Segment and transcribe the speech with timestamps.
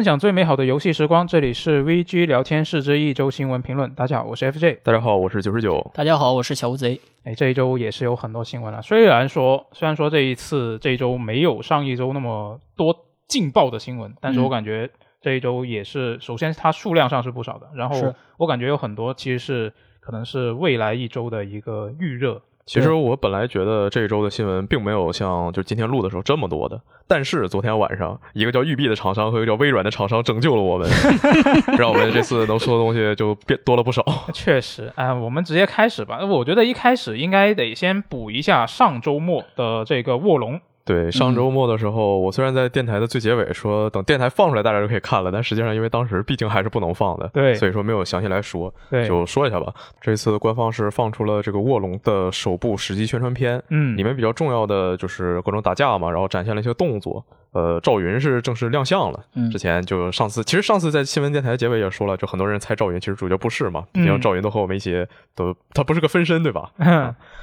[0.00, 3.94] 分享最美好的游戏时光，这里是 VG 聊天室之一周新闻评论。
[3.94, 4.78] 大家好，我是 FJ。
[4.82, 5.90] 大家好，我是九十九。
[5.92, 6.98] 大家好，我是小乌贼。
[7.24, 8.80] 哎，这一周也是有很多新闻了。
[8.80, 12.96] 虽然说，虽然说这一次这一周没有上一周那么多
[13.28, 14.88] 劲爆的新闻，但是我感觉
[15.20, 19.70] 这一周也是，首先它数量上是不少的，然后我感觉有很多其实是
[20.00, 22.40] 可能是未来一周的一个预热。
[22.70, 30.88] 其实我本来觉得这一周的新闻并没有像就今天录的时候这么多的，但是昨天晚上一个叫育碧的厂商和一个叫微软的厂商拯救了我们，
[31.76, 34.04] 让我们这次能说的东西就变多了不少。
[34.32, 36.24] 确实，哎，我们直接开始吧。
[36.24, 40.60] 我觉得一开始应该得先补一下上周末的这个卧龙。
[40.84, 49.72] 对，上周末的时候，我虽然在电台的最结尾说等电台放出来大家就可以看了，但实际上因为当时毕竟还是不能放的，对，所以说没有详细来说，对，就说一下吧。
[50.00, 57.24] 这次官方是放出了这个卧龙的首部实际宣传片，嗯，里面比较重要的就是各种打架嘛，然后展现了一些动作。
[57.52, 59.20] 呃，赵云是正式亮相了，
[59.52, 66.70] 之前就上次，其实上次在新闻电台结尾也说了，就很多人猜赵云其实主角不是嘛，毕竟赵云都和我们一起，都他不是个分身对吧？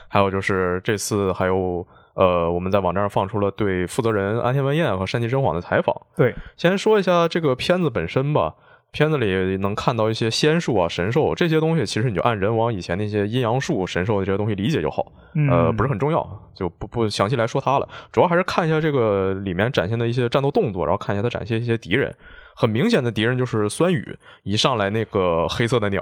[0.08, 1.88] 还有就是这次还有。
[2.18, 5.96] 呃，我们在网站上放出了对负责人安田文彦和山崎真晃的采访。
[6.16, 8.56] 对，先说一下这个片子本身吧。
[8.90, 15.12] 片子里能看到一些仙术啊、神兽这些东西，其实你就按人王以前那些阴阳术、神兽的这些东西理解就好。
[15.52, 17.88] 呃，不是很重要，就不不详细来说它了。
[18.12, 22.16] 主要还是看一下这个里面展现的一些战斗动作，然后看一下它展现一些敌人。
[22.56, 26.02] 很明显的敌人就是酸雨，一上来那个黑色的鸟，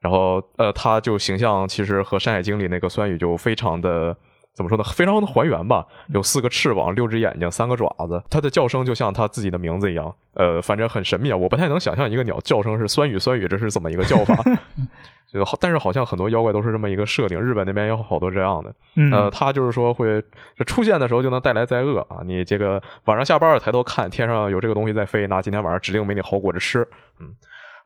[0.00, 4.14] 然后呃，它就形象其实和《山海经》里那个酸雨就非常的。
[4.56, 4.82] 怎么说呢？
[4.84, 8.22] 非常的还原吧，有四个翅膀，六只眼睛，三个爪子。
[8.30, 11.36] 它的叫声就像它自己的名字一样，呃，反正很神秘啊。
[11.36, 14.34] 我不太能想象一个鸟叫声是酸雨酸雨，这是怎么一个叫法？
[15.30, 17.38] 就好，但是好像很多妖怪都是这么一个设定。
[17.38, 18.74] 日本那边有好多这样的，
[19.12, 20.24] 呃，它就是说会
[20.64, 22.22] 出现的时候就能带来灾厄啊。
[22.24, 26.88] 你这个晚上下班了抬头看天上有这个东西在飞，那今天晚上指定没你好果子吃。
[27.20, 27.28] 嗯。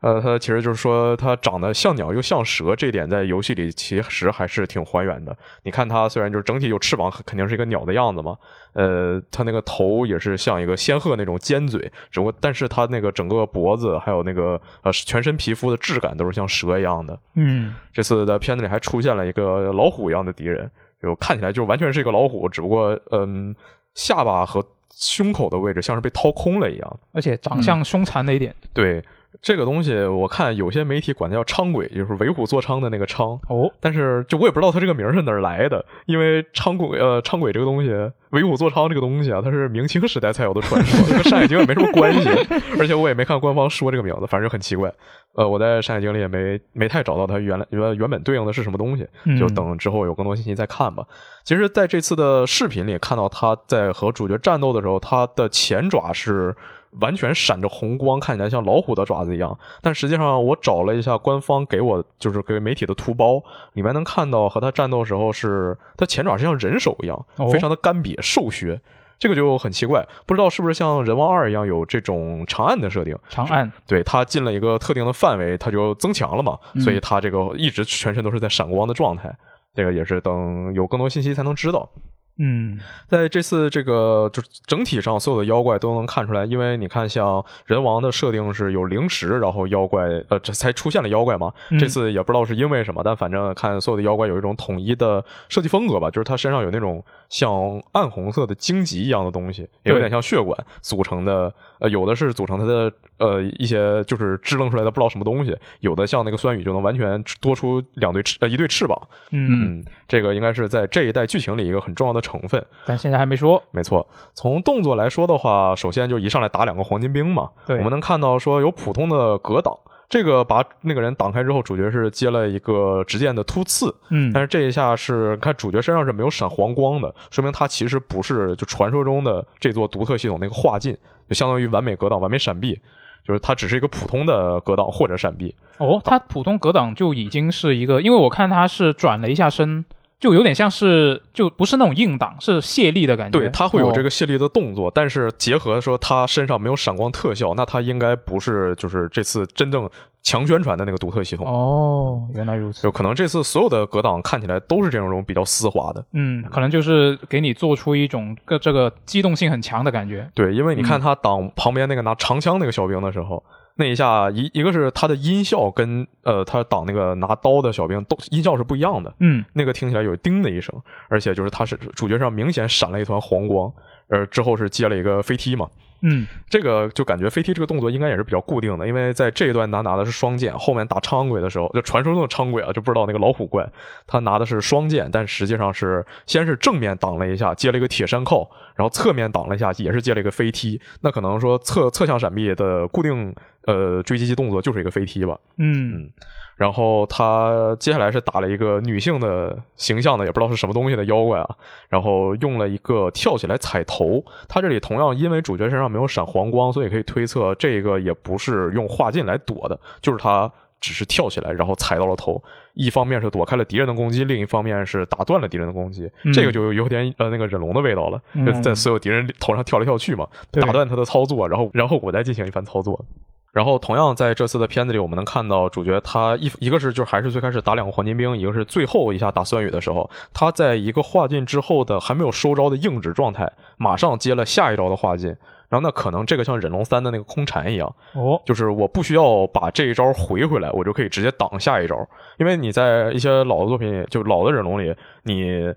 [0.01, 5.37] 呃，它其实就是说，它长得像鸟又像蛇，这点在游戏里其实还是挺还原的。
[5.61, 8.35] 你看它虽然就是整体有翅膀，肯定是一个鸟的样子嘛。
[8.73, 11.79] 呃，它那个头也是像一个仙鹤那种尖嘴，
[12.09, 17.19] 只不过但是它那个整个脖子还有那个呃全身皮肤的质感都是像蛇一样的。
[17.35, 20.67] 嗯，这次在片子里还出现了一个老虎一样的敌人，
[20.99, 23.55] 就看起来就完全是一个老虎，只不过嗯
[23.93, 28.55] 下巴和胸口的位置像是被掏空了一样，而且长相凶残了一点。
[28.73, 29.03] 对。
[29.41, 33.71] 这个东西我看有些媒体管它叫伥鬼，就是为虎作伥的那个伥哦。
[33.79, 37.89] 但是就我也不知道它这个名是哪儿来的，因为伥鬼呃伥鬼这个东西，
[38.31, 42.29] 为虎作伥这个东西啊，它是明清时代才有的传说，跟山海经也没什么关系。
[42.77, 44.91] 而且我也没看官方说这个名字，反正就很奇怪。
[45.33, 49.07] 呃，我在山海经里也没没太找到它原来原原本对应的是什么东西，
[49.39, 51.05] 就等之后有更多信息再看吧。
[51.45, 56.53] 其实在这次的视频里看到他在和主角战斗的时候，他的前爪是。
[56.99, 59.57] 完全闪着红光，看起来像老虎的爪子一样。
[59.81, 63.41] 但实际上，我找了一下官方给我就是给媒体的图包，
[63.73, 68.79] 里面能看到和他战斗时候是他前爪是像人手一样，非常的干瘪瘦削。
[69.17, 73.15] 这个就很奇怪，不知道是不是像人王二一样有这种长按的设定。
[73.29, 79.31] 长按，对它进了一个特定的范围，它就增强了嘛，所以它这个一直全身都是在闪光的状态。
[79.75, 81.87] 这个也是等有更多信息才能知道。
[82.37, 91.53] 嗯，在这次这个就整体上，所有的妖怪都能看出来，因为你看，像人王的设定是有灵石，然后妖怪呃这才出现了妖怪嘛。
[91.79, 101.51] 这次也不知道是因为什么，但反正看所有的妖怪有一种统一的设计风格吧，就是他身上有那种像暗红色的荆棘一样的东西，也有点像血管组成的。
[101.79, 108.95] 呃，有的是组成它的呃一些就是支棱出来的不知道什么东西，有的像那个酸雨就能完全多出两对翅呃一对翅膀。
[109.31, 112.21] 嗯，这个应该是在这一代剧情里一个很重要的。
[112.21, 113.63] 成分，但现在还没说。
[113.71, 117.49] 没错，从动作来说的话，首先就一上来打两个黄金兵嘛。
[117.65, 119.75] 对，我们能看到说有普通的格挡，
[120.11, 123.95] 这个把那个人挡开之后，主角是接了一个直剑的突刺。
[124.09, 130.91] 嗯，但是这一下是看主角身上是没有闪黄光的，说明他其实不是就传说中的这座独特系统那个化境，
[131.29, 132.77] 就相当于完美格挡、完美闪避，
[133.25, 135.55] 就是他只是一个普通的格挡或者闪避。
[135.77, 139.85] 哦，他普通格挡就已经是一个，因为我看他是转了一下身。
[140.21, 143.39] 就有点像是，就不是那种硬挡，是卸力的感觉。
[143.39, 149.89] 对，它会有这个卸力的动作，但是结合说他身上没有闪光特效，那他应该不是就是这次真正
[150.21, 151.47] 强宣传的那个独特系统。
[151.47, 152.83] 哦，原来如此。
[152.83, 156.05] 就可能这次所有的格挡看起来都是这种比较丝滑的。
[156.13, 160.29] 嗯，可能就是给你做出一种个这个机动性很强的感觉。
[160.35, 163.43] 对，因为你看他挡旁边那个拿长枪那个小兵的时候。
[163.75, 170.75] 那一下一一个是他的音效跟呃他挡那个拿刀的小兵都音效是不一样的，嗯，那个听起来有叮的一声，
[171.07, 173.71] 而且就是他是主角上明显闪了一团黄光，
[174.09, 175.67] 呃之后是接了一个飞踢嘛，
[176.01, 183.67] 嗯，这个就感觉飞踢这个动作应该也是比较固定的，因为在这一段他拿的是双剑，后面打苍鬼的时候，就传说中的苍鬼啊，就不知道那个老虎怪，
[184.05, 190.79] 他拿的是双剑，但实际上是先是正面挡了一下，接了一个铁山靠，然后侧面挡了一下，也是接了一个飞踢。
[191.01, 193.33] 那可能说侧侧向闪避的固定
[193.65, 195.39] 呃追击机动作就是一个飞踢吧。
[195.57, 196.09] 嗯。
[196.57, 201.55] 然后他接下来是打了一个女性的形象的，也不知道是什么东西的妖怪啊。
[201.89, 204.23] 然后用了一个跳起来踩头。
[204.47, 212.39] 他这里同样因为主角身上没有闪黄光，所以可以推测这个也不是用化劲来躲的，就是他只是跳起来然后踩到了头。
[212.75, 216.07] 一方面是躲开了敌人的攻击，另一方面是打断了敌人的攻击。
[216.31, 218.21] 这个就有点呃那个忍龙的味道了，
[218.61, 223.03] 在所有敌人头上跳来跳去嘛，打断他的操作，然后然后我再进行一番操作。
[223.51, 235.35] 然后，同样在这次的片子里，我们能看到主角他一一个是就还是最开始打两个黄金兵，一个是最后一下打酸雨的时候，他在一个化劲之后的还没有收招的硬直状态，马上接了下一招的化劲。
[235.67, 241.97] 然后那可能这个像忍龙三的那个空蝉一样，哦，就是我不需要把这一招回回来，我就可以直接挡下一招。
[242.37, 245.73] 因为你在一些老的作品里，就老的忍龙里，你。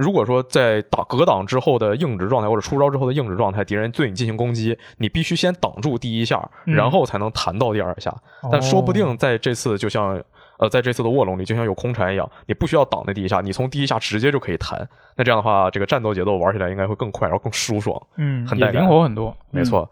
[0.00, 8.14] 如果说在打格挡之后的硬直状态，或者出招之后的硬直状态，敌人对你进行攻击，你必须先挡住第一下，然后才能弹到第二下。
[8.50, 10.18] 但说不定在这次，就像
[10.58, 14.88] 呃，在这次的卧龙里，就像有空蝉一样，你不需要挡那第一下，你从第一下直接就可以弹。
[15.16, 19.88] 那这样的话，这个战斗节奏玩起来应该会更快，然后更舒爽，嗯，很带灵活很多，没错。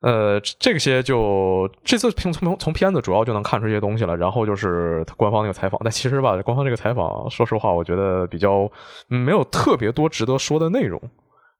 [0.00, 4.16] 呃，这些就这次从从从片子主要就能看出一些东西了。
[4.16, 8.70] 然后就是官方那个采访，但其实吧，官方这个采访，说实话，我觉得比较
[9.08, 11.02] 没有特别多值得说的内容，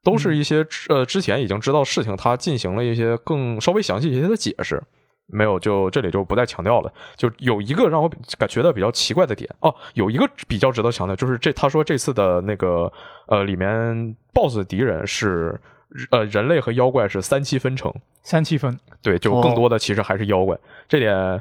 [0.05, 4.81] 都是一些呃之前已经知道事情，他进行了一些更稍微详细一些的解释。
[5.27, 6.93] 没有，就这里就不再强调了。
[7.17, 8.09] 就有一个让我
[8.39, 12.93] 感觉得比较奇怪的点哦，有一个比较值得强调，就是这他说这次的那个
[13.27, 15.61] 呃里面 BOSS 敌人是。
[16.11, 17.93] 呃，人类和妖怪是三七分成，
[18.23, 20.57] 三七分，对，就更多的其实还是妖怪。
[20.87, 21.41] 这点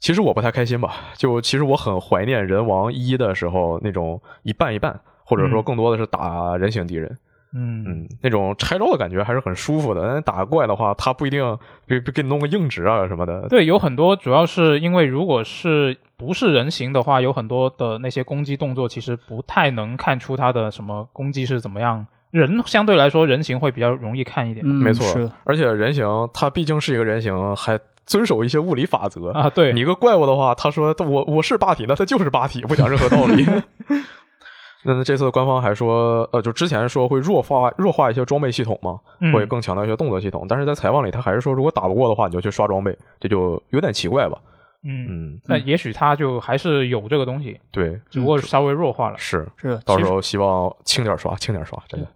[0.00, 0.94] 其实我不太开心吧？
[1.14, 7.18] 就其实我很怀念人王一的时候那种一半一半，或者说更多的是打人形敌人，
[7.54, 10.02] 嗯嗯，那种拆招的感觉还是很舒服的。
[10.02, 13.46] 但打怪的话，他不一定给给你弄个硬直啊什么的。
[13.48, 22.06] 对，有很多主要是因为如果是不是人形的话，有很多的那些攻击动作其实不太能看出他的什么攻击是怎么样。
[22.32, 25.30] 人相对来说，人形会比较容易看一点，没错。
[25.44, 29.48] 而且人形它毕竟是一个人形，还遵守一些物理法则啊。
[29.50, 33.46] 对你一个怪物的话，他说我我是霸体，那他就是霸体，不讲任何道理。
[34.84, 38.98] 那这次官方还说，呃，就之前说会弱化弱化一些装备系统嘛，
[39.32, 40.44] 会更强调一些动作系统。
[40.48, 44.36] 但是在采访里，他还是说，如果打不过的话，你就去刷装备，这就有点奇怪吧。
[44.84, 49.18] 嗯嗯，那也许他就还是有这个东西，对，只不过稍微弱化了。
[49.18, 52.08] 是是，到时候希望轻点刷，轻点刷，真的。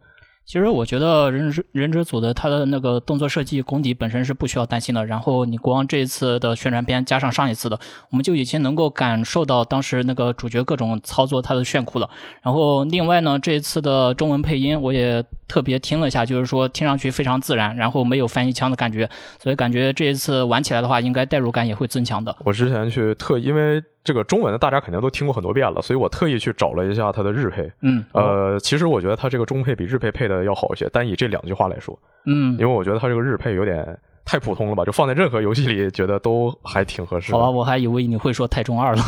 [0.46, 5.04] 其实我觉得忍者忍者组的他的那个动作设计功底本身是不需要担心的。
[5.04, 7.76] 然后你光这一次的宣传片加上上一次的，
[8.10, 12.08] 我们就已经能够感受到当时那个主角各种操作他的炫酷了。
[12.42, 19.08] 然后另外呢，这一次的中文配音我也特别听了一下，就是说听上去非常自然，然后没有翻译腔的感觉，
[19.38, 22.36] 所以感觉这一次玩起来的话，应该代入感也会增强的。
[22.44, 23.82] 我之前去特因为。
[24.06, 27.68] 这个中文的大家肯定都听过很多遍了，所以我特意去找了一下它的日配。
[27.80, 30.88] 嗯，呃，其实我觉得它这个中配比日配配的要好一些。
[30.90, 37.32] 单以这两句话来说，嗯，因为我觉得它这个日配有点太普通了吧，就放在任何游戏里，觉得都还挺合适。
[37.32, 39.02] 好吧，我还以为你会说太中二了。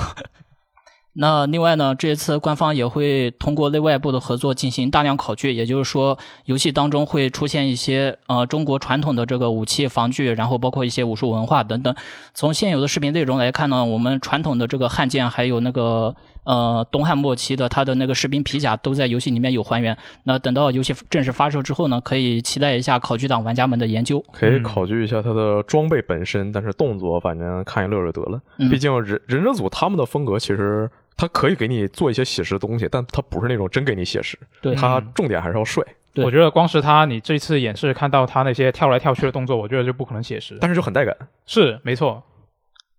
[1.21, 11.93] 那另外呢，这一次官方也会通过内外部的合作进行大量考据，也就是说，游戏当中会出现一些呃中国传统的这个武器防具，然后包括一些武术文化等等。
[12.35, 19.99] 从现有的视频内容来看呢，我们传统的这个汉剑还有那个呃东汉末期的它的那个士兵皮甲都在游戏里面有还原。
[20.23, 24.25] 那等到游戏正式发售之后呢，可以期待一下考据党玩家们的研究。
[24.31, 28.41] 可以考据一下它的装备本身，但是动作反正看一乐就得了。
[28.71, 30.89] 毕竟忍忍者组他们的风格其实。
[31.19, 34.39] 他可以给你做一些写实的东西，但他不是那种真给你写实。
[34.63, 35.85] 对，他重点还是要帅。
[36.15, 40.57] 我觉得光是他，你这次演示看到他那些跳来跳去的动作，我觉得就不可能写实。
[40.61, 41.15] 但是就很带感。
[41.45, 42.23] 是，没错，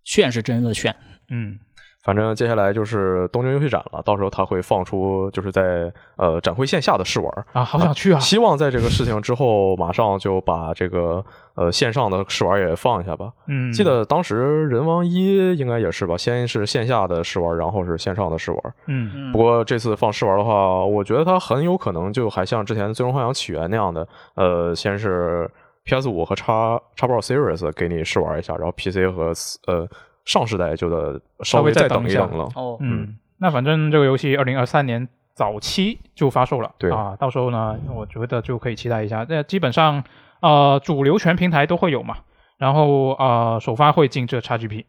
[0.04, 0.94] 炫是真的炫。
[1.30, 1.58] 嗯。
[2.02, 8.18] 反正接下来就是东京游戏展了，到时候他会放出就是在呃展会线下的试玩啊，好想去啊！
[8.18, 11.22] 希望在这个事情之后，马上就把这个
[11.56, 13.30] 呃线上的试玩也放一下吧。
[13.48, 18.74] 嗯，记得当时人王一应该也是吧，先是线下的试玩，然后是线上的试玩。
[18.86, 25.50] 嗯，不过这次放试玩的话，我觉得它很有可能就还像之前《最终幻想起源》那样的，呃，先是
[25.84, 29.32] PS 五和叉叉 box series 给你试玩一下，然后 PC 和
[29.66, 29.86] 呃。
[30.30, 32.48] 上世代就得稍微再等一等了。
[32.54, 39.26] 哦，嗯，那反正这个游戏二零二三年早期就发售了，对啊，到时候呢，我觉得就可以期待一下。
[39.28, 40.04] 那基本上，
[40.40, 42.18] 呃，主流全平台都会有嘛。
[42.58, 44.84] 然后呃，首发会进这 XGP。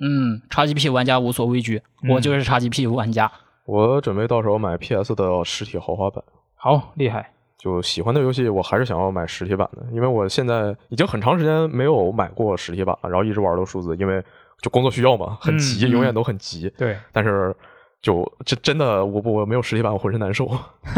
[0.00, 3.32] 嗯，XGP 玩家无所畏惧，我就是 XGP 玩家。
[3.66, 6.22] 我准备到时候买 PS 的实体豪华版。
[6.54, 7.32] 好厉害！
[7.58, 14.22] 就喜欢的游戏，我还是想要买实体版的，因为我现在已经很长时间没有买过实体版了，然后一直玩的数字，因为
[14.60, 16.72] 就工作需要嘛，很急，永远都很急。
[16.76, 17.54] 对，但是。
[18.00, 20.48] 就这真的，我不我没有实体版，我浑身难受，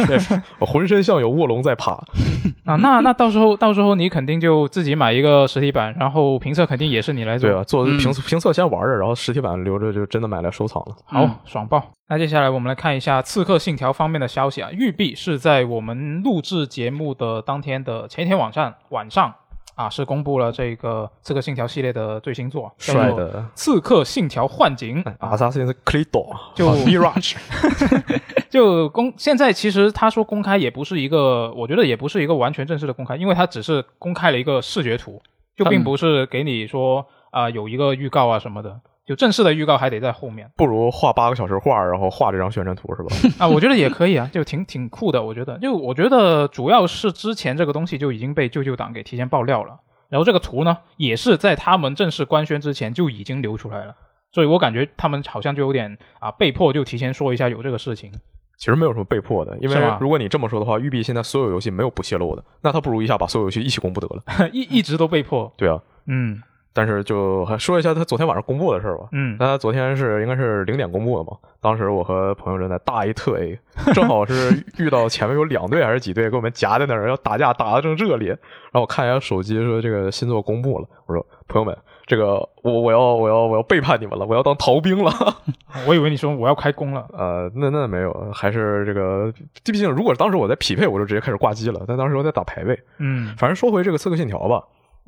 [0.60, 1.92] 我浑身像有卧龙在爬
[2.66, 2.76] 啊！
[2.76, 7.48] 那那到时候到时候你肯定就自己买一个实体版，然后评测肯定也是你来做。
[7.48, 10.94] 对啊，做评测评测先玩着，然后实体版留着就真的买来收藏了。
[11.06, 11.82] 好，爽爆！
[12.10, 19.34] 那接下来我们来看一下《刺客信条》方面的消息啊，育碧是在我们录制节目的当天的前一天晚上晚上。
[19.80, 25.02] 啊，是公布了这个《刺客信条》系列的最新作，帅的《刺客信条：幻景》。
[25.20, 27.36] 阿萨辛克里多就 Mirage，
[28.50, 35.22] 就公现在其实他说公开也不是一个，我觉得也不是一个完全正式的公开，因为他只是公开了一个视觉图，
[35.56, 38.78] 就并不是给你说啊有一个预告啊什么的。
[39.10, 43.08] 就正式的预告还得在后面，不如画八个小时画，然后画这张宣传图是吧？
[43.44, 45.20] 啊，我觉得也可以啊，就挺挺酷的。
[45.20, 53.96] 我觉得，就我觉得主要是之前这个东西就已经被舅舅党给提前爆料了，然后这个图呢，也是在他们正式官宣之前就已经流出来了，
[54.30, 58.12] 所以我感觉他们好像就有点啊被迫就提前说一下有这个事情。
[58.58, 64.48] 其实没有什么被迫的，因为如果你这么说的话，育碧现在所有游戏没有不泄露的，那他不如一下把所有游戏一起公布得了。
[64.54, 65.52] 一一直都被迫。
[65.56, 66.40] 对啊，嗯。
[66.72, 69.08] 但是就还说一下他昨天晚上公布的事儿吧。
[69.12, 71.36] 嗯，他昨天是应该是零点公布的嘛。
[71.60, 73.58] 当时我和朋友正在大 A 特 A，
[73.92, 78.28] 正好是遇到前面有两队还是几队给我们夹在那儿要打架，打的正热烈。
[78.28, 80.86] 然后我看一下手机，说这个新作公布了。
[81.06, 85.12] 我说朋友们，这个我我要我要我要背叛你们了，我要当逃兵了。
[85.86, 87.04] 我以为你说我要开工了。
[87.12, 89.32] 呃，那那没有，还是这个，
[89.64, 91.82] 毕竟如果当时我在匹配，我就直接开始挂机了。
[91.86, 92.78] 但当时我在打排位。
[92.98, 94.62] 嗯，反正说回这个刺客信条吧。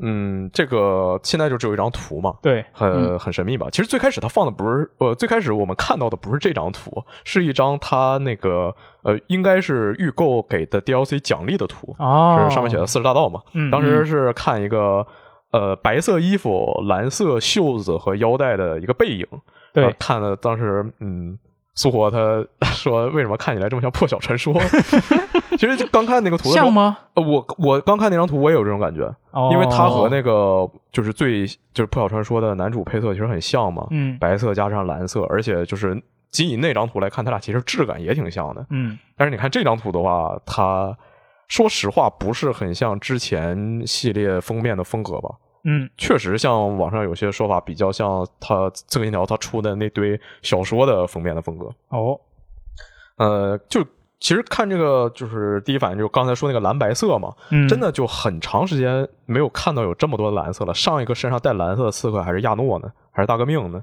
[0.04, 3.68] 嗯，这个现在就只有一张图嘛，对，很很神秘吧？
[3.70, 13.40] 其实最开始他放的不是，呃，最开始我们看到的不是这张图，是一张他那个呃，应该是预购给的 DLC 奖励的图，是上面写的四十大盗嘛。
[13.70, 15.06] 当时是看一个
[15.52, 19.26] 呃白色衣服、蓝色袖子和腰带的一个背影，
[19.72, 21.38] 对，看的当时嗯。
[21.74, 24.54] 苏活他 说：“为什么看起来这么像破晓传说？
[25.58, 26.98] 其实刚看那个图像吗？
[27.14, 29.02] 呃，我我刚看那张图，我也有这种感觉，
[29.52, 36.00] 因为他和那个就是最就是破晓传说的男主配色其实很像嘛，嗯，白色加上蓝色，而且就是
[36.30, 38.98] 仅以那张图来看，他俩其实质感也挺像的，嗯。
[39.16, 40.96] 但是你看这张图的话，它
[41.48, 45.30] 说实话不是很像之前系列封面的风格吧？”
[45.64, 52.18] 嗯，确实，像网上有些说法比较像他《刺客信条》他出的那堆小说的封面的风格哦。
[53.16, 53.84] 呃，就
[54.18, 57.32] 其实看这个，就是第一反应就是刚才说那个蓝白色嘛，
[57.68, 60.74] 真的就很长时间没有看到有这么多蓝色了。
[60.74, 63.82] 上一个身上带蓝色的刺客还是亚诺呢，还是大革命呢？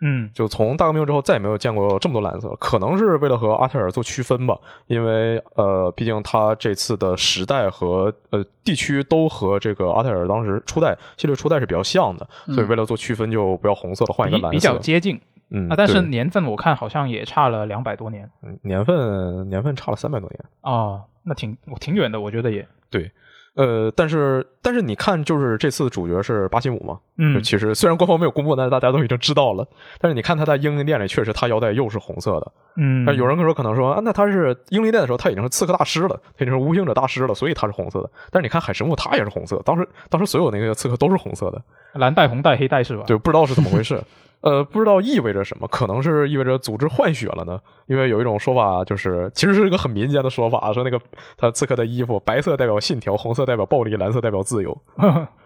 [0.00, 15.20] 嗯，就从大革命之后再也没有见过这么多蓝色，可能是为了和阿泰尔做区分吧，因为呃，毕竟他这次的时代和呃地区都和这个阿泰尔当时初代系列初代是比较像的，所以为了做区分就不要红色了，换一个蓝色，比较接近。
[15.50, 18.30] 嗯啊，但是年份我看好像也差了两百多年，
[18.62, 20.44] 年份年份差了三百多年。
[20.60, 22.66] 哦，那挺挺远的，我觉得也。
[22.90, 23.10] 对。
[23.58, 26.96] 呃，但是但是你看，就是这次的主角是巴西姆嘛？
[27.16, 29.66] 嗯，其实虽然官方没有公布，但是大家都已经知道了。
[30.00, 32.52] 但是你看他在英灵殿里，确实他腰带又是红色的。
[32.76, 38.08] 嗯，但有人说可能说啊，那他是英灵殿的时候，他已经是刺客大师了，他已经是无形者大师了，所以他是红色的。
[38.30, 39.60] 但是你看海神木，他也是红色。
[39.64, 41.60] 当时当时所有那个刺客都是红色的，
[41.94, 43.02] 蓝带、红带、黑带是吧？
[43.08, 44.00] 对，不知道是怎么回事。
[44.40, 47.58] 呃，不知道意味着什么，可能是意味着组织换血了呢。
[47.86, 51.00] 因为有一种说法，就是其实是一个很民间的说法，说那个
[51.36, 54.76] 他刺客的衣服，白色代表信条，红色代表暴力，蓝色代表自由。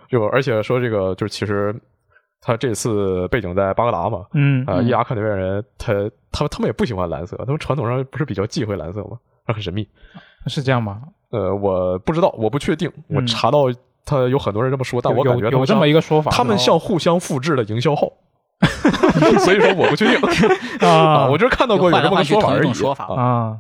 [0.09, 1.75] 就而且说这个，就是其实
[2.43, 5.93] 他这次背景在巴格达嘛，嗯，啊，伊拉克那边人，他
[6.31, 9.19] 他他们也不喜欢蓝色，他们传统上不是比较忌讳蓝色吗？
[9.47, 9.89] 很神秘，
[10.49, 11.01] 是这样吗？
[11.31, 13.65] 呃，我不知道，我不确定，我查到
[14.05, 18.13] 他有很多人这么说，但我感觉有这么一个说法，他们像互相复制的营销号。
[19.45, 20.19] 所以说我不确定。
[20.87, 23.19] 啊，我就是看到过有这么个说法而已。
[23.19, 23.59] 啊。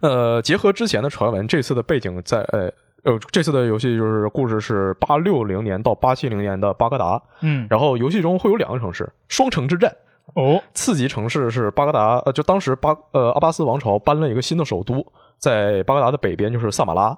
[0.00, 2.70] 呃，结合之前的传闻，这次的背景在呃
[3.04, 9.94] 呃，这次的游戏就是故事是八六零年到八七零年的巴格达，嗯，然后游戏中会有两个城市双城之战
[10.34, 15.06] 哦，次级城市是巴格达，呃，就当时巴呃阿巴斯王朝搬了一个新的首都，
[15.38, 17.16] 在巴格达的北边就是萨马拉。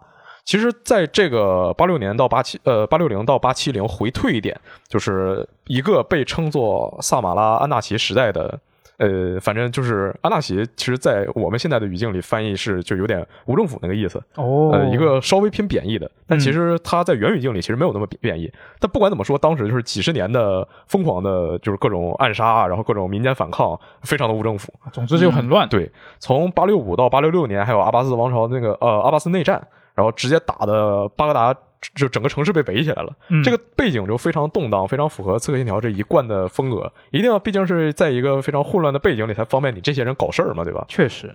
[0.49, 8.59] 其实，在这个八六年到八七，呃，八六零到八七零回退一点，就是一个被称作萨马拉安纳奇时代的，
[8.97, 18.50] 呃，反正就是安纳奇，其实，在我们现在的语境里翻译是就有点无政府那个意思哦，呃，一个稍微偏贬义的，但其实它在原语境里其实没有那么贬义。
[18.81, 24.73] 但不管怎么说，当时就是几十年的疯狂的，就是各种暗杀，然后各种民间反抗，非常的无政府。
[24.93, 25.69] 总之就很乱。
[25.69, 31.55] 对，从八六五到八六六年，还有阿巴斯王朝那个呃阿巴斯内战，然后直接打的巴格达。
[31.95, 36.93] 就整个城市被围起来了，这个背景就非常动荡，非常符合《刺客信条》这一贯的风格。
[37.12, 40.85] 一定要，毕竟是在一个非常混乱的背景里，才方便你这些人搞事儿嘛，对吧？
[40.88, 41.33] 确实，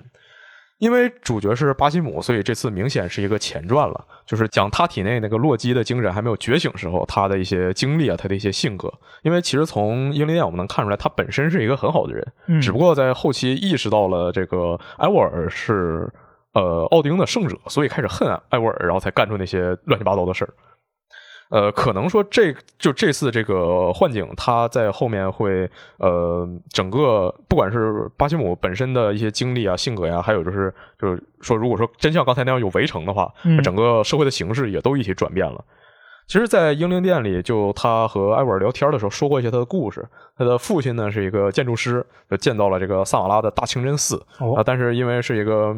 [0.80, 8.94] 因为主角是巴西姆，所以这次明显是一个前传了，就是讲他体内那个洛基的精神还没有觉醒时候，他的一些经历啊，他的一些性格。
[9.22, 16.12] 因为其实从英灵殿我们能看出来，他本身是一个很好的人，只不过在后期意识到了这个埃沃尔是。
[16.54, 20.54] 呃，奥丁的圣者，所以开始恨艾沃尔，然后才干出那些乱七八糟的事儿。
[21.50, 25.70] 呃，可能说这就这次这个幻景，他在后面会
[26.00, 33.32] 呃，整个不管是巴西姆本身的一些经历啊、性格呀，还有就是就是说，如果说真像刚才那样有围城的话，
[33.64, 35.64] 整个社会的形势也都一起转变了。
[36.28, 40.08] 其实，在英灵殿里，就他和艾沃尔聊天的时候，说过一些他的故事。
[40.38, 44.18] 他的父亲呢是一个建筑师，就建造了这个萨瓦拉的大清真寺
[44.56, 45.76] 啊，但是因为是一个。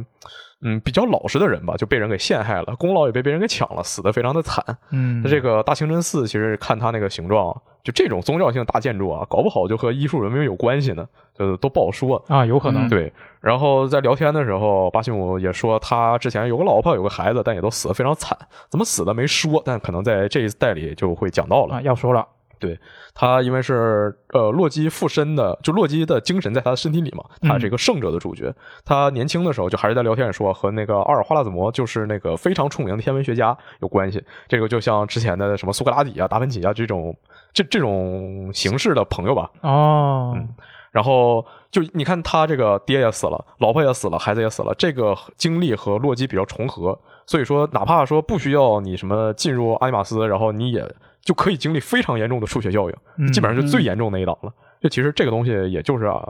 [0.67, 4.65] 嗯，比较老实的人吧，就被人给陷害了，功劳也被别人给抢了，死的非常的惨。
[4.89, 11.07] 嗯，这个大清真寺其实看它那个形状，就这种宗教性大建筑啊，搞不好就和医术文明有关系呢，
[11.37, 12.89] 就都不好说啊，有可能。
[12.89, 18.35] 对，然后在聊天的时候，巴西姆也说他之前有个老婆，有个孩子，但也都死的非常惨，
[18.71, 22.25] 怎么死的没说，但可能在这一代里就会讲到了，要说了。
[22.59, 22.79] 对
[23.13, 28.53] 他，因为是呃洛基附身的，就洛基的精神在他的身体里嘛，他是一个圣者的主角。
[28.83, 34.23] 他年轻的时候就还是在聊天说和那个阿尔花剌子模，就是那个非常出名的天文学家有关系。
[34.47, 37.15] 这个就像之前的什么苏格拉底啊、达芬奇啊这种
[37.53, 39.49] 这这种形式的朋友吧。
[39.61, 40.49] 哦，嗯，
[40.91, 50.85] 然后就你看他这个爹也死了，老婆也死了，孩子也死了，这个经历和洛基比较重合，所以说哪怕说不需要你什么进入阿尼玛斯，然后你也。
[51.25, 54.53] 就可以经历非常严重的数学效应，基本上就最严重那一档了。
[54.79, 56.23] 就其实这个东西也就是啊，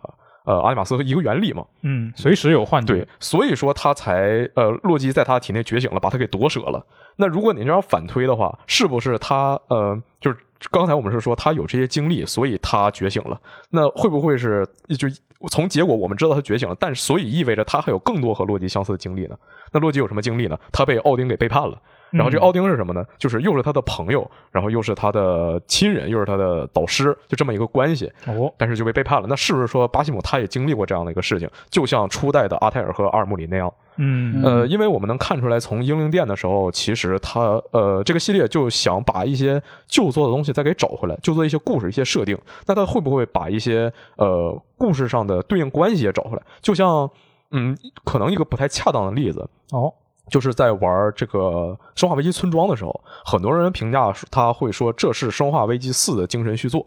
[0.46, 6.84] 呃，阿尼玛斯一个原理嘛，嗯，随时有幻觉，所以说他才呃，洛基在他体内觉醒了，把他给夺舍了。
[7.18, 10.38] 那如果你这样反推的话，是不是他呃，就是
[10.72, 13.38] 刚才我们是说他有这些经历，所以他觉醒了？
[13.70, 14.66] 那会不会是
[14.98, 15.10] 就
[15.50, 19.36] 从结果我们知道他觉醒了，但所以意味着他还有更多和洛基相似的经历呢？
[19.74, 20.58] 那洛基有什么经历呢？
[20.72, 21.78] 他被奥丁给背叛了。
[22.16, 23.04] 然后这奥丁是什么呢？
[23.18, 28.12] 就是又是他的朋友，然后又是他的亲人，又是他的导师，就这么一个关系。
[28.26, 29.28] 哦，但是就被背叛了。
[29.28, 31.50] 那是不是说巴西姆他也经历过这样的一个事情？
[31.70, 33.72] 就像初代的阿泰尔和阿尔穆林那样？
[33.98, 42.38] 嗯，呃，因为我们能看出来，从英灵殿的时候，其实他呃这个系列就想把一些旧作的东西再给找回来，旧做一些故事、一些设定。
[42.66, 46.44] 那他会不会把一些呃故事上的对应关系也找回来？
[46.62, 47.10] 就像
[47.52, 49.94] 嗯，可能一个不太恰当的例子哦。
[50.30, 51.40] 就是在玩这个
[51.96, 56.86] 《生化危机村庄》的时候，很多人评价他会说这是《生化危机四》的精神续作，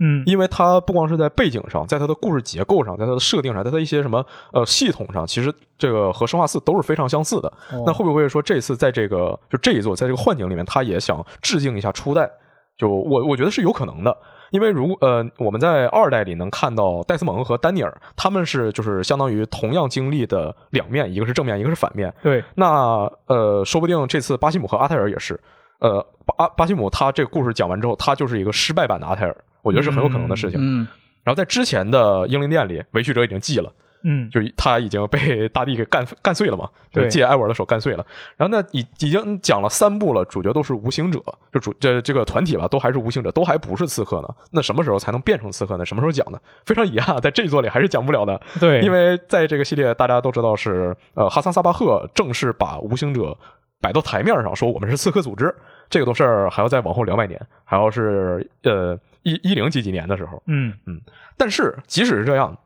[0.00, 7.52] 嗯，因为它不光是在背景上，在它的故事结构上，在它的设定上，在它一些什么呃系统上，其实这个和《生化四》都是非常相似的。
[7.86, 12.30] 那会不会说这次在这个就这一座在这个幻境里面，他也想致敬一下初代？
[12.76, 14.16] 就我我觉得是有可能的。
[14.52, 22.12] 因为如呃，我们在二代里能看到戴斯蒙和丹尼尔，他们是就是相当于同样经历的两面，一个是正面，一个是反面。
[22.22, 25.40] 对，那呃，说不定这次巴西姆和阿泰尔也是，
[25.80, 30.60] 呃，巴巴西姆他这个故事讲完之后，他就是一个失败版的阿泰尔，我觉得是很有可能的事情。
[30.62, 30.86] 嗯，
[31.24, 33.72] 然后在之前的英灵殿里，维续者已经记了。
[34.04, 38.04] 嗯，就他已经被大地给干干碎了嘛，对，借艾文的手干碎了。
[38.36, 41.20] 然后呢，已已经讲了三部了，主角都是无形者，
[41.52, 44.28] 就主这这个团体吧，都还是无形者，都还不是刺客呢。
[44.50, 45.86] 那什么时候才能变成刺客呢？
[45.86, 46.38] 什么时候讲呢？
[46.66, 48.40] 非常遗憾，在这一座里还是讲不了的。
[48.60, 53.36] 对，因为在这个系列，大家都知道是呃哈桑萨巴赫正式把无形者
[53.80, 55.54] 摆到台面上，说我们是刺客组织。
[55.88, 60.42] 这个都事儿还要再往后两百年，还要是呃一一零几几年的时候。
[60.46, 61.00] 嗯嗯，
[61.36, 62.56] 但是即使是这样。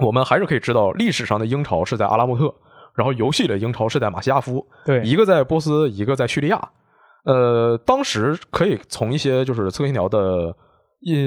[0.00, 2.54] 我们还是可以知道，历史上的英朝是在阿拉木特，
[2.94, 6.70] 然后游戏的英朝是在马西亚夫，对，一个在波斯，一个在叙利亚。
[7.24, 10.54] 呃，当时可以从一些就是《刺客信条》的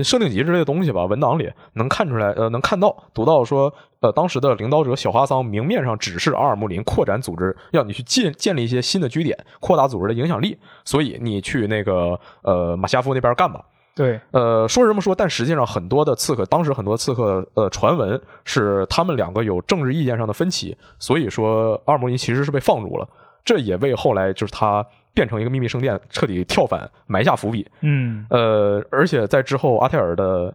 [0.04, 13.64] 设定集之类的东西吧，文档里能看出来，呃，能看到读到说，呃，当时的领导者小哈桑明面上指示阿尔穆林扩展组织，要你去建建立一些新的据点，扩大组织的影响力，所以你去那个呃马西亚夫那边干吧。
[13.96, 23.08] 对，呃，说是这么说，但实际上很多的刺客，当时很多刺客，呃，传闻是他们两个有政治意见上的分歧，所以说阿尔摩尼其实是被放逐了，
[23.46, 27.70] 这也为后来就是他变成一个秘密圣殿彻底跳反埋下伏笔。
[27.82, 30.52] 嗯，呃，而且在之后阿泰尔的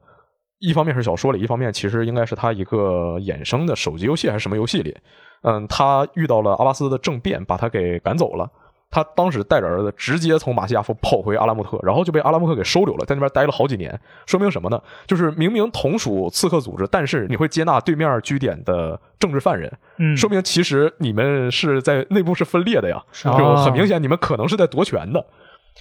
[0.58, 4.96] 一方面是小说里，一方面其实应该是他一个衍生的手机游戏还是什么游戏里，
[5.42, 8.50] 嗯，他遇到了阿巴斯的政变，把他给赶走了。
[8.90, 13.52] 他当时带着儿子直接从马西亚夫跑回阿拉木特，然后就被阿拉木特给收留了，在那边待了。
[13.52, 14.00] 好几年。
[14.26, 14.80] 说明什么呢？
[15.06, 25.24] 就是明明同属刺客组织，但是你会接纳对面据点的政治犯人，嗯，说明其实你们是在内部是分裂的呀，就很明显你们可能是在夺权的。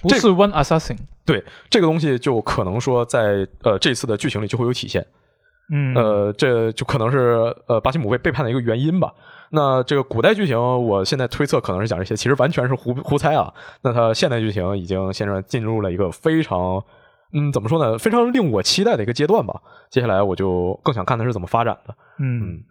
[0.00, 5.04] 不是 One Assassin，对这个东西就可能说在呃这次的剧情里就会有体现，
[5.70, 9.12] 嗯，呃，这就可能是呃巴西姆被背叛的一个原因吧。
[9.50, 13.52] 那这个古代剧情，我现在推测可能是讲这些，其实完全是胡胡猜啊。
[13.82, 16.82] 那它现代剧情已经现在进入了一个非常，
[17.32, 17.98] 嗯，怎么说呢？
[17.98, 19.60] 非常令我期待的一个阶段吧。
[19.90, 21.94] 接下来我就更想看它是怎么发展的。
[22.18, 22.62] 嗯，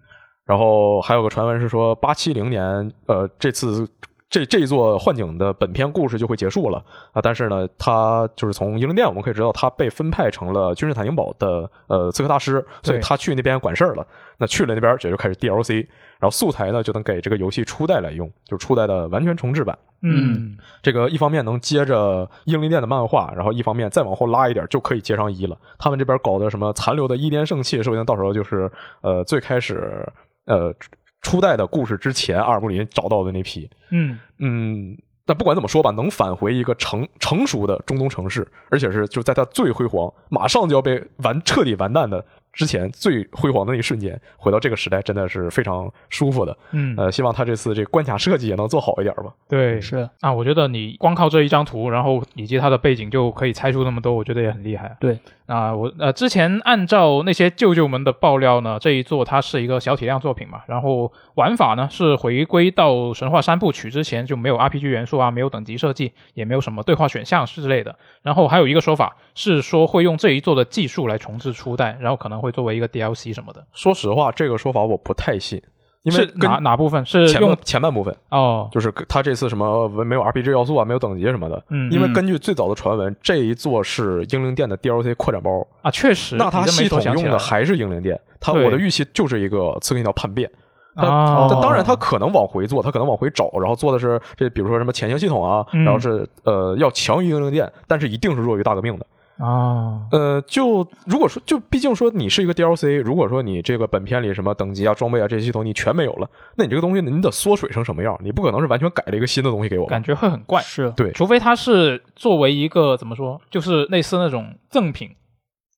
[0.46, 3.88] 然后还有个传闻是说，八七零年，呃，这次。
[4.30, 7.22] 这这一座幻景的本片故事就会结束了啊！
[7.22, 14.06] 但是呢，他就是从英灵殿，我们可以知道他被分派成了君士坦丁堡的呃刺客大师，所以他去那边管事儿了。
[14.38, 15.78] 那去了那边，也就开始 DLC，
[16.20, 19.78] 然后素材呢就能给这个游戏初代来用，就是初代的完全重置版。
[20.02, 25.58] 嗯，这个一方面能接着英灵殿的漫画，然后一方面再往后拉一点就可以接上一了。
[25.80, 30.06] 他们这边搞的什么残留的伊甸圣器，说不定到时候就是呃最开始
[30.46, 30.76] 呃。
[31.22, 42.24] 初代的故事之前，阿尔布林找到的那批，嗯嗯，但不管怎么说吧，能返回一个成成熟的中东城市，而且是就在它最辉煌，马上就要被完彻底完蛋的。
[42.54, 46.58] 之前最辉煌的那一瞬间，回到这个时代真的是非常舒服的。
[46.72, 49.26] 嗯，呃，希望他这次这关卡设计也能做好一点吧。
[49.48, 54.98] 对，是啊，我觉得你光靠这一张图，然后以及它的背景就可以猜出那么多，我觉得也很厉害。
[55.00, 67.96] 对，啊，我呃之前按照那些舅舅们的爆料呢，这一座它是一个小体量作品嘛，然后玩法呢是回归到神话三部曲之前就没有 RPG 元素啊，没有等级设计，也没有什么对话选项之类的。
[68.22, 73.34] 然后还有一个说法是说会用这一座的技术来重置初代，然后可能会作为一个 DLC。
[73.34, 73.66] 什么的？
[73.74, 75.62] 说实话，这个说法我不太信，
[76.04, 81.62] 因为哪哪部分是用前半部分哦，就是他这次什么没有 RPG 要素啊，没有等级什么的。
[81.70, 86.36] 嗯，因为根据最早的传闻，这一座是英灵殿的 DLC 扩展包啊，确实。
[86.38, 90.50] 那它系统用的还是英灵殿，它我的预期就是一个刺客信条叛变。
[90.96, 99.06] 它当然它可能往回做，它可能往回找，然后做的是这，比如说什么潜行系统啊，然后是呃要强于英灵殿，但是一定是弱于大革命的。
[99.38, 108.18] 啊，呃，就如果说，就毕竟说你是一个 DLC，如果说你这个本片里什么等级啊、装备啊这些系统你全没有了，那你这个东西你得缩水成什么样？
[108.24, 110.62] 你不可能是完全改了一个新的东西给我，感觉会很怪。
[110.62, 115.10] 是对，除非它是作为一个怎么说，就是类似那种赠品。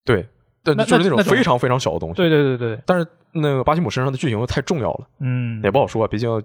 [0.06, 0.26] 对，
[0.64, 2.16] 但就是那种非常非常小的东西。
[2.16, 2.80] 对对对对。
[2.86, 6.42] 但是那个巴西姆身上的剧情又太重要了，嗯，也不好说，毕竟。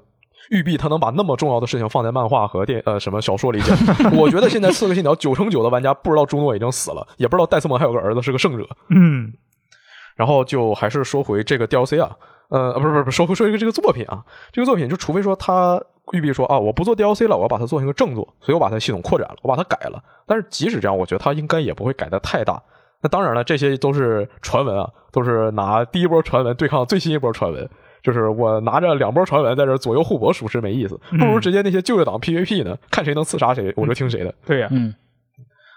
[0.50, 3.76] 玉碧他能把那么重要的事情放在漫画和电呃什么小说里讲，
[4.16, 8.66] 我觉得现在刺客信条九成九的玩家不知道朱诺已经死了，也不知道戴斯蒙还有个儿子是个圣者。
[8.90, 9.32] 嗯，
[10.16, 12.16] 然后就还是说回这个 DLC 啊，
[12.48, 15.80] 呃，不是不是不是，说回说一个这个作品啊，这个作品就除非说他
[16.12, 20.02] 玉碧说啊，我不做 DLC 了，我要把它做成一个正作，所以我把它系统扩展了，我把它改了。
[20.26, 22.62] 但是即使这样，我觉得他应该也不会改的太大。
[23.00, 27.68] 那当然了，这些都是传闻啊，都是拿第一波传闻对抗最新一波传闻。
[28.04, 31.00] 就是我拿着两波传闻在这左右互搏，属实没意思。
[31.18, 32.76] 不如直接那些旧的党 PVP 呢？
[32.90, 34.32] 看谁能刺杀谁，我就听谁的。
[34.46, 34.94] 对呀，嗯。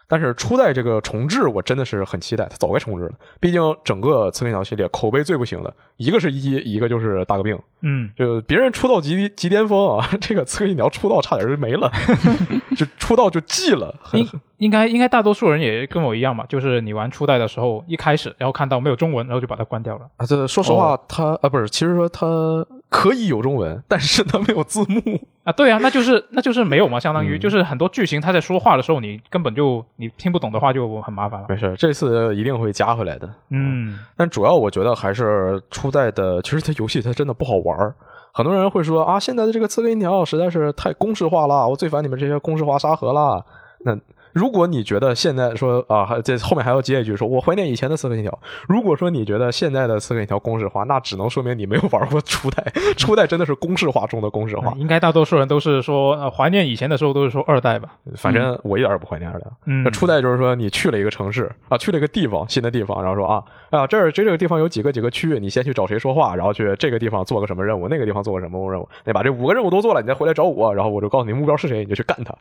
[0.07, 3.11] 但是初代这个重置，我真的是很期待，它早该重置了。
[3.39, 7.59] 毕竟整个刺客信条系列口碑最不行的一个是一，一个就是大革命。
[7.81, 11.91] 嗯，就别人出道极极巅峰啊， 这个刺客信条出道差点就没了，
[12.77, 13.93] 就出道就寂了。
[14.13, 20.09] 应应该应该大多数人也跟我一样吧，就是你玩初代的时候，一开始然后看到没有中文，然后就把它关掉了。
[20.17, 22.65] 啊，这说实话，它啊不是，其实说它。
[22.89, 25.01] 可以有中文，但是它没有字幕
[25.43, 25.51] 啊！
[25.51, 31.47] 对啊，那就是 那就是没有嘛，相当于就是很多剧情他在说话的时候，你根本就你听不懂的话就很麻烦了。
[31.49, 33.29] 没事，这次一定会加回来的。
[33.49, 37.93] 嗯，但主要我觉得还是初代的，其实它游戏它真的不好玩
[38.33, 43.45] 很多人会说啊，现在的这个刺客信条实在是太公式化了，我最烦你们这些公式化沙盒了。
[43.79, 43.97] 那。
[44.37, 48.39] 如果你觉得现在说啊，还这后面还要接一句，说我怀念以前的刺客信条。
[48.69, 52.63] 如果说你觉得现在的刺客信条公式化，那只能说明你没有玩过初代。
[52.95, 54.75] 初代真的是公式化中的公式化。
[54.77, 57.89] 应该大多数人都是说怀念以前的时候，都是说二代吧。
[58.15, 59.47] 反正我一点也不怀念二代。
[59.65, 72.35] 嗯，那初代就是说你去了一个城市啊，去了一个地方，新的地方，然后说啊啊这儿这这个地方有几个几个区域，你先去找谁说话，然后去这个地方做个什么任务，那个地方做个什么任务，你把这五个任务都做了，你再回来找我，然后我就告诉你目标是谁，你就去干他。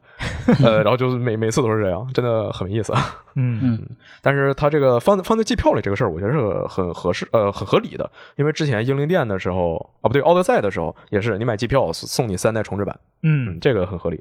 [0.64, 2.66] 呃，然后就是每每次都是这样，真的很。
[2.66, 3.00] 没意思啊，
[3.36, 8.10] 嗯嗯，但是他这个放放在机票里这个事儿，我觉得是很合适，呃，很合理的。
[8.34, 14.20] 因为之前英灵殿的时候啊，不对，奥德赛的时候也是，你买机票送你三代重置版，嗯，这个很合理。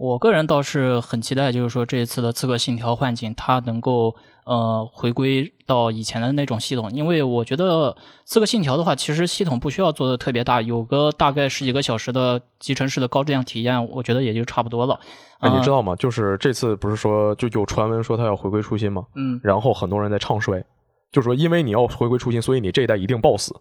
[0.00, 7.90] 我个人倒是很期待，就是说这一次的《刺客信条：幻境》它能够呃回归到以前的那种系统，因为我觉得
[8.24, 14.98] 《刺客信条》的话，其实系统不需要做的特别大，有个大概十几个小时的集成式的高质量体验，我觉得也就差不多了。
[15.40, 15.94] 哎，你知道吗？
[15.96, 19.04] 就是这次不是说就有传闻说他要回归初心吗？
[19.16, 19.38] 嗯。
[19.44, 20.64] 然后很多人在唱衰，
[21.12, 23.54] 就说因为你要回归初心，所以你这一代一定爆死。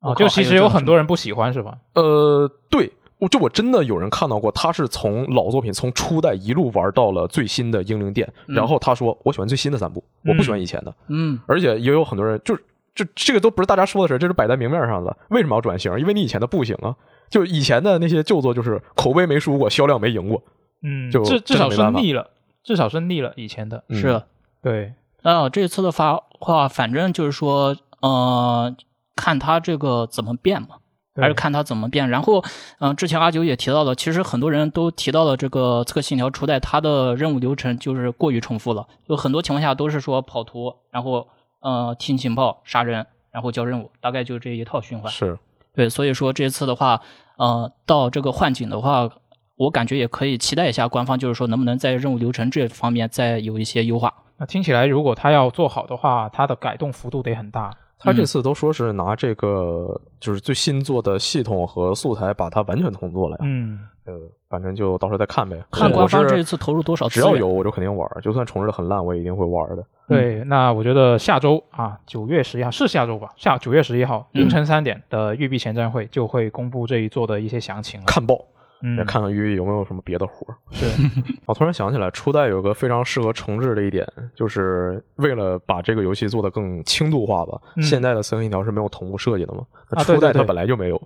[0.00, 1.78] 啊，就其实有很多人不喜欢，是吧？
[1.94, 2.92] 呃，对。
[3.22, 10.92] 我就我真的有人看到过，他是从老作品从初代一路玩到了最新的英灵殿，然后他说我喜欢最新的三部，我不喜欢以前的。
[11.06, 12.56] 嗯，而且也有很多人，就
[12.96, 15.16] 就这个都不是大家说的事这是摆在明面上的。
[15.28, 15.96] 为什么要转型？
[16.00, 16.96] 因为你以前的不行啊，
[17.30, 20.42] 就以前的那些旧作就是口碑没输过，销量没赢过。
[20.82, 22.28] 嗯，就至至少是腻了，
[22.64, 23.84] 至少是腻了以前的。
[23.90, 24.20] 是，
[24.60, 24.94] 对。
[25.22, 28.74] 那这次的发话，反正就是说，呃，
[29.14, 30.70] 看他这个怎么变嘛。
[31.14, 32.08] 还是看他怎么变。
[32.08, 32.42] 然后，
[32.80, 41.28] 嗯，之前阿九也提到了，其实很多人都提到了这个《刺客信条：初代》，它的任务流程就是过于重复了，有很多情况下都是说跑图，然后
[41.60, 45.10] 呃听情报、杀人，然后交任务，大概就这一套循环。
[45.12, 45.38] 是
[45.74, 47.00] 对，所以说这次的话，
[47.36, 49.08] 呃，到这个幻景的话，
[49.56, 54.12] 我感觉也可以期待一下官方，就是说能不能在任务流程这方面再有一些优化。
[54.38, 57.70] 那听起来，如果他要做好的话，它的改动幅度得很大。
[58.02, 63.40] 他这次都说是拿这个就是最新做的系统和素材把它完全重做了呀。
[63.42, 64.12] 嗯，呃，
[64.48, 65.56] 反正就到时候再看呗。
[65.70, 69.84] 看官方这一次投入多少，只要有我就肯定玩，就算重置的很烂，我也一定会玩的。
[70.08, 73.30] 对，那我觉得下周啊，九月十一号是下周吧？
[73.36, 78.06] 下九月十一号凌晨三点的育碧前瞻会就会公布这一座的一些详情了。
[78.06, 78.38] 看报。
[78.82, 80.56] 嗯，看看鱼有没有什么别的活儿。
[80.72, 80.84] 是，
[81.46, 87.60] 我突然想起来，初代有个非常适合重置的一点，就是为了把这个游戏做得更轻度化吧。
[87.80, 89.64] 现在的《刺客信条》是没有同步设计的嘛？
[90.04, 91.00] 初代它本来就没有。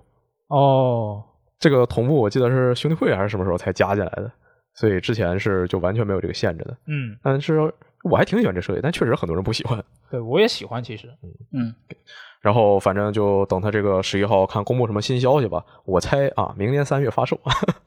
[0.47, 1.23] 哦，
[1.59, 4.31] 这个同步我记得是兄弟会还是什么时候才加进来的，
[4.73, 6.77] 所以之前是就完全没有这个限制的。
[6.87, 7.59] 嗯，但是
[8.03, 9.83] 我还挺喜欢这设计，但确实很多人不喜欢。
[10.09, 11.75] 对我也喜欢，其实，嗯嗯。
[12.41, 15.63] 然后反正就等他这个十一号看公布什么新消息吧。
[15.85, 17.37] 我猜啊，明年三月发售。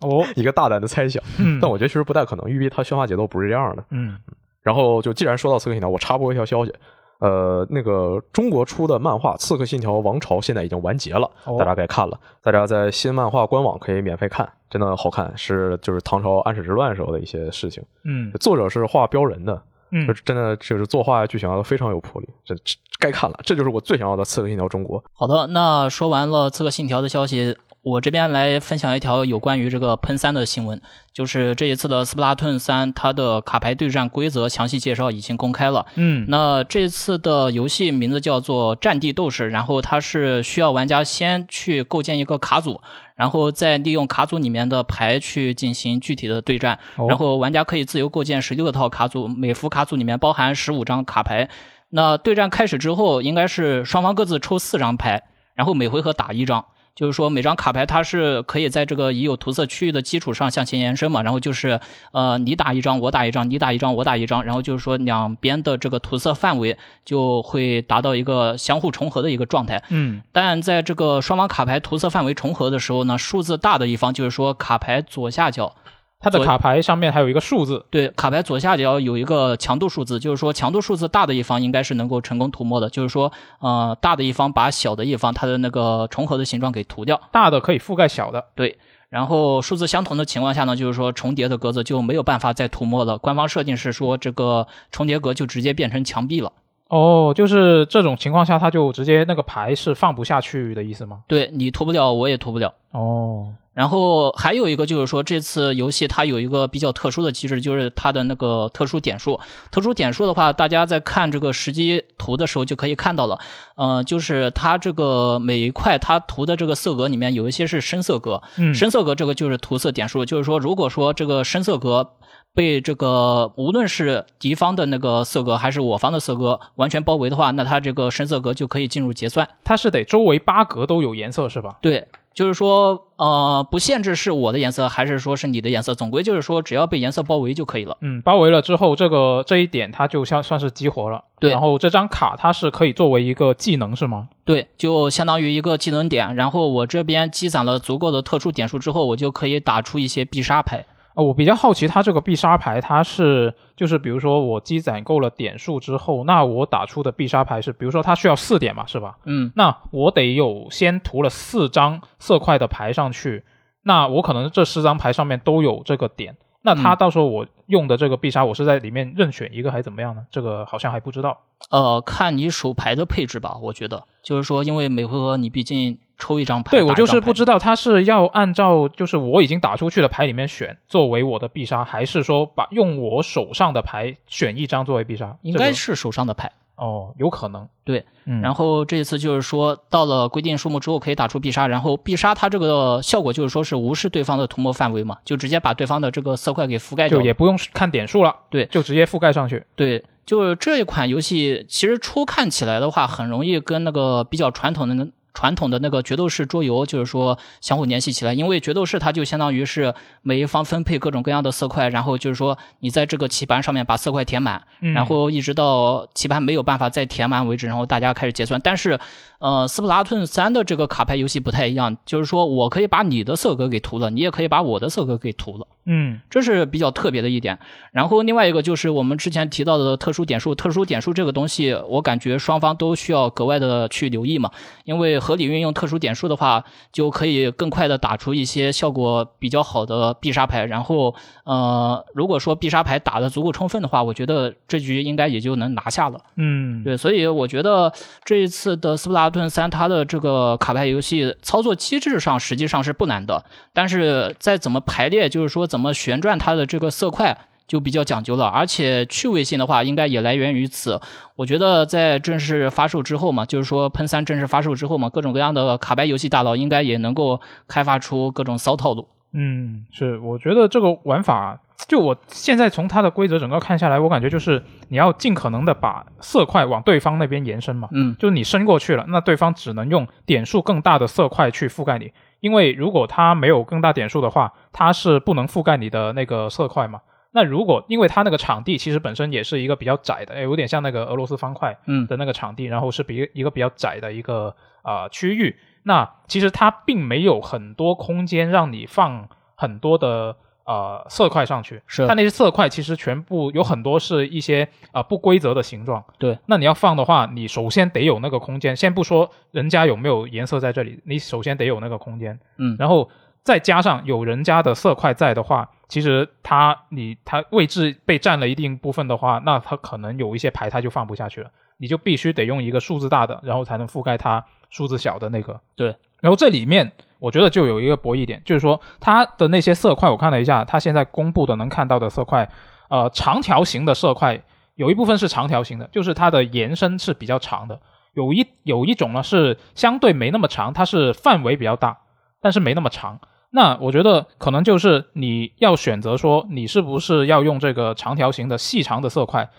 [0.01, 1.23] 哦， 一个大胆的猜想。
[1.39, 3.85] 嗯，但我觉得其实不太可能，因为它宣发节奏不是这样的。
[3.91, 4.19] 嗯。
[4.63, 6.75] 然后就既然说到刺客信条，我插播一条消息。
[7.21, 12.19] 呃，那个中国出的漫画《刺客信条：王朝》现在已经完结了，大家该看了。
[12.43, 17.83] 大家在新漫画官网可以免费看，真的好看，是就是唐朝安史之乱时候的一些事情。
[18.05, 18.33] 嗯。
[18.41, 19.63] 作者是画标人的。
[19.93, 22.55] 嗯，真的就是作画剧情都非常有魄力，这
[22.99, 23.39] 该看了。
[23.45, 25.03] 这就是我最想要的《刺客信条：中国》。
[25.13, 30.81] 好的，那说完了《刺客信条》的消息，我这边来分享一条有关于这个喷三的新闻，
[31.13, 35.87] 就是这一次的《斯普拉顿三》它的卡牌对战规则详细介绍已经公开了。
[35.95, 42.81] 嗯，那这次的游戏名字叫做《战地斗士》，然后它是需要玩家先去构建一个卡组。
[43.17, 51.47] 然后再利用卡组里面的牌去进行具体的对战，然后玩家可以自由构建十六套卡组，每幅卡组里面包含十五张卡牌。
[51.91, 55.23] 那对战开始之后，应该是双方各自抽四张牌，
[55.55, 56.65] 然后每回合打一张。
[56.95, 61.81] 就是说，每张卡牌它是可以在这个已有涂色区域的基础上向前延伸嘛，然后就是
[62.13, 69.83] 呃，你打一张，我打一张，你打一张，我打一张，然后就是说两边的这个涂色范围就会达到一个相互重合的一个状态。
[69.89, 75.75] 嗯，但在这个双方卡牌涂色范围重合的时候呢，数字大的一方就是说卡牌左下角。
[76.21, 88.79] 它的卡牌上面还有一个数字，对，卡牌左下角有一个强度数字，就是说强度数字大的一方应该是能够成功涂抹的，就是说，呃，大的一方把小的一方它的那个重合的形状给涂掉，大的可以覆盖小的，对。
[89.09, 93.19] 然后数字相同的情况下呢，就是说重叠的格子就没有办法再涂抹了。
[93.19, 96.53] 官方设定是说这个重叠格就直接变成墙壁了。
[96.87, 101.23] 哦，就是这种情况下，它就直接那个牌是放不下去的意思吗？
[101.27, 102.75] 对你涂不了，我也涂不了。
[102.93, 103.53] 哦。
[103.81, 109.41] 然后还有一个就是说，这次游戏它有一个比较特殊的机制，就是它的那个特殊点数。
[109.71, 113.39] 特殊点数的话，大家在看这个实际图的时候就可以看到了。
[113.77, 118.43] 嗯，就是它这个每一块它涂的这个色格里面有一些是深色格，
[118.75, 120.27] 深色格这个就是涂色点数。
[120.27, 122.07] 就是说，如果说这个深色格
[122.55, 129.49] 被这个无论是敌方的那个色格还是我方的色格完全包围的话，那它这个深色格就可以进入结算。
[129.65, 131.79] 它是得周围八格都有颜色是吧？
[131.81, 132.07] 对。
[132.33, 137.97] 就是说，呃，不限制是我的颜色还是说是你的颜色，总归就是说只要被颜色包围就可以了。
[138.01, 141.25] 嗯，包围了之后，这个这一点它就像算是激活了。
[141.41, 144.29] 对，然后这张卡它是可以作为一个技能是吗？
[144.45, 146.35] 对，就相当于一个技能点。
[146.37, 150.87] 然后我这边积攒了足够的特殊点数之后，我就可以打出一些必杀牌。
[151.15, 159.19] 呃，我比较好奇，它这个必杀牌，它是就是比如说我积攒够了点数之后，那我打出的必杀牌是，比如说它需要四点嘛，是吧？
[159.25, 163.45] 嗯，那我得有先涂了四张色块的牌上去，
[163.83, 170.23] 那我可能这四张牌上面都有这个点，那它到时候我用的这个必杀，我是在里面任选一个还是怎么样呢？
[170.31, 171.41] 这个好像还不知道。
[171.71, 185.37] 呃，看你手牌的配置吧，我觉得就是说，因为每回合你毕竟抽一张牌，对我就是不知道他是要按照就是我已经打出去的牌里面选作为我的必杀，还是说把用我手上的牌选一张作为必杀？
[185.43, 186.53] 应该是手上的牌。
[186.77, 188.03] 哦，有可能对，
[188.41, 199.63] 然后这一次就是说到了规定数目之后可以打出必杀，然后必杀它这个效果就是说是无视对方的涂抹范围嘛，就直接把对方的这个色块给覆盖掉，就也不用看点数了，对，就直接覆盖上去。
[199.77, 205.07] 对，就这一款游戏其实初看起来的话，很容易跟那个比较传统的。
[205.41, 218.61] 传统的那个决斗士桌游，就是说相互联系起来，因为决斗士它就相当于是每一方分配各种各样的色块，然后就是说你在这个棋盘上面把色块填满，然后一直到棋盘没有办法再填满为止，然后大家开始结算。
[218.63, 219.01] 但是，
[219.41, 225.67] 呃，斯普拉顿三的这个卡牌游戏不太一样，就是说我可以把你的色格给涂了，你也可以把我的色格给涂了。
[225.87, 227.59] 嗯，这是比较特别的一点。
[227.91, 234.51] 然后另外一个就是我们之前提到的特殊点数，特殊点数这个东西，我感觉双方都需要格外的去留意嘛，
[234.85, 240.67] 因为合理运用特殊点数的话，就可以更快的打出一些效果比较好的必杀牌。
[240.67, 246.21] 然后，呃，如果说必杀牌打的足够充分的话，我觉得这局应该也就能拿下了。
[246.37, 247.91] 嗯，对，所以我觉得
[248.23, 255.61] 这一次的斯普拉顿三，它的这个卡牌游戏操作机制上实际上是不难的，但是在怎么排列，就是说。
[255.71, 257.37] 怎么旋转它的这个色块
[257.69, 261.01] 就比较讲究了，而且趣味性的话，应该也来源于此。
[261.37, 269.07] 我觉得在正式发售之后嘛，就是说喷三正式发售之后嘛，各种各样的卡牌游戏大佬应该也能够开发出各种骚套路。
[269.33, 277.89] 嗯，是，我觉得这个玩法，就我现在从它的规则整个看下来，我感觉就是你要尽可能的把色块往对方那边延伸嘛。
[277.93, 282.13] 嗯，就是你伸过去了，那对方只能用点数更大的色块去覆盖你。
[282.41, 287.01] 因为如果它没有更大点数的话，它是不能覆盖你的那个色块嘛。
[287.33, 291.77] 那如果因为它那个场地其实本身也是一个比较窄的，有点像那个俄罗斯方块
[292.09, 295.57] 的那个场地，然后是比一个比较窄的一个啊区域。
[295.83, 300.37] 那其实它并没有很多空间让你放很多的。
[300.65, 306.05] 呃，色块上去，是它那些色块其实全部有很多是一些啊不规则的形状。
[306.19, 308.77] 对，那你要放的话，你首先得有那个空间。
[308.77, 312.39] 先不说人家有没有颜色在这里，你首先得有那个空间。
[312.59, 313.11] 嗯，然后
[313.43, 325.61] 再加上有人家的色块在的话，其实它你它位置被占了一定部分的话，那它可能有一些牌它就放不下去了，你就必须得用一个数字大的，然后才能覆盖它数字小的那个。
[325.77, 326.91] 对，然后这里面。
[327.21, 332.49] 我觉得就有一个博弈点，就是说它的那些色块，我看了一下，它现在公布的能看到的色块，
[332.89, 334.43] 呃，长条形的色块
[334.75, 337.79] 有一部分是长条形的，就是它的延伸是比较长的。
[338.15, 341.99] 有一有一种呢是相对没那么长，它是范围比较大，
[342.41, 343.21] 但是没那么长。
[343.51, 349.51] 那我觉得可能就是你要选择说，你是不是要用这个长条形的细长的色块，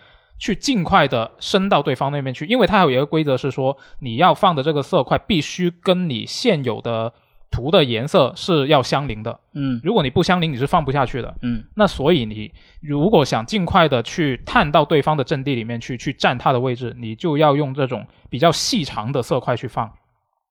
[0.41, 7.13] 去尽快的伸到对方那边去，因为它有一个规则是说，你要放的这个色块必须跟你现有的。
[7.53, 12.49] 图的颜色是要相邻的，嗯，如果你不相邻，你是放不下去的，嗯，那所以你
[12.79, 19.91] 如果想尽快的去探到对方的阵地里面去，去占他的位置，你就要用这种比较细长的色块去放，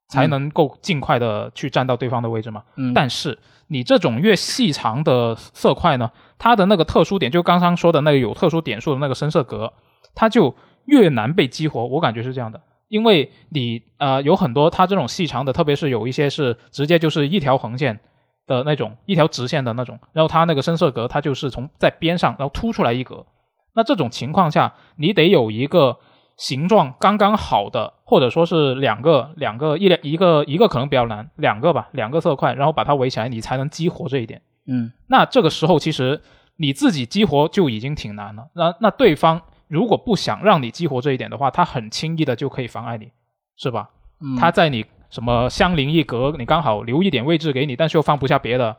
[0.09, 2.63] 才能够尽快的去占到对方的位置嘛。
[2.77, 9.75] 嗯，但是你这种越细长的色块呢，它的那个特殊点，就刚刚说的那个有特殊点数的那个深色格，
[10.15, 12.61] 它就越难被激活，我感觉是这样的。
[12.89, 18.01] 因为你呃有很多它这种细长的，特别是有一些是直接就是一条横线
[18.47, 23.27] 的那种，一条直线的那种，然后它那个深色格它就是从在边上然后凸出来一格，
[23.75, 25.99] 那这种情况下你得有一个
[26.39, 34.41] 形状刚刚好的，或者说是两个两个一两一个一个可能比较难，两个吧两个色块，然后把它围起来，你才能激活这一点。
[34.67, 36.21] 嗯，那这个时候其实
[36.57, 39.43] 你自己激活就已经挺难了，那那对方。
[39.69, 43.09] 如果不想让你激活这一点的话，他很轻易的就可以妨碍你，
[43.57, 43.89] 是吧？
[44.37, 48.77] 他在你什么相邻一格，你刚好留一点位置给你，但是又放不下别的，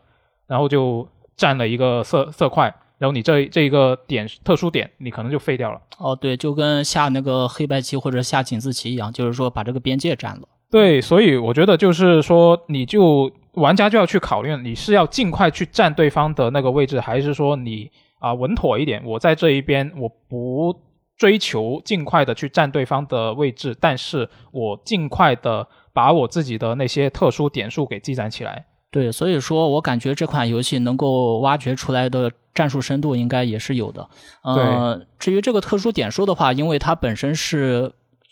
[0.48, 1.08] 然后就
[1.38, 5.80] 占了一个色色块，然后你这这一个点特殊点，你可能就废掉了。
[5.98, 10.42] 哦，对，就跟下那个黑白棋或者下井字棋一样，就是说把这个边界占了。
[10.70, 17.92] 对，所以我觉得就是说，你就玩家就要去考虑，你是要尽快去占对方的那个位置，还是说你？
[18.20, 19.02] 啊，稳妥一点。
[19.04, 20.80] 我在这一边，我不
[21.18, 28.64] 追求尽快的去占对方的位置，但是我尽快的把我自己的那些特殊点数给积攒起来。
[28.92, 34.08] 对，所以说我感觉这款游戏能够挖掘出来的战术深度应该也是有的。
[34.44, 37.92] 呃，至于这个特殊点数的话，因为它本身是，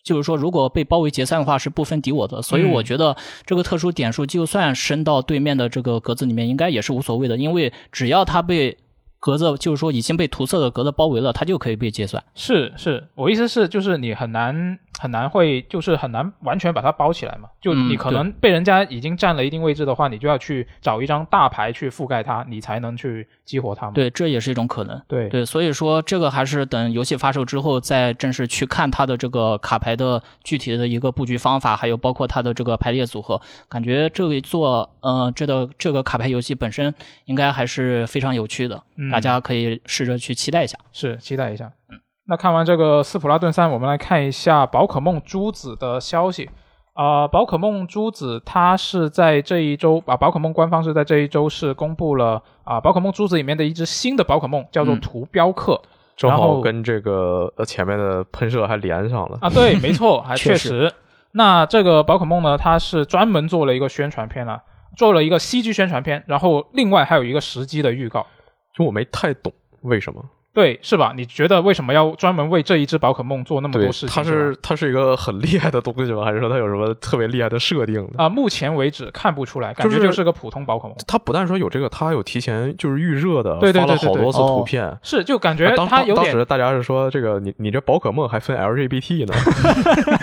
[0.10, 8.78] 就是说如果被包围结散的话是不分敌我的，所以我觉得这个特殊点数就算升到对面的这个格子里面，应该也是无所谓的，因为只要它被。
[9.22, 12.24] 格子就是说已经被涂色的格子包围了，它就可以被结算。
[12.36, 17.48] 是是，我意思是就是你很难很难会就是很难完全把它包起来嘛。
[17.62, 23.94] 就你可能被人家已经占了一定位置的话，你就要去找一张大牌去覆盖它，你才能去激活它嘛。
[23.94, 25.02] 对，这也是一种可能。
[25.08, 33.42] 对对，所以说这个还是等游戏发售之后再正式去看它的这个卡牌的具体的一个布局方法，还有包括它的这个排列组合。
[33.70, 36.94] 感觉这一做呃这个这个卡牌游戏本身
[37.26, 38.84] 应该还是非常有趣的。
[39.12, 41.72] 大家可以试着去期待一下，是期待一下。
[41.90, 42.00] 嗯，
[42.30, 46.48] 那看完这个斯普拉顿三，我们来看一下宝可梦珠子的消息。
[46.94, 55.82] 啊，宝可梦珠子它是在这一周啊，宝可梦官方是在这一周是公布了啊，宝可梦珠子里面的一只新的宝可梦，叫做图标客，
[56.16, 59.50] 正好跟这个呃前面的喷射还连上了啊。
[59.50, 60.94] 对，没错， 还确实。
[61.32, 64.62] 那这个宝可梦呢，它是专门做了一个宣传片啊，
[64.96, 68.28] 做了一个 CG 宣传片，然后另外还有一个实机的预告。
[68.76, 69.52] 就我没太懂
[69.82, 70.24] 为什么，
[70.60, 71.14] 对，是吧？
[71.16, 74.10] 你觉得为什么要专门为这一只宝可梦做那么多事情？
[74.10, 76.26] 它是它是一个很厉害的东西吗？
[76.26, 78.06] 还是说它有什么特别厉害的设定？
[78.18, 80.98] 啊，目前为止看不出来，感觉就是个普通宝可梦。
[81.08, 84.98] 它不但说有这个，它还有提前就是预热的，发了好多次图片。
[85.02, 86.26] 是，就感觉它有点。
[86.26, 89.34] 当时大家是说这个，你你这宝可梦还分 LGBT 呢？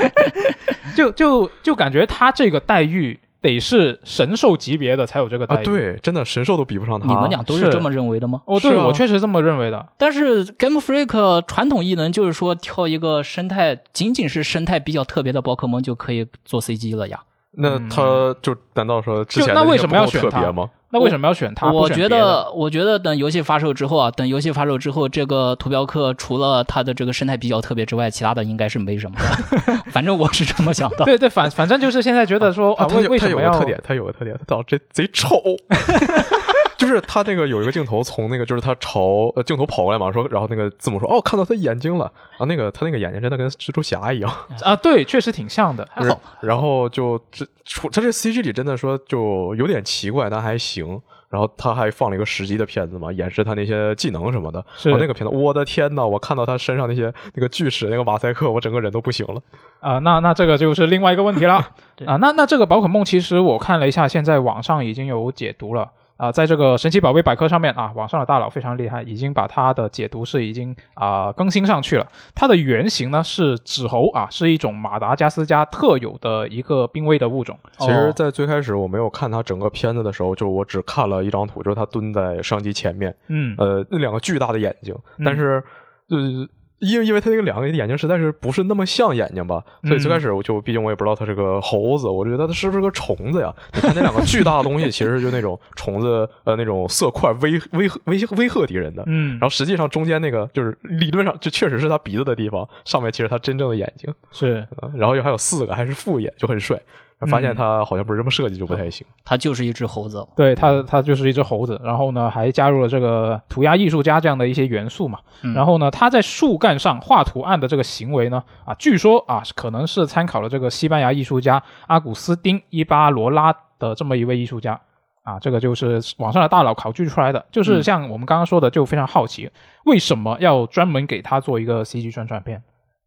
[0.94, 3.18] 就就就感觉它这个待遇。
[3.46, 7.06] 得是神兽级别的才有这个待遇，对，真的神兽都比不上他。
[7.06, 8.42] 你们俩都是这么认为的吗？
[8.44, 9.86] 哦，对，我确实这么认为的。
[9.96, 17.22] 但是 Game Freak 传统异能就是说，挑一个生态仅仅是生态比较特别的宝可梦就可以做 CG 了呀。
[17.56, 20.70] 那他就难道说之前那为什么要选他吗？
[20.90, 21.70] 那为什么要选他？
[21.72, 29.16] 我觉得，我觉得等游戏发售之后啊，等游戏发售之后，这个图标客除了它的这个生态比较特别之外，其他的应该是没什么。
[29.90, 31.04] 反正我是这么想的。
[31.04, 33.50] 对对，反反正就是现在觉得说啊，为为什么要？
[33.50, 35.42] 它有个特点，它有个特点，它长这贼丑。
[36.76, 42.04] 就是他那个有一个镜头，从那个就是他朝呃镜头跑过来嘛，说，然后那个字母说，哦，看到他眼睛了，
[42.38, 44.30] 啊，那个他那个眼睛真的跟蜘蛛侠一样
[44.62, 46.20] 啊，对，确实挺像的，还 好。
[46.40, 51.00] 然后就这出他这 CG 里真的说就有点奇怪，但还行。
[51.28, 54.64] 然后他还放了一个实机的片子嘛，演示他那些技能什么的。
[54.76, 59.42] 是那个片子，我的天呐，我看到他身上那些那个锯齿那个马赛克，我整个人都不行了
[59.80, 59.98] 啊！
[59.98, 61.54] 那那这个就是另外一个问题了
[62.06, 62.16] 啊！
[62.20, 65.90] 那那这个宝可梦其实我看了一下，现在网上已经有解读了。
[66.16, 72.06] 啊，在这个神奇宝贝百科上面啊，网上的大佬非常厉害，已经把它的解读是已经啊更新上去了。
[72.34, 77.58] 它的原型呢是纸猴啊，是一种马达加斯加特有的一个濒危的物种。
[77.78, 84.94] 其实，在最开始我没有看它整个片子的时候，就我只看了一张图，就是它蹲在相机前面，嗯，呃，那两个巨大的眼睛，
[85.24, 85.62] 但是
[86.08, 86.48] 呃。
[86.78, 93.54] 因为因为他那个两个眼睛实在是不是那么像眼睛吧，所以最开始我就毕竟我也不知道它是个猴子，我觉得它是不是个虫子呀？
[93.74, 99.02] 你看那两个巨大的东西，其实就那种 虫子呃那种色块威威威威吓敌人的。
[99.06, 106.78] 嗯，然后实际上中间那个就是理论上就确实是他鼻子的地方，上面其实他真正的眼睛是，然后又还有四个还是副眼，就很帅。
[107.24, 109.06] 发现它好像不是这么设计，就不太行。
[109.24, 111.80] 它就是一只猴子，对它，它就是一只猴子。
[111.82, 115.18] 然后呢，还加入了这个涂鸦艺术家这样的一些元素嘛。
[115.54, 124.78] 然后呢，他在树干上画图案的这个行为呢，啊，据说啊，可能是参考了这个西班牙艺术家阿古斯丁·伊巴罗拉的这么一位艺术家
[125.22, 125.38] 啊。
[125.38, 127.46] 这个就是网上的大佬考据出来的。
[127.50, 129.50] 就是像我们刚刚说的，就非常好奇，
[129.86, 132.62] 为什么要专门给他做一个 CG 宣传片？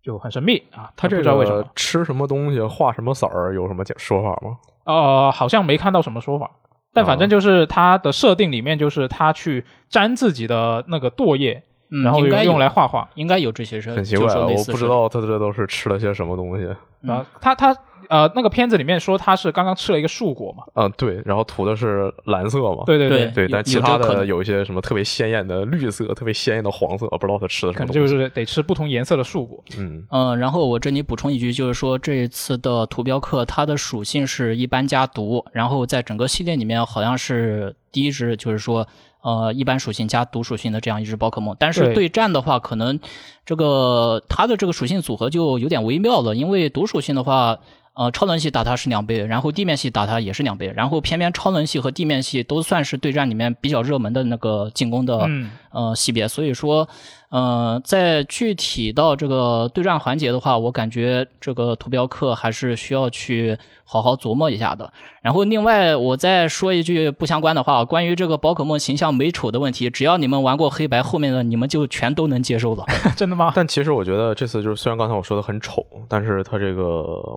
[0.09, 4.57] 就很神秘啊，他这个吃什么东西画什么色儿有什么讲说法吗？
[4.85, 6.49] 呃，好像没看到什么说法，
[6.91, 11.61] 但反正就是他的设定里面就是他去粘自己的那个唾液，
[12.03, 13.91] 然后用来画画，应该有这些事。
[13.91, 16.67] 很奇怪，我不知道他这都是吃了些什么东西
[17.09, 17.75] 啊，他他。
[18.07, 20.63] 呃，那个片子里面说他是刚刚吃了一个树果嘛？
[20.73, 22.83] 嗯，对，然后涂的是蓝色嘛？
[22.87, 27.85] 对对对对，但其他的有一些什么特别鲜艳的绿色，特别鲜艳的黄色，不知道他吃的什么。
[27.85, 29.63] 可能就是得吃不同颜色的树果。
[29.77, 38.87] 嗯嗯，然后我这里补充一句，就是说这一次的图标课它的属性是一般加毒，然后在整个系列里面好像是第一只，就是说
[39.21, 41.55] 呃一般属性加毒属性的这样一只宝可梦。
[41.59, 42.99] 但是对战的话，可能
[43.45, 47.59] 这个它的这个属性组合就有点微妙了，因为毒属性的话。
[47.95, 55.27] 呃，超能系打它是两倍，然后地面系打它也是两倍，然后偏偏超能系和地面系都算是对战里面比较热门的那个进攻的
[55.71, 56.87] 呃系别，所以说。
[57.29, 64.91] 呃，在具体到这个对战环节的话，我感觉这个图标课还是需要去好好琢磨一下的。
[65.21, 72.83] 然后，另外我再说一句不相关的话，关于这个宝可梦形象美丑的问题，只要你们玩过黑白，后面的你们就全都能接受了。
[73.15, 73.51] 真的吗？
[73.55, 76.83] 但其实我觉得这次就是，虽然刚才我说的很丑，但是它这个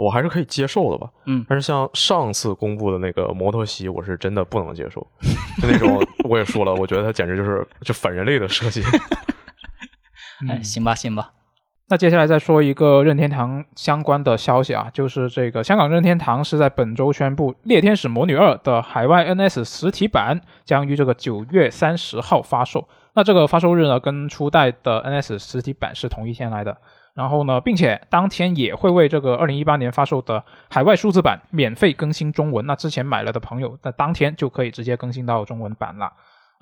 [0.01, 1.07] 我还是可以接受的吧。
[1.27, 1.45] 嗯。
[1.47, 5.07] 但是像上次公布的那个摩托西，我是真的不能接受。
[5.61, 8.22] 就那种我也说了，我觉得它简直就是就反人。
[8.23, 8.83] 人类的设计。
[10.49, 11.33] 哎，行吧，行吧。
[11.89, 22.89] 那接下来再说一个任天堂相关的消息啊，就是这个香港任天堂是在本周宣布《猎天使魔女二》的海外 NS 实体版将于这个九月三十号发售。
[23.15, 26.79] 那这个发售日呢，跟初代的 NS 实体版是同一天来的。
[27.15, 32.65] 然后呢，并且当天也会为这个二零一八年发售的海外数字版免费更新中文。
[32.65, 36.11] 那之前买了的朋友，那当天就可以直接更新到中文版了。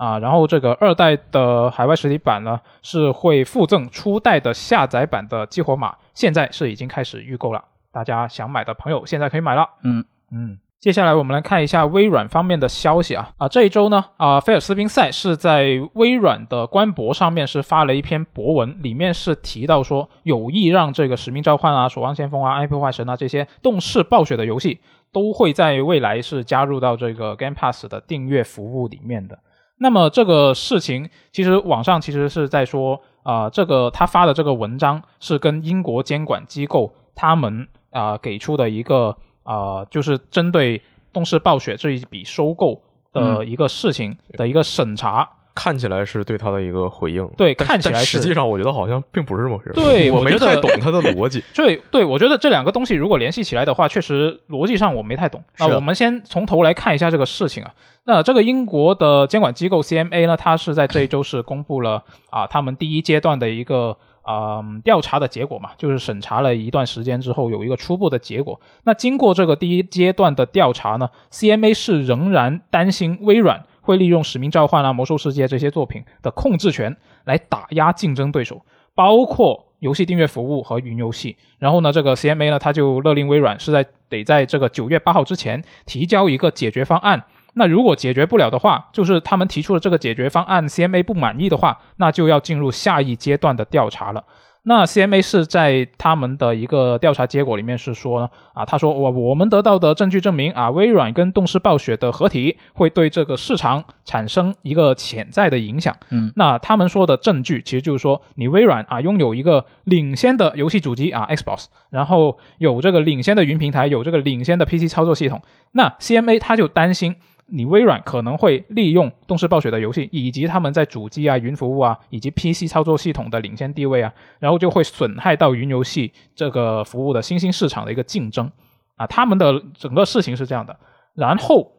[0.00, 9.68] 啊，然后这个二代的海外实体版呢，是会附赠初代的下载版的激活码，现在是已经开始预购了，大家想买的朋友现在可以买了。
[9.84, 24.80] 嗯嗯，接下来我们来看一下微软方面的消息啊啊，这一周呢啊，菲尔斯宾塞是在微软的官博上面是发了一篇博文，里面是提到说有意让这个使命召唤啊、守望先锋啊、IP 破坏神啊这些动视暴雪的游戏
[25.12, 29.38] 都会在未来是加入到这个 Game Pass 的订阅服务里面的。
[29.82, 40.82] 那么这个事情，其实网上其实是在说，啊，这个他发的这个文章是跟英国监管机构他们啊给出的一个啊，就是针对
[41.14, 42.82] 动视暴雪这一笔收购
[43.14, 45.26] 的一个事情的一个审查。
[45.54, 49.72] 看起来是对他的一个回应，对，看起来实际上我觉得好像并不是这么回事。
[49.74, 51.42] 对，我没太懂他的逻辑。
[51.54, 55.42] 对，对我觉得这两个东西如果联系起来的话，确实逻辑上我没太懂。
[55.58, 57.74] 那我们先从头来看一下这个事情啊。
[58.04, 68.58] 那这个英国的监管机构 CMA 呢，它是在这一周是公布了啊，他们第一阶段的一个啊调查的结果嘛，就是审查了一段时间之后有一个初步的结果。
[68.84, 73.64] 那经过这个第一阶段的调查呢，CMA 是仍然担心微软。
[73.90, 78.64] 会利用《使命召唤》啊、《魔兽世界》这些作品的控制权来打压竞争对手，
[78.94, 81.36] 包括游戏订阅服务和云游戏。
[81.58, 87.24] 然后呢，这个 CMA 呢，他就勒令微软是在得在这个九月八号之前提交一个解决方案。
[87.54, 94.24] 那如果解决不了的话，就是他们提出的这个解决方案，CMA 不满意的话，那就要进入下一阶段的调查了。
[94.62, 105.96] 那 CMA 是在他们的一个调查结果里面是说呢，啊，他说我我们得到的证据证明啊，微软跟动视暴雪的合体会对这个市场产生一个潜在的影响。
[106.10, 115.40] 嗯，那他们说的证据其实就是说，你微软啊拥有一个领先的游戏主机啊 Xbox，然后有这个领先的云平台，有这个领先的 PC 操作系统。
[115.72, 117.16] 那 CMA 他就担心。
[117.52, 128.50] 你微软可能会利用动视暴雪的游戏，以及他们在主机啊、云服务啊，以及 PC 操作系统的领先地位啊，然后就会损害到云游戏这个服务的新兴市场的一个竞争
[128.96, 129.06] 啊。
[129.06, 130.76] 他们的整个事情是这样的，
[131.14, 131.72] 然后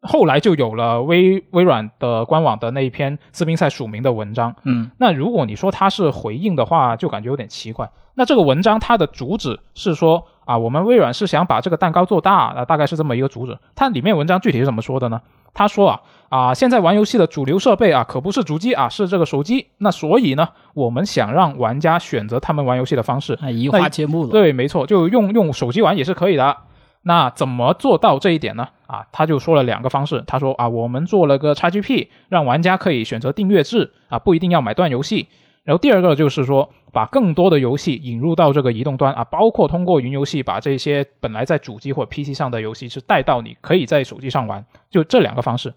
[0.00, 4.54] 后来就有了微微软的官网的那一篇斯宾塞署名的文章。
[4.64, 7.90] 嗯，那如果你说它是回应的话，就感觉有点奇怪。
[8.14, 10.26] 那这个文章它的主旨是说。
[10.44, 13.58] 啊，我们微软是想把这个蛋糕做大，啊，大概是这么一个主旨。
[13.74, 15.20] 它里面文章具体是怎么说的呢？
[15.54, 19.66] 他说啊啊，现在玩游戏的主流设备啊，可不是主机啊，是这个手机。
[19.78, 24.30] 那所以呢，我们想让玩家选择他们玩游戏的方式，移花接木了。
[24.30, 26.56] 对，没错，就用用手机玩也是可以的。
[27.02, 28.68] 那怎么做到这一点呢？
[28.86, 30.24] 啊，他就说了两个方式。
[30.26, 35.28] 他说啊，我们做了个 XGP，让玩家可以选择订阅制啊，不一定要买断游戏。
[35.64, 45.72] 然后第二个就是说，把更多的游戏引入到这个移动端啊，包括通过云游戏把这些本来在主机或 PC 上的游戏是带到你可以在手机上玩，就这两个方式。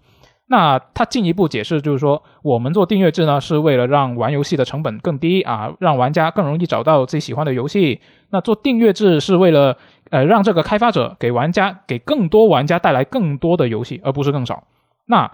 [0.48, 8.00] 那他进一步解释就是说，我们做订阅制呢，是为了让玩游戏的成本更低啊，让玩家更容易找到自己喜欢的游戏。
[8.30, 9.76] 那做订阅制是为了
[10.10, 14.64] 呃让这个开发者给玩家给更多玩家带来更多的游戏，而不是更少。
[15.06, 15.32] 那。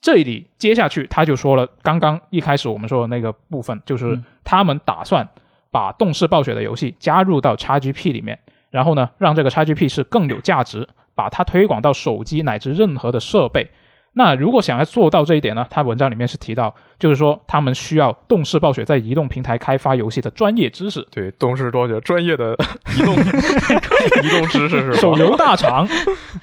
[0.00, 5.26] 这里接下去他就说了，刚刚一开始我们说的那个部分，就是他们打算
[5.70, 8.38] 把动视暴雪的游戏加入到 XGP 里面，
[8.70, 13.70] 然后呢，让这个 XGP 是更有价值，把它推广到手机乃至任何的设备。
[14.12, 15.64] 那如果想要做到这一点呢？
[15.70, 21.06] 他文章里面是提到，就是说他们需要动视暴雪在移动平台开发游戏的专业知识。
[21.12, 22.56] 对，动视暴雪专业的
[22.98, 23.14] 移动
[24.24, 25.86] 移动知识是手游大厂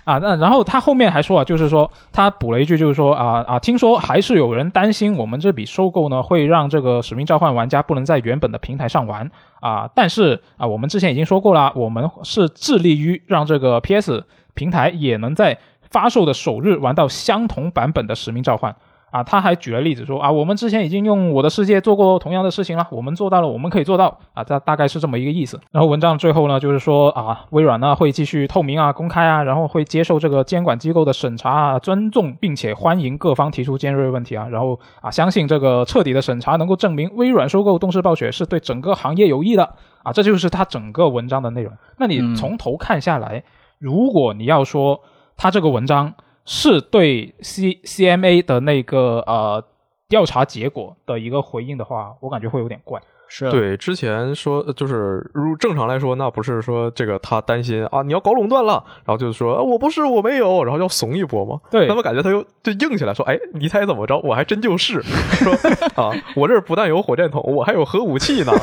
[0.06, 0.18] 啊。
[0.20, 9.90] 那然后他后面还说啊，就是说他补了一句，就是说啊啊，听说还是有人担心我们这笔收购呢，会让这个使命召唤玩家不能在原本的平台上玩啊。
[9.94, 15.58] 但是啊，我们之前已经说过了，我们是致力于让这个 PS 平台也能在。
[15.92, 18.72] 发售的首日玩到相同版本的《使命召唤》
[19.10, 25.58] 啊，他还举了例子说啊，我们之前已经用《我的世界》做过同样的事情了，我们做到了，我们可以做到啊，大大概是这么一个意思。
[25.72, 39.64] 然后文章最后呢，就是说啊，微软呢会继续透明啊、公开啊，然后会接受这个监管机构的审查啊，尊重并且欢迎各方提出尖锐问题啊，然后啊，相信这个彻底的审查能够证明微软收购动视暴雪是对整个行业有益的
[40.04, 41.72] 啊，这就是他整个文章的内容。
[41.98, 43.46] 那你从头看下来，
[43.80, 45.00] 如果你要说。
[45.38, 46.14] 他这个文章
[46.46, 49.64] 是对 C C M A 的那个呃
[50.10, 53.02] 调查结果的一个回应的话，我感觉会有点怪。
[53.28, 61.60] 是对，之前说就是如正常来说，那不是说这个他担心啊，你要搞垄断了，然后就是说我不是我没有，然后要怂一波吗？
[61.70, 64.18] 对，那么感觉他又就硬起来说，哎，你猜怎么着？
[64.20, 65.02] 我还真就是，
[65.40, 65.54] 说
[65.96, 68.52] 啊，我这儿不但有火箭筒，我还有核武器呢。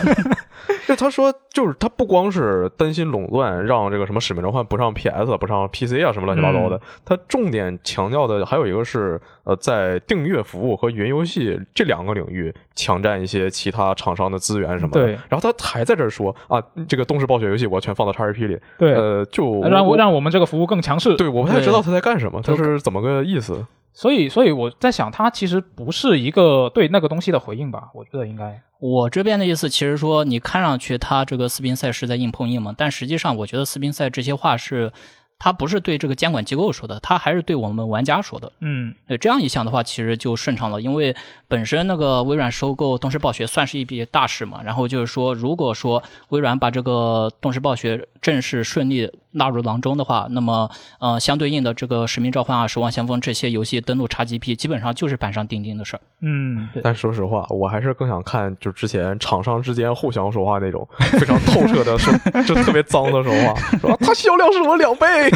[0.86, 6.80] 就他说，就是他不光是担心垄断，让这个什么使命召唤不上 PS 不上 PC 啊，什么乱七八糟的。
[7.04, 15.00] 他重点强调的还有一个是，呃，在订阅服务和云游戏这两个领域抢占一些其他厂商的资源什么的。
[15.02, 15.12] 对。
[15.28, 18.58] 然后他还在这儿说啊，这个动视暴雪游戏我全放到 XRP 里。
[18.78, 18.94] 对。
[18.94, 21.16] 呃，就让我让我们这个服务更强势。
[21.16, 23.64] 对，我不太知道他在干什么，他是怎么个意思？
[23.92, 27.90] 所以，所以我在想，他其实不是一个对那个东西的回应吧？
[27.94, 28.60] 我觉得应该。
[28.80, 34.92] 我这边的意思，其实说你看上去他这个斯宾塞是在硬碰硬嘛，但实际上，我觉得斯宾塞这些话是。
[35.38, 38.50] 他不是对这个监管机构说的，他还是对我们玩家说的。
[38.60, 40.80] 嗯，对，这样一想的话，其实就顺畅了。
[40.80, 41.14] 因为
[41.48, 44.62] 本身那个微软收购动视暴雪算是一笔大事嘛。
[44.62, 56.00] 然后就是说，如果说微软把这个动视暴雪正式顺利纳入囊中的话，那么呃，相对应的这个使命召唤啊、守望先锋这些游戏登录 XGP，基本上就是板上钉钉的事儿。
[56.20, 62.12] 嗯，但说实话，我还是更想看就之前厂商之间互相说话那种 非常透彻的说，
[62.44, 65.06] 就特别脏的说话，说他销量是我两倍。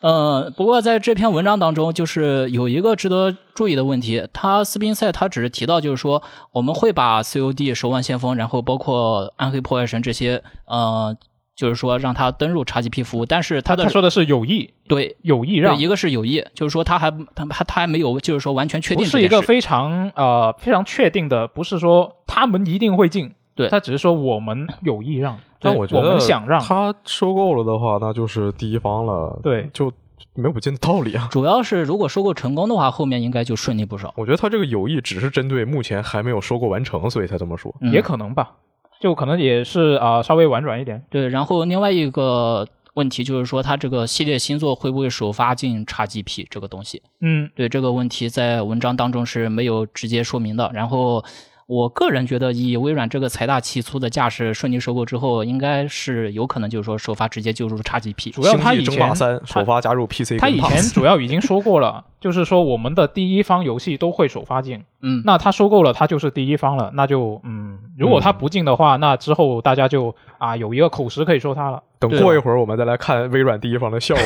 [0.00, 6.22] 呃，不过在这篇文章当中，就是有一个值得注意的问题，他斯宾塞他只是提到，就是说
[6.52, 11.16] 我们会把 COD 守望先锋，然后包括暗黑破坏神这些，呃，
[11.56, 25.38] 就是说让他登入 XGP 服务，但是他的他说的是有意，对有意让一个是有意，就是说他还他他他还没有，就是说完全确定，不是一个非常呃非常确定的，不是说他们一定会进，对他只是说我们有意让。
[25.60, 29.40] 但我觉得想让他收购了的话，那就是第一方了。
[29.42, 29.92] 对，就
[30.34, 31.26] 没有不进的道理啊。
[31.32, 34.14] 主要是如果收购成功的话，后面应该就顺利不少。
[34.16, 37.74] 我觉得他这个有意只是针对目前还没有收购完成，所以才这么说。
[37.92, 38.52] 也可能吧，
[39.00, 41.02] 就可能也是啊，稍微婉转一点。
[41.10, 47.02] 对，然后另外一个问题就是说，他这个系列新作会不会首发进 XGP 这个东西？
[47.20, 50.70] 嗯，对，这个问题在文章当中是没有直接说明的。
[50.72, 51.24] 然后。
[51.68, 58.32] 我个人觉得，以微软这个财大气粗的架势，顺利收购之后，应该是有可能，就是说首发直接就入 XGP。
[58.32, 64.82] 主要他以前首发加入 PC，他以前主要已经说过了，就是说我们的第一方游戏都会首发进。
[65.02, 71.82] 嗯，那他收购了，他就是第一方了，那就嗯，如果他不进的话，那之后大家就啊有一个口实可以说他了。
[71.98, 74.24] 等过一会儿，我们再来看微软第一方的效果。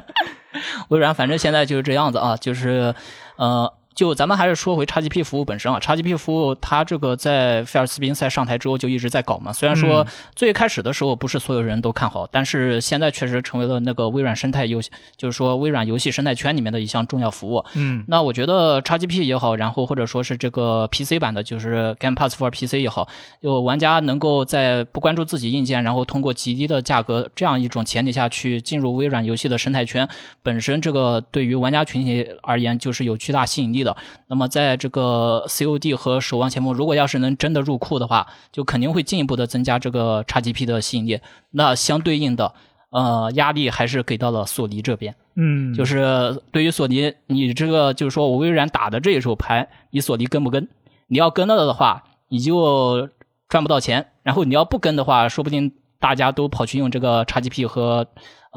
[0.88, 2.94] 微软反正现在就是这样子啊，就是
[3.36, 3.70] 呃。
[3.94, 9.52] 就咱们还是说回 XGP 服务本身啊，XGP 服务它这个在菲尔斯宾塞上台之后就一直在搞嘛。
[9.52, 17.64] 虽然说最开始的时候不是所有人都看好，但是现在确实成为了那个微软生态游戏，就是说微软游戏生态圈里面的一项重要服务。
[17.74, 23.06] 嗯，那我觉得 XGP 也好，然后或者说是这个 PC 版的，就是 Game Pass for PC 也好，
[23.40, 30.08] 就玩家能够在不关注自己硬件，然后通过极低的价格这样一种前提下去进入微软游戏的生态圈，
[30.42, 33.83] 本身这个对于玩家群体而言就是有巨大吸引力。
[33.84, 41.20] 的，那么在这个 COD 和守望前锋，如果要是能真的入库的话，就肯定会进一步的增加这个 XGP 的吸引力。
[41.50, 42.52] 那相对应的，
[42.90, 45.14] 呃，压力还是给到了索尼这边。
[45.36, 50.66] 嗯，就是对于索尼，你这个就是说我微软打的这一手牌，你索尼跟不跟？
[51.08, 53.08] 你要跟了的话，你就
[53.48, 55.72] 赚不到钱；然后你要不跟的话，说不定
[56.04, 58.06] 大家都跑去用这个 XGP 和。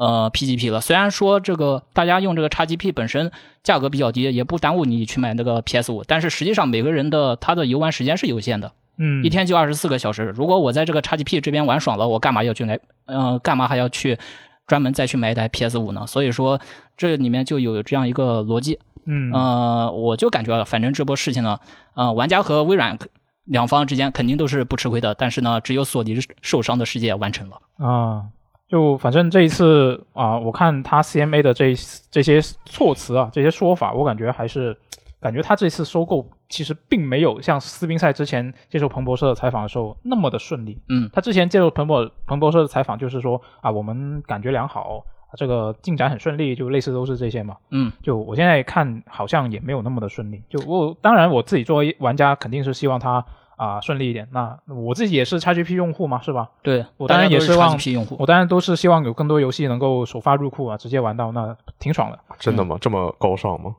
[0.00, 0.80] 呃，PGP 了。
[0.80, 3.32] 虽然说这个大家用这个 XGP 本身
[3.64, 10.32] 价格比较低，也不耽误你去买那个 PS 五，但是实际上每个人的他的游玩时间是有限的，嗯，一天就二十四个小时。
[10.36, 12.78] 如果我在这个 XGP 这边玩爽了，我干嘛要去来？
[13.06, 14.16] 嗯，干嘛还要去
[14.68, 16.06] 专门再去买一台 PS 五呢？
[16.06, 16.60] 所以说
[16.96, 21.58] 这里面就有这样一个逻辑，嗯，呃，我就感觉反正这波事情呢，
[21.94, 22.96] 呃，玩家和微软
[23.48, 28.24] 两方之间肯定都是不吃亏的，但是呢，只有索尼受伤的世界完成了啊。
[28.68, 31.74] 就反正这一次啊，我看他 CMA 的这
[32.10, 34.76] 这些措辞啊，这些说法，我感觉还是
[35.20, 40.78] 感觉他这次收购其实并没有像斯宾塞之前接受彭博社的采访的时候那么的顺利。
[40.90, 45.02] 嗯，他之前接受彭博彭博社的采访就是说啊，我们感觉良好，
[45.36, 47.56] 这个进展很顺利，就类似都是这些嘛。
[47.70, 50.42] 嗯，就我现在看好像也没有那么的顺利。
[50.48, 53.24] 就我当然我自己作为玩家肯定是希望它。
[53.58, 54.28] 啊，顺利一点。
[54.30, 56.48] 那我自己也是 XGP 用户嘛，是吧？
[56.62, 62.16] 对，我当然也是望 XGP 用户，我当然都是希望有更多游戏能够首发入库啊，直接玩到，那挺爽的。
[62.38, 62.78] 真的吗？
[62.80, 63.74] 这么高尚吗？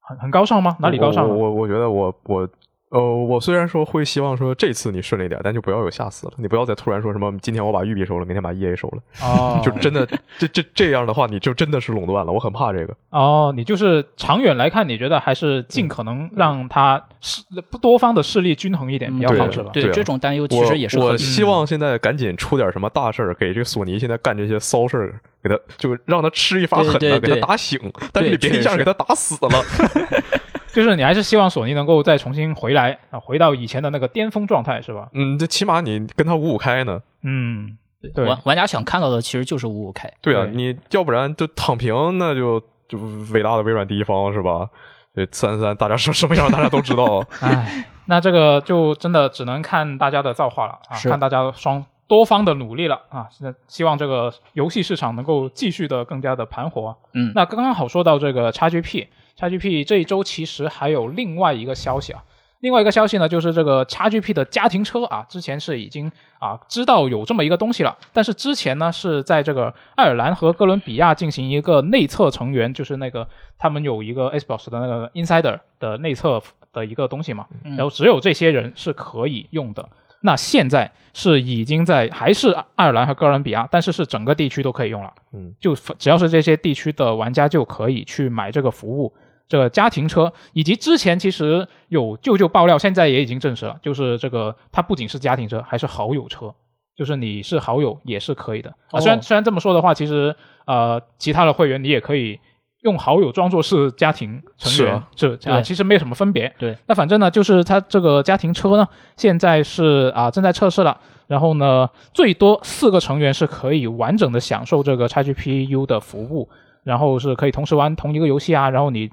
[0.00, 0.76] 很很高尚吗？
[0.80, 1.28] 哪里高尚？
[1.28, 2.48] 我我觉得我我
[2.90, 6.32] 呃，我虽然说会希望说这次你顺利点，但就不要有下次了。
[6.38, 8.98] 你不要再突然说什么今天我把育碧收了，明天把 EA 收了。
[9.22, 10.04] 哦，就真的
[10.38, 12.32] 这这这样的话，你就真的是垄断了。
[12.32, 12.94] 我很怕这个。
[13.10, 17.42] 哦，你就是长远来看，你觉得还是尽可能让它势
[17.80, 19.70] 多方的势力均衡一点比较好，是吧？
[19.72, 20.98] 对，这种担忧其实也是。
[20.98, 27.78] 我希望现在赶紧出点什么大事儿，给这个索尼现在干这些骚事儿，给他就让他吃一发狠的，给他打醒。
[28.12, 29.50] 但是你别一下给他打死了。
[30.74, 35.08] 就是你还是希望索尼能够再重新回来啊，回到以前的那个巅峰状态，是吧？
[35.12, 37.00] 嗯，这起码你跟他五五开呢。
[37.22, 37.76] 嗯，
[38.14, 40.12] 对，玩玩家想看到的其实就是五五开。
[40.20, 42.98] 对啊，你要不然就躺平，那就就
[43.32, 44.68] 伟大的微软第一方是吧？
[45.14, 47.24] 这三三大家什什么样，大家都知道。
[47.42, 53.26] 哎，那这个就真的只能看大家的造化了啊，看大家双多方的努力了啊。
[53.30, 56.96] 现在希望这个游戏市场能够继续的更加的盘活。
[57.12, 59.08] 嗯，那刚刚好说到这个 XGP。
[59.40, 62.22] XGP 这一周其实还有另外一个消息啊，
[62.60, 73.26] 另外一个消息呢，就是这个 XGP 的家庭车啊，之前是已经啊知道有这么一个东西了，但是之前呢是在这个爱尔兰和哥伦比亚进行一个内测成员，就是那个
[73.56, 79.88] 他们有一个 Xbox 的那个 Insider 的内测的一个东西嘛，然后只有这些人是可以用的。
[80.22, 89.10] 那现在是已经在还是爱尔兰和哥伦比亚，但是是整个地区都可以用了，嗯，就只要是这些地区的玩家就可以去买这个服务。
[89.50, 96.54] 这个家庭车，以及之前其实有舅舅爆料，现在也已经证实了，就是这个它不仅是家庭车，还是好友车，
[96.96, 99.00] 就是你是好友也是可以的啊。
[99.00, 100.36] 虽然虽然这么说的话，其实
[100.66, 102.38] 呃，其他的会员你也可以
[102.82, 106.54] 用好友装作是家庭成员，是啊，其实没有什么分别。
[106.56, 108.86] 对，那反正呢，就是它这个家庭车呢，
[109.16, 116.48] 现在是啊正在测试了，然后呢，最多四个成员是可以完整的享受这个 XGPU 的服务，
[116.84, 119.10] 然后是可以同时玩同一个游戏啊，然后你。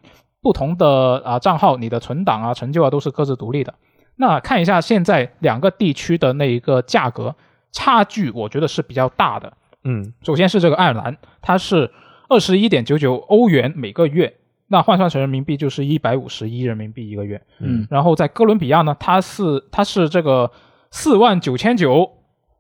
[0.48, 3.74] 不同的啊账号，你的存档啊、成就啊都是各自独立的。
[4.16, 7.36] 那看一下现在两个地区的那一个价格
[7.74, 9.52] 差距，我觉得是比较大的。
[9.84, 11.92] 嗯，首先是这个爱尔兰，它是
[12.30, 14.38] 二十一点九九欧元每个月，
[14.68, 17.42] 那换算成人民币就是一百五十一人民币一个月。
[17.60, 20.50] 嗯，然后在哥伦比亚呢，它是它是这个
[20.92, 22.10] 四万九千九，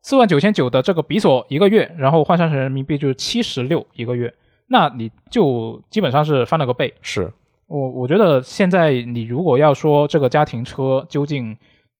[0.01, 4.33] 四万九千九的这个比索一个月，然后换算成人民币就是七十六一个月，
[4.67, 6.93] 那你就基本上是翻了个倍。
[7.01, 7.31] 是。
[7.67, 11.55] 我我觉得现在你如果要说这个家庭车究竟，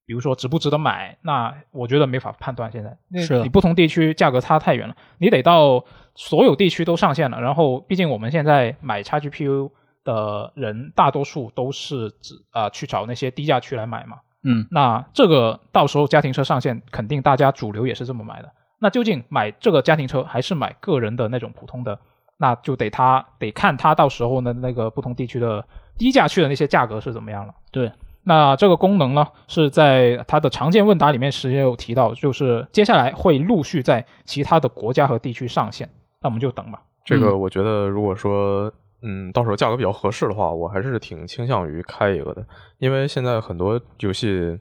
[0.05, 2.72] 比如说值不值得买，那我觉得没法判断。
[2.72, 5.84] 现在，是你不同地区价格差太远了，你得到
[6.15, 7.41] 所有地区都上线了。
[7.41, 9.70] 然后，毕竟我们现在买 XGPU
[10.05, 14.20] 的人大多数都是指啊去找那些低价区来买嘛。
[14.43, 18.49] 嗯，那这个到时候家庭车上线，肯定大家主流也是这么买的。
[18.80, 21.99] 那究竟买这个家庭车还是买个人的那种普通的？
[22.38, 25.66] 那就得他得看他到时候呢那个不同地区的
[25.98, 27.54] 低价区的那些价格是怎么样了。
[27.72, 27.92] 对，
[28.24, 35.90] 那这个功能呢是在它的常见问答里面是也有提到，就是接下来会陆续在其他的国家和地区上线。
[36.22, 36.82] 那我们就等吧。
[37.04, 38.72] 这个我觉得如果说
[39.02, 42.46] 嗯到时候价格比较合适的话，我还是挺倾向于开一个的，
[42.78, 44.60] 因为现在很多游戏。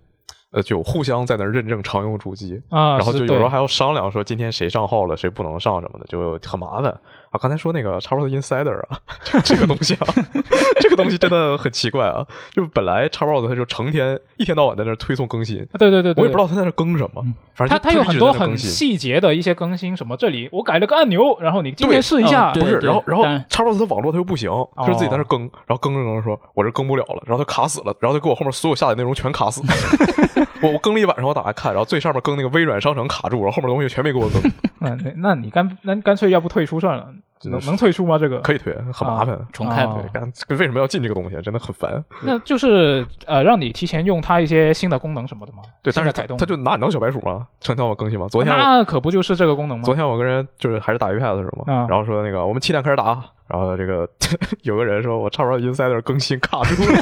[0.52, 6.96] 呃，就互相在那认证常用主机啊，然后就有时候还要商量说今天谁上号了，谁不能上什么的，就很麻烦
[7.30, 7.38] 啊。
[7.40, 8.98] 刚才说那个叉 box Insider 啊，
[9.44, 10.06] 这个东西啊，
[10.80, 12.26] 这个东西真的很奇怪啊。
[12.50, 17.24] 就本来叉 box 它就成天一天到晚在那推送更新，对对对，我也不知道它在那更什么。
[17.54, 29.62] 反正它它有很多很细节的一些更新，什么这里我改了个按钮，然后你今天试一下，不是，然后然后叉 box 它网络它又不行，就是自己在那更，然后更着更着说，我这更不了了，然后它卡死了，然后它给我后面所有下载内容全卡死。
[30.62, 34.42] 我我更了一晚上，我打开看，然后最上面更那个微软商城卡住，然后后面东西全没给我更。
[34.80, 37.08] 那那你干那干脆要不退出算了？
[37.44, 38.18] 能能退出吗？
[38.18, 39.84] 这个可以退，很麻烦，重开。
[39.86, 41.40] 对，干为什么要进这个东西？
[41.42, 42.02] 真的很烦。
[42.24, 45.62] 那就是呃，让你提前用它一些新的功能什么的吗？
[45.82, 47.46] 对，但是改动，它就拿你当小白鼠吗？
[47.60, 48.26] 成天我更新吗？
[48.28, 49.84] 昨天那可不就是这个功能吗？
[49.84, 54.08] 昨天我跟人就是还是打 iPad 的时候嘛，然后说那个我们七点开始打，然后这个
[54.62, 56.98] 有个人说我差不多 Insider 更新卡住了，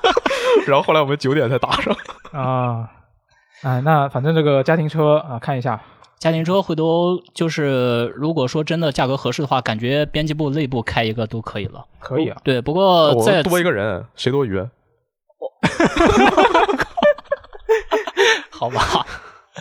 [0.66, 1.94] 然后后来我们九点才打上
[2.32, 2.90] 啊。
[3.62, 5.80] 哎，那反正这个家庭车啊，看一下
[6.24, 11.84] 家庭车，回头就是如果说真的价格合适的话，感觉编辑部内部开一个都可以了。
[11.98, 14.58] 可以啊，对，不过再多一个人，谁多余？
[18.48, 19.04] 好吧，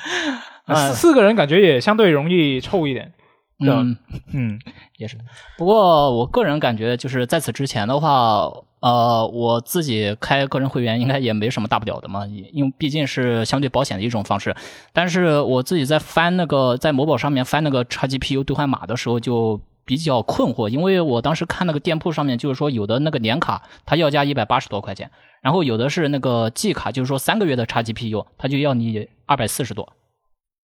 [0.73, 3.11] 四四个人感觉也相对容易凑一点。
[3.59, 3.97] 嗯
[4.33, 4.57] 嗯，
[4.95, 5.17] 也是。
[5.57, 8.49] 不过我个人感觉，就是在此之前的话，
[8.83, 14.53] 呃，我自己开个人会员应该也没什么大不了的嘛，因为毕竟是相对保险的一种方式。
[14.91, 25.09] 但是我自己在翻那个在某宝上面翻那个 XGPU 兑换码的时候，就比较困惑，因为我当时看那个店铺上面就是说有的那个年卡它要价一百八十多块钱，
[25.39, 29.93] 然后有的是那个季卡，就是说三个月的 XGP，U，它就要你二百四十多。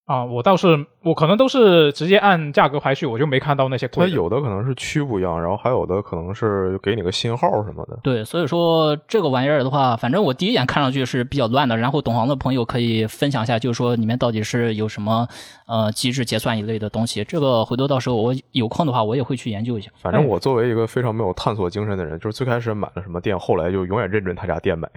[0.10, 4.07] 啊，我倒是我可能都是直接按价格排序，我就没看到那些贵。
[4.07, 7.99] 它有的可能是区不一样，然后还有的可能是给你个信号什么的。
[8.01, 11.78] 对，所以说这个玩意儿的话，反正我第一眼看上去是比较乱的。
[11.78, 15.28] 然后懂行的朋友可以分享一下，就是说里面到底是有什么
[15.68, 17.24] 呃机制结算一类的东西。
[17.24, 19.91] 这个回头到时候我有空的话，我也会去研究一下。
[20.01, 24.89] 反正我作为一个非常没有探索精神的人，就是最开始买了什么店，后来就永远认准他家店买，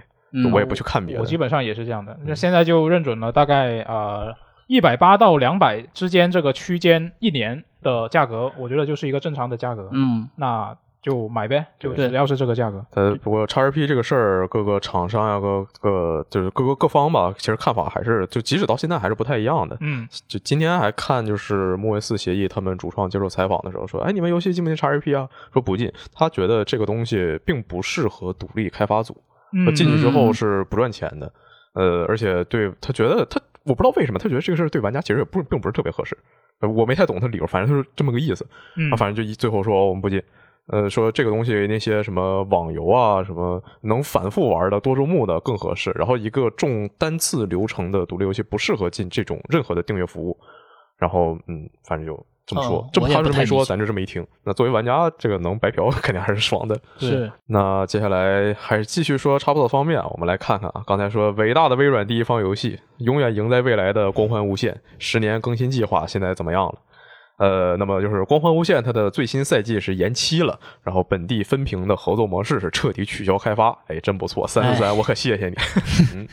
[0.51, 1.21] 我也不去看别的。
[1.21, 4.33] 我基本上也是这样的，那现在就认准了大概呃。
[4.73, 9.87] 一百八到两百之间这个区间，一年的价格，我觉得就是一个正常的价格。
[9.91, 12.83] 嗯，那就买呗，就只要是这个价格。
[12.95, 19.77] 呃，不过 XRP 这个事儿，各个厂商呀，各个就是各个各方吧，其实看法还是就即使到现在还是不太一样的。
[19.79, 29.15] 嗯，就今天还看就是木卫四协议，他们主创接受采访的时候说：“哎，你们游戏进不进 XRP 啊？”说不进，他觉得这个东西并不适合独立开发组，
[29.75, 31.31] 进去之后是不赚钱的。
[31.73, 33.39] 呃，而且对他觉得他。
[33.65, 36.17] 我不知道为什么他觉得这个事儿对玩家其实也不并不是特别合适，
[36.59, 38.45] 我没太懂他理由，反正就是这么个意思。
[38.75, 40.21] 嗯，反正就一最后说我们不进，
[40.67, 50.37] 呃，说这个东西那些什么网游啊，什么能反复玩的多周目的更合适，然后一个重单次流程的独立游戏不适合进这种任何的订阅服务，
[50.97, 52.25] 然后嗯，反正就。
[52.45, 54.25] 这么说，这么他这么说，咱就这么一听。
[54.43, 56.77] 那作为玩家，这个能白嫖， 肯定还是爽的。
[56.97, 57.31] 是。
[57.47, 60.83] 那接下来还是继续说差不多方面，我们来看看啊。
[60.85, 66.75] 刚才说伟大的微软第一方游戏，永远赢在未来的《光环无限》十年更新计划现在怎么样了？
[67.37, 73.69] 呃，那么就是《光环无限》它的最新赛季是延期了，然后本地分屏的合作模式是彻底取消开发。
[73.87, 75.55] 哎，真不错，三十三，我可谢谢你。
[76.13, 76.27] 嗯。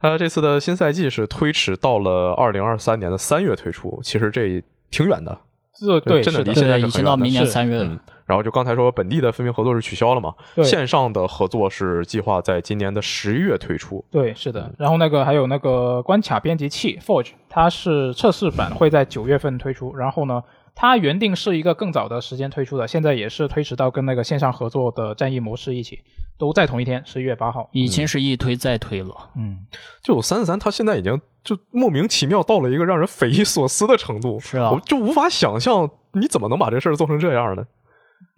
[0.00, 4.62] 他这次的新赛季是推迟到了二零二三年的三月推出，其实这。
[4.92, 5.36] 挺远的，
[5.74, 7.98] 这对真的离现在是很远到明年三月了。
[8.24, 10.32] 然后就刚才说本地的分屏合作是取消了嘛？
[10.62, 14.02] 线上的合作是计划在今年的十一月推出。
[14.10, 14.70] 对，是的。
[14.78, 19.96] 然后那个还有那个关卡编辑器 Forge，它是测试版会在九月份推出。
[19.96, 20.42] 然后呢？
[20.74, 26.00] 它原定是一个更早的时间推出的，现在也是推迟到跟那个线上合作的战役模式一起，
[26.38, 27.68] 都在同一天，十一月八号。
[27.72, 29.58] 以前是一推再推了，嗯，
[30.02, 37.66] 就三四三，它现在已经就莫名其妙到了一个让人匪夷所思的程度，是啊，我就无法想象你怎么能把这事儿做成这样呢？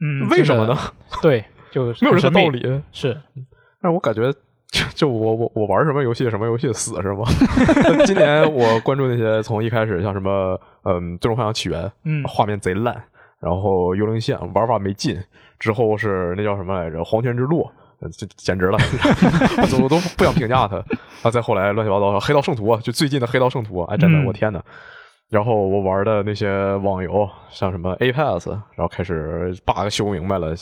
[0.01, 0.77] 嗯，为什么呢？
[1.23, 2.61] 对，就没有任何道理，
[2.91, 3.21] 是，
[3.81, 4.35] 但是我感觉。
[4.75, 7.23] 就就我我我玩什么游戏什么游戏死是吗？
[8.07, 13.01] 今年我关注那些从一开始像什么嗯最终幻想起源，嗯画面贼烂，
[13.39, 15.17] 然后幽灵线玩法没劲，
[15.61, 17.65] 之后是那叫什么来着黄泉之路，
[18.19, 18.77] 这简直了，
[19.81, 20.77] 我都不想评价它。
[21.23, 24.61] 啊再后来乱七八糟黑道圣徒，就最近的黑道圣徒，哎真的我天呐。
[25.31, 30.53] 然后我玩的那些网游像什么 Apex，然后开始 bug 修明白了，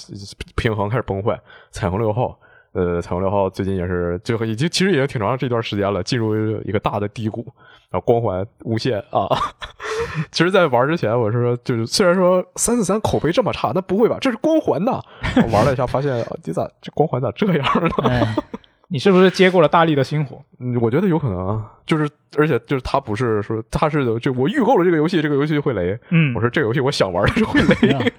[0.54, 1.38] 平衡开始崩坏，
[1.70, 2.38] 彩虹六号。
[2.72, 7.46] 呃，彩虹六号最近也是，最后已经其实已经挺长这段时间了，进入一个大的低谷。
[7.90, 9.28] 然后光环无限啊，
[10.32, 14.16] 其实，在玩之前，我是说，就是虽然说三四三口碑这么差，那不会吧？
[14.18, 14.98] 这是光环呐！
[15.36, 18.34] 我玩了一下，发现你咋这光环咋这样呢？
[18.88, 20.42] 你是不是接过了大力的星火？
[20.58, 21.70] 嗯，我觉得有可能啊。
[21.84, 22.08] 就是，
[22.38, 25.98] 而且就是他不是说他是就我预购了这个游戏，这个游戏就会雷。
[26.08, 28.12] 嗯，我说这个游戏我想玩就会雷。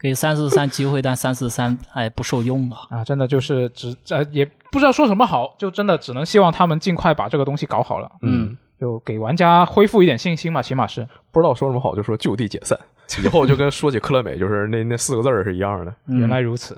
[0.00, 2.78] 给三四三机会，但三四三哎不受用啊！
[2.88, 8.10] 啊，真的就是只呃也不知道说什么好，就真的只能希望他们尽快把这个东西搞好了。
[8.22, 12.78] 嗯，就给玩家恢复一点信心嘛，起码是不知道说什么好，就说就地解散，
[13.22, 15.94] 以后就跟说起克乐美就是那那四个字儿是一样的。
[16.06, 16.76] 原来如此。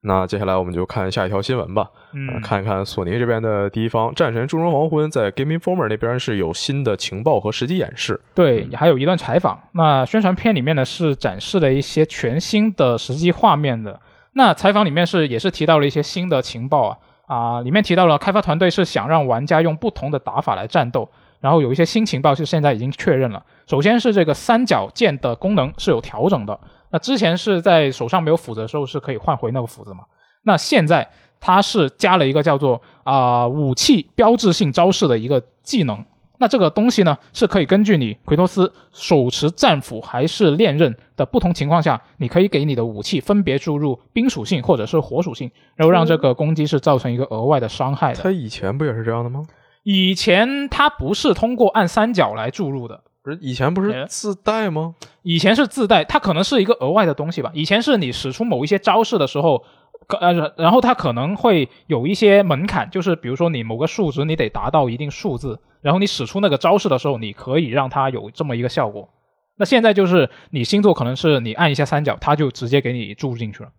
[0.00, 9.60] 那接下来我们就看下一条新闻吧，嗯，看一看索尼这边的第一方《战神：诸神黄昏》在 Game Informer 那边是有新的情报和实际演示，对，还有一段采访。
[9.72, 14.00] 那宣传片里面呢是展示了一些全新的实际画面的。
[14.34, 23.44] 那采访里面是也是提到了一些新的情报啊啊，里面提到了开发团队是想让玩家用不同的打法来战斗，然后有一些新情报是现在已经确认了。
[23.66, 26.60] 首先是这个三角剑的功能是有调整的。
[26.90, 30.00] 那之前是在手上没有斧子的时候是可以换回那个斧子嘛？
[30.42, 31.08] 那现在
[31.40, 36.04] 它是加了一个叫做啊武器标志性招式的一个技能。
[36.40, 48.22] 那这个东西呢是可以根据你奎托斯手持战斧还是链刃的不同情况下，你可以给你的武器分别注入冰属性或者是火属性，然后让这个攻击是造成一个额外的伤害的。
[48.22, 49.42] 它以前不也是这样的吗？
[49.82, 53.02] 以前它不是通过按三角来注入的。
[53.40, 54.94] 以前不是自带吗？
[55.22, 57.50] 以前是自带，它可能是一个额外的东西吧。
[57.54, 59.64] 以前是你使出某一些招式的时候，
[60.20, 69.08] 呃，然后它可能会有一些门槛，就是比如说你某个数值你得达到一定数字，然后你使出那个招式的时候，你可以让它有这么一个效果。
[69.56, 73.70] 那现在就是你星座可能是你按一下三角，它就直接给你注入进去了，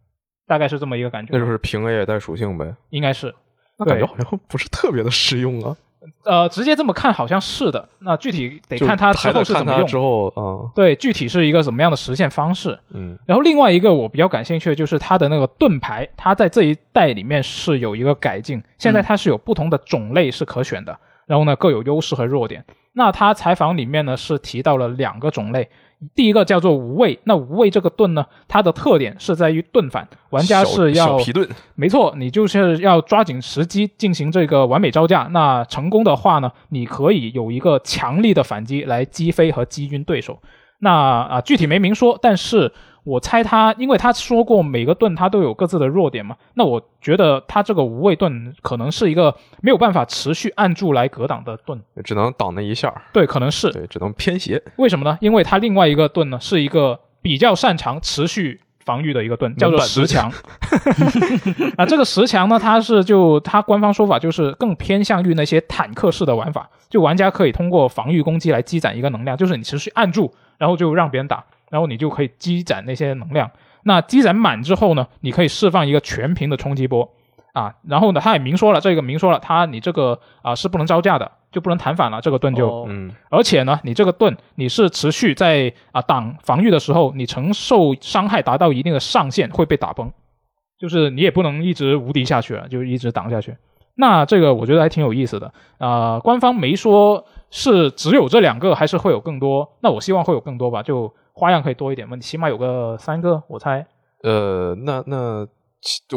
[0.46, 1.32] 大概是这么一个感觉。
[1.32, 3.34] 那就是平 A 带属性呗，应该是。
[3.78, 5.76] 那感觉好像不是特别的实用啊。
[6.24, 9.88] 呃，直接这么看好像是的，那具体得看它之后是怎么用。
[9.88, 12.78] 之后啊，对，具体是一个怎么样的实现方式。
[12.94, 13.18] 嗯。
[13.26, 22.64] 然后另外一个我比较感兴趣的就是它的那个盾牌，它在这一代里面是有一个改进，现在它是有不同的种类是可选的，然后呢各有优势和弱点。
[22.94, 25.70] 那他采访里面呢是提到了两个种类。
[26.16, 35.24] 第一个叫做无畏，那无畏这个盾呢，它的特点是在于盾反，玩家是要皮盾，没错，你就是要抓紧时机进行这个完美招架。
[35.32, 40.42] 那成功的话呢，你可以有一个强力的反击来击飞和击晕对手。
[40.80, 42.72] 那啊，具体没明说，但是。
[43.04, 52.94] 我猜他，因为他说过每个盾他都有各自的弱点嘛，那我觉得他这个无畏盾可能是一个没有办法持续按住来格挡的盾，只能挡那一下。
[53.14, 54.62] 对，可能是对，只能偏斜。
[54.76, 55.18] 为什么呢？
[55.22, 60.32] 因为他另外一个盾呢是一个比较擅长持续防御的一个盾，叫做石墙。
[61.78, 71.44] 啊，这个石墙呢，它是就它官方说法就是更偏向于那些坦克式的玩法，就玩家可以通过防御攻击来积攒一个能量，就是你持续按住，然后就让别人打。
[71.70, 73.50] 然后你就可以积攒那些能量，
[73.84, 77.10] 那积攒满之后呢，你可以释放一个全屏的冲击波
[77.54, 77.74] 啊。
[77.88, 83.12] 然后呢，他也明说了，这个明说了，他你这个啊是不能招架的，就不能弹反了，这个盾就嗯。
[83.30, 90.12] 而且呢，你这个盾你是持续在啊挡防御的时候，你承受伤害达到一定的上限会被打崩，
[90.80, 93.56] 就是你也不能一直无敌下去了，就一直挡下去。
[93.96, 96.20] 那这个我觉得还挺有意思的啊。
[96.20, 99.78] 官方没说是只有这两个，还是会有更多。
[99.82, 101.14] 那我希望会有更多吧，就。
[101.34, 102.16] 花样可以多一点嘛？
[102.16, 103.86] 你起码有个三个，我猜。
[104.24, 105.48] 呃，那那，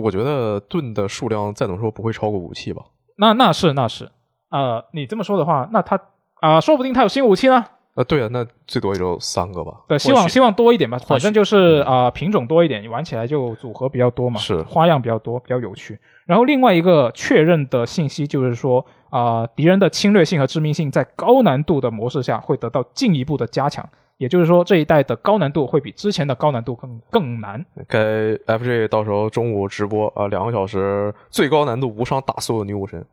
[0.02, 2.82] 我觉得盾的数量再怎么说不会超过武器吧？
[3.16, 4.10] 那那是那是，
[4.50, 6.00] 呃，你这么说的话，那他
[6.40, 7.64] 啊，说不定他有新武器呢。
[7.94, 9.82] 啊，对啊，那最多也就三个吧。
[9.86, 10.96] 对，希望希望多一点吧。
[10.98, 16.00] 反正就是啊，品种多一点，你玩起来就组合比较多嘛，是花样比较多，比较有趣。
[16.24, 23.86] 然后另外一个确认的信息就是说啊，敌人的侵略性和致命性在高难度的模式下会得到进一步的加强。
[24.22, 27.66] 也就是说，这一代的高难度会比之前的高难度更更难。
[27.88, 27.98] 该
[28.46, 33.04] FJ 到时候中午直播啊，两个小时最高难度无伤打所有女武神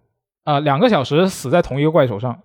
[0.43, 2.39] 啊，两个小时死在同一个怪手上。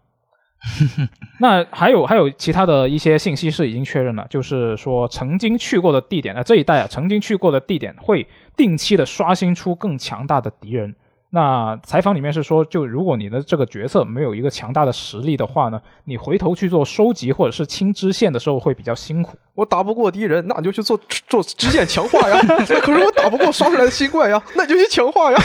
[1.41, 10.97] 那还有还有其他的一些信息是已经确认了，就是说曾经去过的地点啊，这一代啊曾经去过的地点会定期的刷新出更强大的敌人。
[11.35, 19.37] 那采访里面是说，就如果你的这个角色没有一个强大的实力的话呢，你回头去做收集或者是清支线的时候会比较辛苦。
[19.55, 20.99] 我打不过敌人，那你就去做
[21.29, 22.39] 做支线强化呀。
[22.83, 25.39] 可是我打不过刷出来的新怪呀，那你就去强化呀。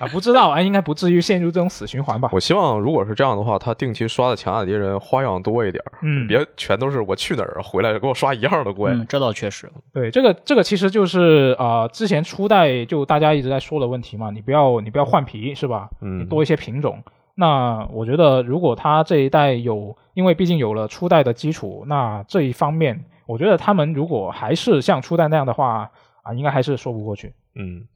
[0.00, 2.28] 啊，不知道啊，应该不至于陷入这种死循环吧？
[2.32, 8.90] 我希望如果是这样的话，他定期刷的强大敌人花样多一点，嗯，别全都是我去哪儿回来给我刷一样的怪。
[8.90, 9.70] 嗯，这倒确实。
[9.92, 15.88] 对，这个这个其实就是啊，之前初代就大家一直在说的问题嘛，你不要你不要换皮是吧？
[16.02, 16.98] 嗯，多一些品种。
[17.34, 25.90] 那我觉得如果他这一代有，因为毕竟有了初代的基础，那这一方面，我觉得他们如果还是像初代那样的话
[26.22, 27.34] 啊，应该还是说不过去。
[27.54, 27.86] 嗯，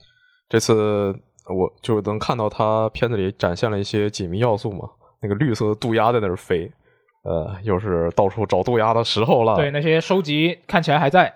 [0.49, 1.15] 这次。
[1.51, 4.87] 我就能看到他片子里展现了一些解谜要素嘛，
[5.23, 6.71] 那个绿色的渡鸦在那儿飞，
[7.23, 9.57] 呃，又是到处找渡鸦的时候了。
[9.57, 11.35] 对，那些收集看起来还在。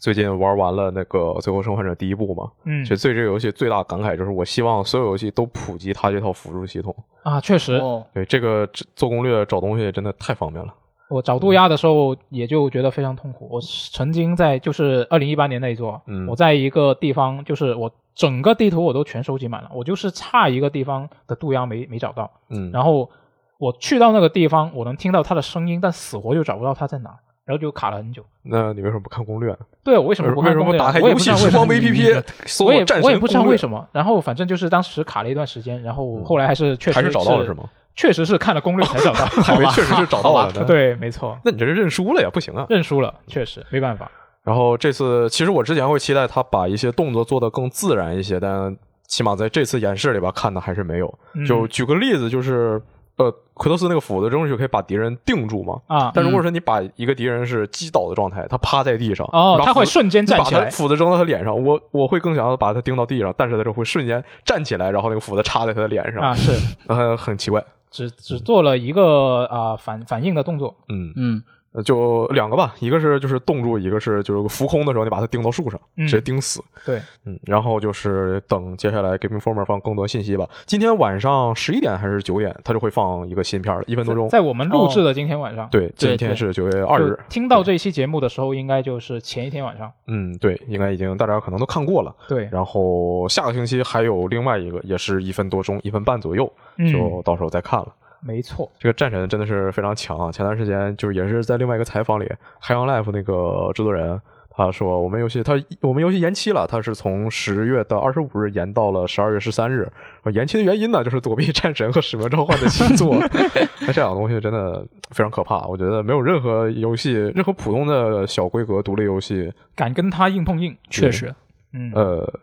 [0.00, 6.92] 最近玩完了那个《最后生还者》第一部嘛，嗯，其实对这个游戏最大感慨就是，我希望所有游戏都普及它这套辅助系统
[7.22, 7.80] 啊，确实，
[8.12, 10.74] 对这个做攻略找东西真的太方便了。
[11.10, 13.48] 我找渡鸦的时候也就觉得非常痛苦。
[13.50, 13.60] 我
[13.92, 17.90] 曾经在就是二零一八年那一座，嗯，我在一个地方就是我。
[18.12, 22.30] 整个地图我都全收集满了，我就是差一个地方的渡鸦没没找到。
[22.50, 23.08] 嗯，然后
[23.56, 27.16] 我去到那个地方，我能听到它的声音，但死活就找不到它在哪，
[27.50, 28.22] 然后就卡了很久。
[28.44, 29.56] 那你为什么不看攻略？
[29.82, 30.78] 对，我为什么不看攻略？
[30.78, 32.22] 打开游戏时光 APP，
[32.64, 33.84] 我也我也不知道为什么。
[33.90, 37.64] 然后反正就是当时卡了一段时间，然后后来还是确实还是找到了是吗？
[37.96, 40.52] 确实是看了攻略才找到， 好吧，确实是找到了。
[40.64, 41.36] 对，没错。
[41.44, 42.30] 那你这是认输了呀？
[42.32, 44.08] 不行啊，认输了，确实没办法。
[44.44, 48.76] 然后这次其实我之前会期待他把一些动作做得更自然一些，但。
[49.10, 51.18] 起码在这次演示里边看的还是没有。
[51.44, 52.80] 就举个例子，就是
[53.20, 55.78] 呃，奎托斯那个斧子扔出去可以把敌人定住嘛？
[55.88, 56.10] 啊！
[56.14, 60.70] 但如果说你把一个敌人是击倒的状态，他趴在地上，哦，他会瞬间站起来。
[60.70, 66.22] 斧子扔到他脸上，我我会更想要把他钉到地上，但是他就会瞬间站起来，然后那个斧子插在他的脸上。
[66.22, 66.52] 啊，是，
[66.88, 70.74] 呃，很奇怪，只只做了一个啊反反应的动作。
[70.88, 71.42] 嗯嗯。
[71.72, 76.60] 呃，就两个吧，一个是就是冻住，一个是就是浮空的时候，你把它钉到树上，直接钉死。
[76.84, 80.48] 对，嗯，然后就是等接下来 Game Informer 放更多信息吧。
[80.66, 84.28] 今天晚上十一点还是九点，它就会放一个新片了，一分多钟。
[84.28, 87.16] 在我们录制的今天晚上，对，今天是九月二日。
[87.28, 89.92] 听到这期节目的时候，应该就是前一天晚上。
[90.08, 92.12] 嗯，对，应该已经大家可能都看过了。
[92.28, 96.52] 对，然后下个星期还有另外一个，也是一分多钟、一分半左右，
[96.92, 97.86] 就到时候再看了。
[98.22, 100.30] 没错，这个战神真的是非常强啊！
[100.30, 109.90] 前段时间就是也是在另外一个采访里，海洋 Life 那个制作人他说，我们游戏他我们游戏延期了，他是从十月的二十五日延到了十二月十三日。
[110.32, 113.16] 延期的原因呢，就是躲避战神和使命召唤的新作。
[113.80, 120.76] 那这两个东西真的非常可怕，我觉得没有任何游戏，任何普通的小规格独立游戏敢跟他硬碰硬。
[120.90, 121.34] 确实，
[121.72, 122.40] 嗯，呃。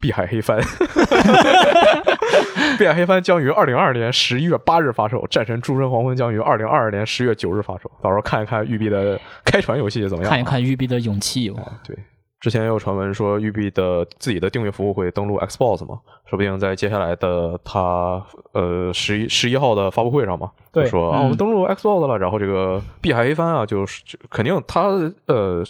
[0.00, 0.56] 碧海黑帆，
[2.78, 7.90] 碧海黑帆将于二零二二年十一月八日发售，战神诸神黄昏将于二零二二年十月九日发售。
[8.00, 10.30] 到时候看一看育碧的开船游戏怎么样？
[10.30, 11.52] 看一看育碧的勇气。
[11.84, 11.98] 对，
[12.40, 24.88] 之前也有传闻说育碧的自己的订阅服务会登陆 Xbox 嘛，说不定在接下来的它呃十一十一号的发布会上嘛，就说啊我们登陆 Xbox 了，然后这个碧海黑帆啊，就是肯定它
[25.26, 25.64] 呃。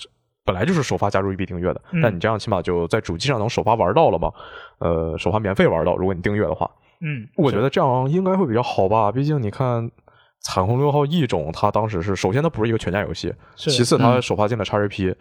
[0.45, 4.33] 本来就是首发加入育碧订阅的，但你这样起码就在主机上能首发玩到了嘛？
[4.79, 6.71] 呃，首发免费玩到，如果你订阅的话，
[7.01, 9.11] 嗯，我觉得这样应该会比较好吧。
[9.13, 9.85] 毕竟你看
[10.41, 15.15] 《彩虹六号异种》，它当时是首先它不是一个全家游戏，其次它首发进了 XGP。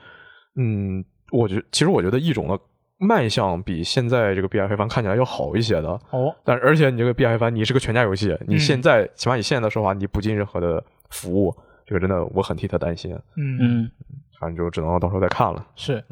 [0.56, 2.60] 嗯，我觉其实我觉得异种的
[2.98, 6.36] 卖相比现在这个 B I 黑帆看起来要好一些的哦。
[6.44, 11.56] 但而且你这个 B I 黑帆你是个全家游戏，你现在起码你现在的说法你不进任何的服务，
[11.86, 13.14] 这个真的我很替他担心。
[13.36, 13.92] 嗯嗯。
[14.40, 15.66] 反正就只能到时候再看了。
[15.76, 16.04] 是，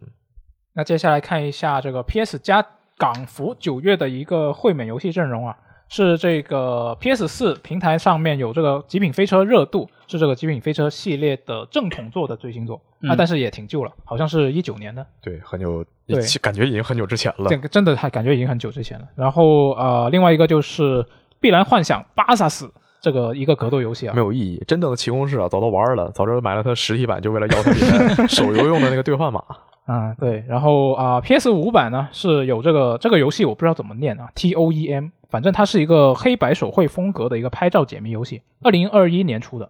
[0.74, 2.66] 那接下来看一下这个 PS 加
[2.98, 5.56] 港服九月的一个会免游戏阵容啊，
[5.90, 15.06] 是这个 PS 四平台上面有这个《极品飞车》热度，是这个《极品飞车》系列的正统作的最新作啊，但是也挺旧了，好像是一九年的。
[15.22, 17.50] 对，很久，对，感觉已经很久之前了。
[17.50, 19.08] 这个真的还感觉已经很久之前了。
[19.16, 21.04] 然后呃，另外一个就是
[21.40, 22.72] 《碧蓝幻想》巴萨斯。
[23.02, 24.64] 这个一个格斗游戏啊，没有意义。
[24.66, 29.44] 真正的奇功士啊，早都玩了，早知道买了它实体版，就为了要它里面 手游用的那个兑换码。
[29.88, 30.44] 嗯，对。
[30.48, 39.70] 然后啊，PS 五版呢是有这个这个游戏，我不知道怎么念啊，T O E M，反正它是一个黑白手绘风格的一个拍照解谜游戏，二零二一年出的。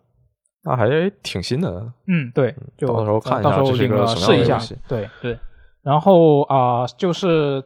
[0.63, 0.87] 那还
[1.21, 1.91] 挺新的。
[2.07, 4.59] 嗯，对，就到时候看一下，这个试一下。
[4.87, 5.37] 对对。
[5.83, 7.63] 然后啊，就是。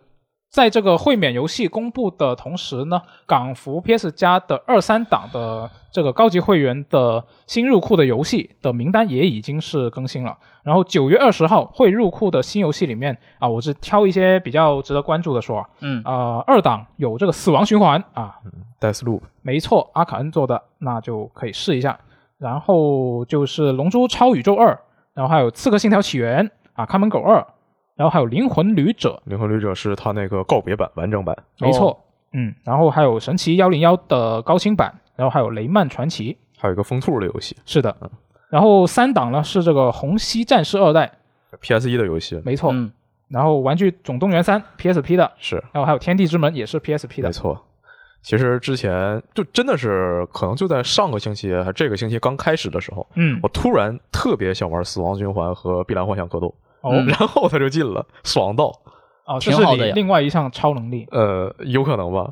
[0.49, 10.35] 在这个会免游戏公布的同时呢，港服 PS 加的二三档的这个高级会员的新入库的游戏的名单也已经是更新了。
[10.63, 18.35] 然后九月二十号会入库的新游戏里面啊，我是挑一些比较值得关注的说，嗯啊，二档有这个死亡循环啊
[18.79, 21.99] ，，Death Loop，，没错，阿卡恩做的，那就可以试一下。
[22.39, 24.79] 然后就是龙珠超宇宙二，
[25.13, 27.45] 然后还有刺客信条起源啊，看门狗二。
[27.99, 37.93] 然后还有灵魂旅者，灵魂旅者是他那个告别版完整版，没错，嗯，然后还有神奇幺零幺的高清版，然后还有雷曼传奇，还有一个风兔的游戏，是的，
[38.49, 41.11] 然后三档呢是这个红溪战士二代
[41.59, 42.73] ，PS 一的游戏，没错，
[43.27, 47.61] 然后玩具总动员三 PSP 的，是，然后还有天地之门也是 PSP 的，没错，
[48.21, 56.55] 其实之前就真的是可能就在上个星期还这个星期刚开始的时候，嗯，我突然特别想玩死亡循环和碧蓝幻想格斗。
[56.81, 58.65] 哦，然后他就进了，爽到，
[59.25, 61.07] 哦，这是你另外一项超能力。
[61.11, 62.31] 呃，有可能吧，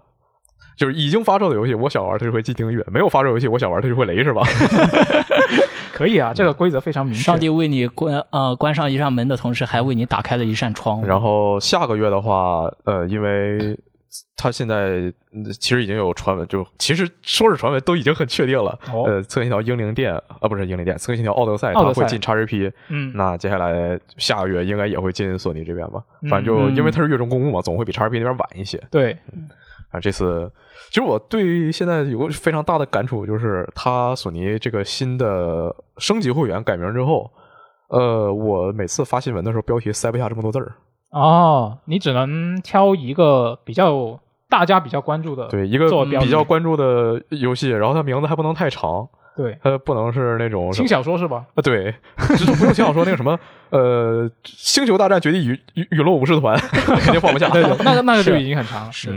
[0.78, 4.44] 就是已经发售的游戏，我想玩它就会进订阅；没有发售游戏，我想玩它就会雷，是吧？
[5.94, 7.22] 可以啊，这个规则非常明确。
[7.22, 11.04] 上帝为你关呃关上一扇门的同时，还为你打开了一扇窗。
[11.04, 13.78] 然后下个月的话，呃，因为。
[14.36, 15.12] 他现在
[15.60, 18.78] 其实已经有传闻，就其实说是传闻，都已经很确定了。
[19.06, 22.72] 呃，刺客信条英灵殿啊，不是英灵殿，刺客信条奥德赛，它会进 XGP。
[22.90, 26.04] 嗯，那接下来下个月应该也会进索尼这边吧？
[26.30, 28.82] 反正就因为它是月中公布嘛，总会比 XGP 那边晚一些。
[28.92, 29.18] 对，
[29.92, 30.52] 啊，这次
[30.90, 37.30] 其实我对现在有个非常大的感触，就是他索尼这个新的升级会员改名之后，
[37.90, 40.74] 呃，我每次发新闻的时候，标题塞不下这么多字儿。
[41.10, 44.20] 哦，你只能挑一个比较
[44.50, 51.46] 大家比较关注的，对一个比较关注的游戏，然后它名字还不能太长，对，它不能是那种轻小说是吧？
[51.56, 51.94] 啊，对，
[52.30, 53.40] 就是不用轻小说，那个什么，
[53.70, 56.58] 呃，星球大战绝地陨陨陨落武士团
[57.00, 58.92] 肯定放不下，对对，那个那个就已经很长了。
[58.92, 59.10] 是，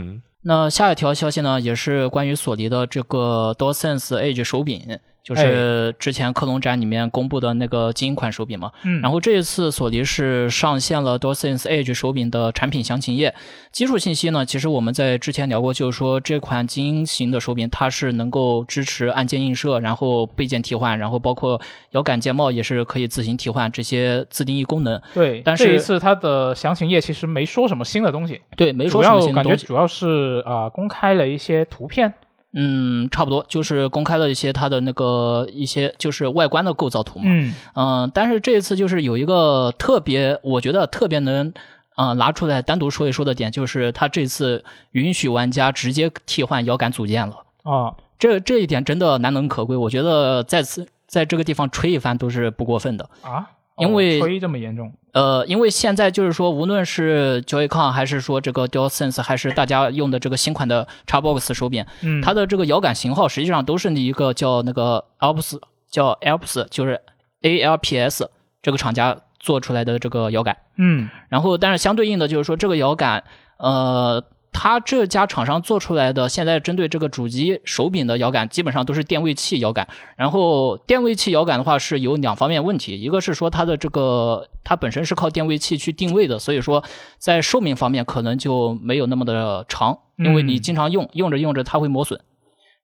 [0.43, 4.81] 那下一条消息呢，也是关于索尼的这个 DualSense Edge 手柄
[5.23, 8.71] 就是之前科隆展里面公布的那个精英款手柄嘛。
[8.83, 9.01] 嗯。
[9.01, 13.33] 然后这一次索尼是上线了 DualSense Edge 手柄的产品详情页。
[13.71, 21.61] 基础信息呢，其实我们在之前聊过，就是说这款精英型的手柄它是能够支持按键映射，然后背键替换，然后包括
[21.91, 25.01] 摇杆键帽也是可以自行替换这些自定义功能。
[25.13, 25.41] 对。
[25.45, 28.41] 但是这一次它的详情页其实没说什么新的东西。
[28.57, 29.49] 对，没说什么新的东西。
[29.49, 32.13] 感觉主要是啊，公开了一些图片。
[32.53, 37.25] 嗯，差不多就是公开了一些它的那个一些就是外观的构造图嘛。
[37.27, 41.53] 嗯嗯，但是这一次就是有一个特别，我觉得特别能
[41.95, 47.35] 啊拿出来单独说一说的点，就是它这次允许玩家直接替换摇杆组件了。
[47.63, 53.49] 啊，这这一点真的难能可贵，我觉得在此在这个地方吹一番都是不过分的啊。
[53.81, 65.59] 因为吹这么严重，呃，因为现在就是说，无论是 Joy-Con 还是说这个 DualSense，还是大家用的这个新款的 Xbox 手柄，嗯，它的这个摇杆型号实际上都是一个叫那个 Alps，
[65.89, 67.01] 叫 Alps，就是
[67.41, 68.27] ALPS
[68.61, 73.23] 这个厂家做出来的这个摇杆，嗯，然后但是相对应的就是说这个摇杆，
[73.57, 74.23] 呃。
[74.53, 79.87] 它这家厂商做出来的，现在针对这个主机手柄的摇杆，基本上都是电位器摇杆。
[80.17, 86.83] 然后电位器摇杆的话是有两方面问题，一个是说它的这个它本身是靠电位器去定位的，所以说
[87.17, 92.19] 在寿命方面可能就没有那么的长，因为你经常用，用着用着它会磨损，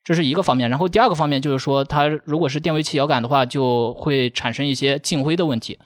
[0.04, 0.70] 这是一个方面。
[0.70, 5.78] 然后第二个方面就是说，它如果是电位器摇杆的话，就会产生一些进灰的问题。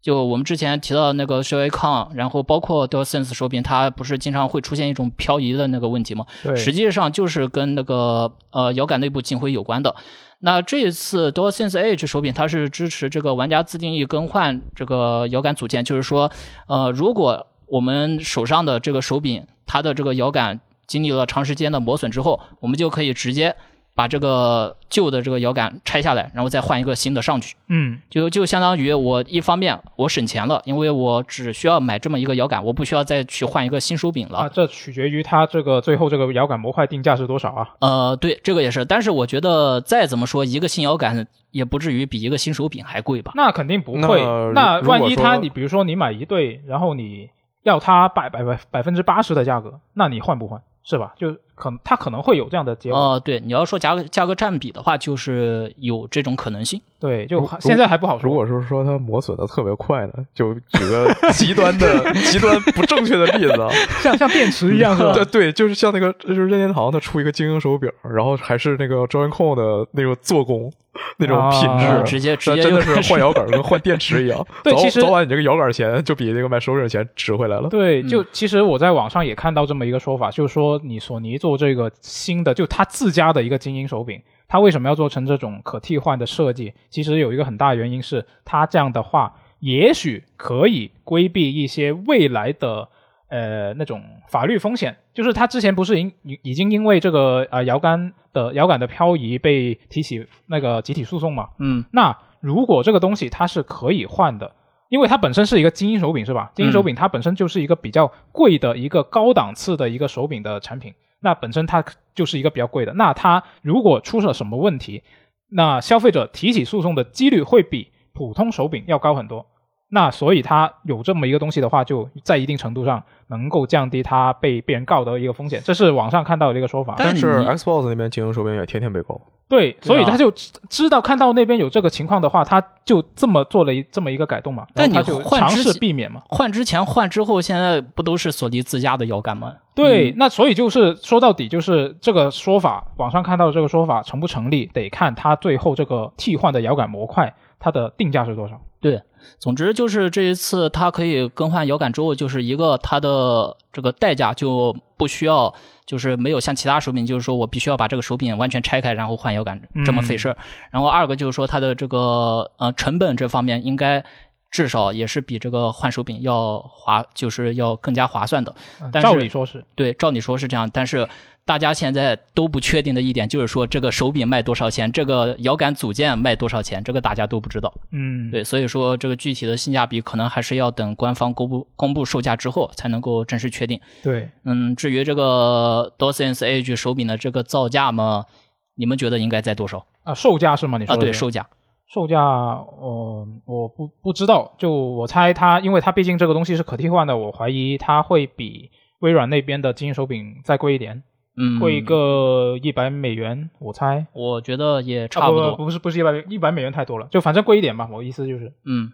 [0.00, 6.24] 就我们之前提到那个 Joy-Con，然后包括 DualSense 手柄，它不是经常会出现一种漂移的那个问题吗？
[6.42, 9.94] 对，实际上就是跟那个呃摇杆内部进灰有关的。
[10.40, 16.30] 那这一次 DualSense Edge 手柄，它是支持这个玩家自定义更换这个摇杆组件，就是说，
[16.68, 23.56] 呃，如果我们手上的这个手柄，它的这个摇杆经历了长时间的磨损之后，我们就可以直接。
[23.98, 27.56] 把这个旧的这个摇杆拆下来，然后再换一个新的上去。
[27.66, 34.38] 嗯，就就相当于我一方面我省钱了，因为我只需要买这么一个摇杆，我不需要再去换一个新手柄了。
[34.38, 37.68] 啊，这取决于它这个最后这个摇杆模块定价是多少啊？
[37.80, 38.84] 呃，对，这个也是。
[38.84, 43.32] 但是我觉得再怎么说，一个新摇杆也不至于比一个新手柄还贵吧？
[43.34, 44.22] 那肯定不会。
[44.54, 47.28] 那万一它你比如说你买一对，然后你
[47.64, 50.62] 要它百百百百分之八十的价格，那你换不换？
[50.84, 51.14] 是吧？
[51.18, 52.98] 就可它可能会有这样的结果。
[52.98, 56.80] 哦，对，你要说价格价格占比的话，就是有这种可能性。
[57.00, 58.28] 对，就现在还不好说。
[58.28, 63.68] 如果是说它磨损的特别快呢，就举个 极端的、极端不正确的例子，
[64.02, 65.12] 像像电池一样，是吧？
[65.12, 70.72] 对对，就是像那个，就是任天堂它出一个精英手柄，然后还是那个 Joy-Con 的那个做工。
[71.18, 74.44] 那种品质，直接直接真的是换摇杆跟换电池一样。
[74.64, 77.68] 对，其实早晚你这个摇杆钱就比那个买手柄钱值回来了。
[77.68, 86.74] 对，就其实我在网上也看到这么一个说法，就是说你索尼做这个新的，就他自家的一个精英手柄，他为什么要做成这种可替换的设计？
[86.90, 92.88] 其实有一个很大原因是，他这样的话，也许可以规避一些未来的。
[93.30, 101.50] 呃，那种法律风险，就是他之前不是已已已经因为这个呃摇杆的摇杆的漂移被提起那个集体诉讼嘛？
[101.58, 104.50] 嗯，那如果这个东西它是可以换的，
[104.88, 106.50] 因为它本身是一个精英手柄是吧？
[106.54, 111.84] 精英手柄它本身就是一个比较贵的一个高档次的一个手柄的产品，那本身它
[112.14, 115.02] 就是一个比较贵的，那它如果出了什么问题，
[115.50, 119.46] 那消费者提起诉讼的几率会比普通手柄要高很多。
[119.90, 126.94] 那所以它有这么一个东西的话，就在一定程度上能够降低它被被人告的一个风险，这是网上看到的一个说法。
[126.98, 129.18] 但是 Xbox 那边精英手柄也天天被告。
[129.48, 130.30] 对，所以他就
[130.68, 134.66] 知道看到那边有这个情况的话，他就这么做了一这么一个改动嘛。
[134.74, 136.20] 但你尝试避免嘛？
[136.28, 139.54] 换之前换之后，现在不都是索尼自家的摇杆吗？
[139.82, 148.60] 对，那所以就是说到底就是这个说法，网上看到的这个说法成不成立，得看它最后这个替换的摇杆模块它的定价是多少。
[148.80, 149.02] 对。
[149.40, 155.52] 总之就是这一次，它可以更换摇杆之后，就是一个它的这个代价就不需要，
[155.84, 160.36] 就是没有像其他手柄，就是说我必须要把这个手柄完全拆开然后换摇杆这么费事儿。
[160.70, 164.02] 然后二个就是说它的这个呃成本这方面应该
[164.50, 168.54] 至少也是比这个换手柄要划，就是要更加划算的。
[169.02, 171.08] 照理说是对，照理说是这样，但是。
[171.48, 177.72] 大家现在都不确定的一点就是说，这个手柄卖多少钱，这个摇杆组件卖多少钱，这个大家都不知道。
[177.90, 183.80] 嗯，对，所以说这个具体的性价比可能还是要等官方公布公布售价之后才能够正式确定。
[184.02, 188.26] 对，嗯，至于这个 DualSense Edge 手柄的这个造价嘛，
[188.74, 189.86] 你们觉得应该在多少？
[190.04, 190.76] 啊，售价是吗？
[190.76, 191.46] 你说啊，对，售价，
[191.92, 198.70] 售价，呃，我不不知道，就我猜它，因为它毕竟这个东西是可替换的，我怀疑它会比
[199.00, 201.02] 微软那边的精英手柄再贵一点。
[201.40, 204.06] 嗯，贵个一百美元，我猜。
[204.12, 205.54] 我觉得也差不多。
[205.54, 207.88] 不是不是一百一百美元太多了，就反正贵一点吧。
[207.92, 208.92] 我意思就是，嗯，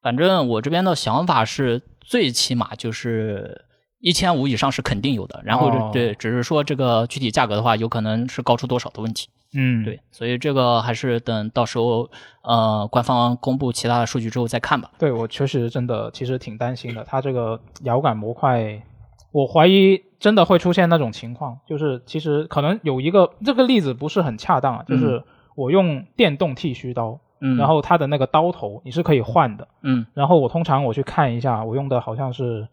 [0.00, 3.66] 反正我这边的想法是，最起码就是
[4.00, 5.42] 一千五以上是肯定有的。
[5.44, 9.28] 然后对，只是说这个具体价格的话，有可能是高出多少的问题。
[9.56, 12.10] 嗯，对，所以这个还是等到时候
[12.42, 14.90] 呃官方公布其他的数据之后再看吧。
[14.98, 18.82] 对我确实真的其实挺担心的，它这个遥感模块，
[19.30, 25.22] 我怀疑真的会出现那种情况，就是其实可能有一个这个例子不是很恰当啊，就是
[25.54, 32.66] 我用电动剃须刀，嗯，然后它的那个刀头你是可以换的，嗯，然后我通常我去看一下，我用的好像是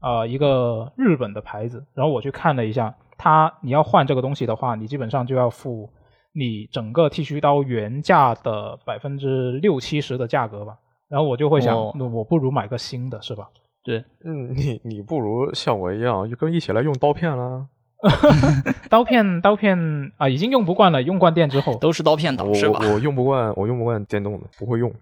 [0.00, 5.88] 呃一个日本的牌子，然后我去看了一下，它你要换这个东西的话，你基本上就要付。
[6.36, 10.76] 你整个剃须刀原价的百分之六七十的价格吧，
[11.08, 13.48] 然后我就会想，那我不如买个新的，是吧？
[13.82, 17.66] 对，嗯，你你不如像我一样，就跟一起来用刀片 了。
[18.90, 22.80] 刀片刀片啊，已经用不惯了，用惯电之后都是刀片党，是吧？
[22.92, 24.92] 我用不惯，我用不惯电动的，不会用。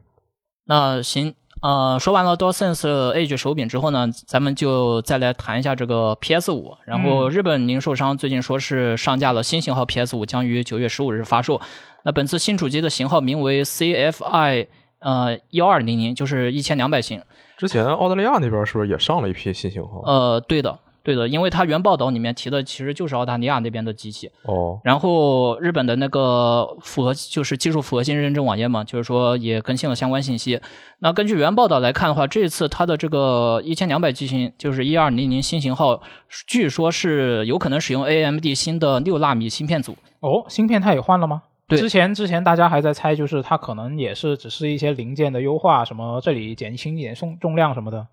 [0.66, 1.34] 那行。
[1.64, 6.76] 呃，说完了 DualSense Edge 手柄之后呢，咱们就再来谈一下这个 PS 五。
[6.84, 11.58] 然后日本零售商最近说是上架了新型号 PS 五，将于九月十五日发售。
[12.02, 14.66] 那本次新主机的型号名为 CFI
[14.98, 17.22] 呃幺二零零，就是一千两百型。
[17.56, 20.02] 之前澳大利亚那边是不是也上了一批新型号？
[20.04, 20.78] 呃，对的。
[21.04, 30.58] 对的，因为它原报道里面提的其实就是澳大利亚那边的机器哦，然后日本的那个符合就是技术符合性认证网页嘛，就是说也更新了相关信息。
[31.00, 36.00] 那根据原报道来看的话，这次它的这个一千两百机型就是一二零零新型号，
[36.48, 41.42] 据说是有可能使用 AMD 新的六纳米芯片组哦，芯片它也换了吗？
[41.68, 48.06] 对，之前之前大家还在猜，就是它可能也是只是一些零件的优化，什么这里减轻一点重重量什么的。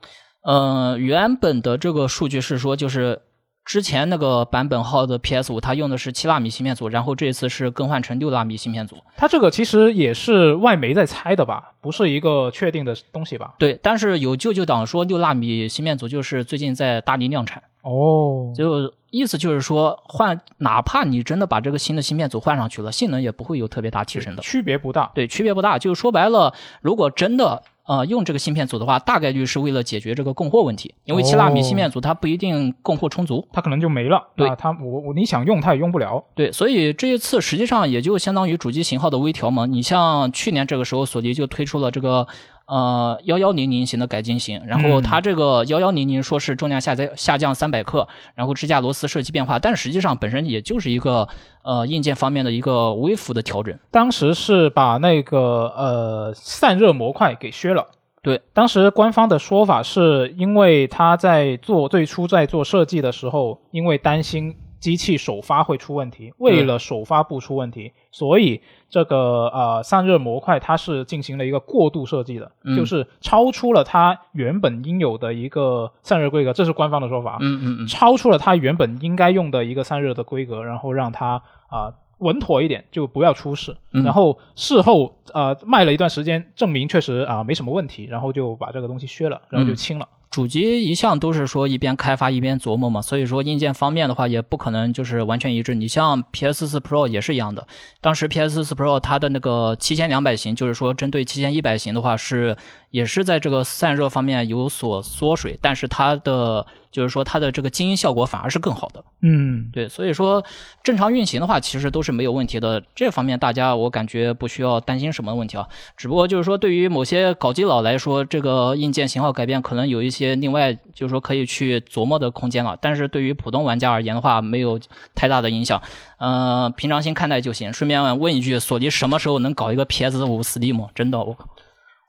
[0.43, 3.21] 嗯，原本的这个数据是说，就是
[3.63, 8.97] 之前那个版本号的 PS 五，它用的是七纳米芯片组，然后这次是更换成六纳米芯片组。
[9.15, 13.53] 它这个其实也是外媒在猜的吧，不是一个确定的东西吧？
[13.59, 17.61] 对，但是有舅舅党说六纳米芯片组就是最近在大力量产。
[17.83, 25.11] 哦，就意思就是说换，哪怕你真的把这个新的芯片组换上去了，性能也不会有特别大提升的，区别不大。
[25.13, 25.77] 对，区别不大。
[25.77, 26.51] 就是说白了，
[26.81, 27.61] 如果真的。
[27.91, 34.29] 呃，用这个芯片组的话，大概率是为了解决这个供货问题，因为七纳米芯片组它不一定供货充足，它可能就没了。
[34.37, 36.23] 对，它我我你想用它也用不了。
[36.33, 39.65] 对，所以这一次实际上也就相当于主机型号的微调嘛。
[39.65, 42.25] 你像去年这个时候，索尼就推出了这个。
[42.65, 51.27] 呃，幺幺零零型的改进型，然后它这个幺幺零零说是重量下降下降三百克，然后支架螺丝设计变化，但实际上本身也就是一个
[51.63, 53.77] 呃硬件方面的一个微幅的调整。
[53.91, 57.87] 当时是把那个呃散热模块给削了。
[58.21, 64.55] 对，当时官方的说法是因为他在做最初在做设计的时候，因为担心。
[64.81, 68.59] 机器首发会出问题，为了首发不出问题，所以
[68.89, 77.37] 这个呃散热模块它是进行了一个过度设计的，就是超出了它原本应有的一个散热规格，这是官方的说法。
[77.39, 83.77] 嗯嗯嗯，超出了它原本应该用的一个散热的规格，然后让它啊稳妥一点，就不要出事。
[83.91, 90.07] 然后事后呃卖了一段时间，证明确实啊没什么问题，然后就把这个东西削了，然后就清了。
[90.31, 95.75] 主机一向都是说一边开发一边琢磨嘛，所以说硬件方面的话也不可能就是完全一致。
[95.75, 97.67] 你像 P S 四 Pro 也是一样的，
[97.99, 102.55] 当时 P S 四 Pro 它的那个七千两百型，就是说针对七千一百型的话是
[102.91, 106.65] 也是在这个散热方面有所缩水，但是它的。
[106.91, 110.43] 就是说它的这个静音效果反而是更好的，嗯，对，所以说
[110.83, 112.83] 正常运行的话，其实都是没有问题的。
[112.93, 115.65] 这方面大家我感觉不需要担心什么问题啊。
[115.95, 122.77] 只不过就是说，对于某些搞机佬来说，这个硬件型号改变可能有一些另外就是说可以去琢磨的空间了。
[122.81, 124.77] 但是对于普通玩家而言的话，没有
[125.15, 125.81] 太大的影响，
[126.17, 127.71] 嗯，平常心看待就行。
[127.71, 130.89] 顺便问一句，索尼什么时候能搞一个 PS 五 Steam？
[130.93, 131.47] 真的，我靠，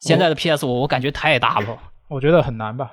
[0.02, 2.92] 现在的 PS 五我感觉太大了，我觉得很难吧。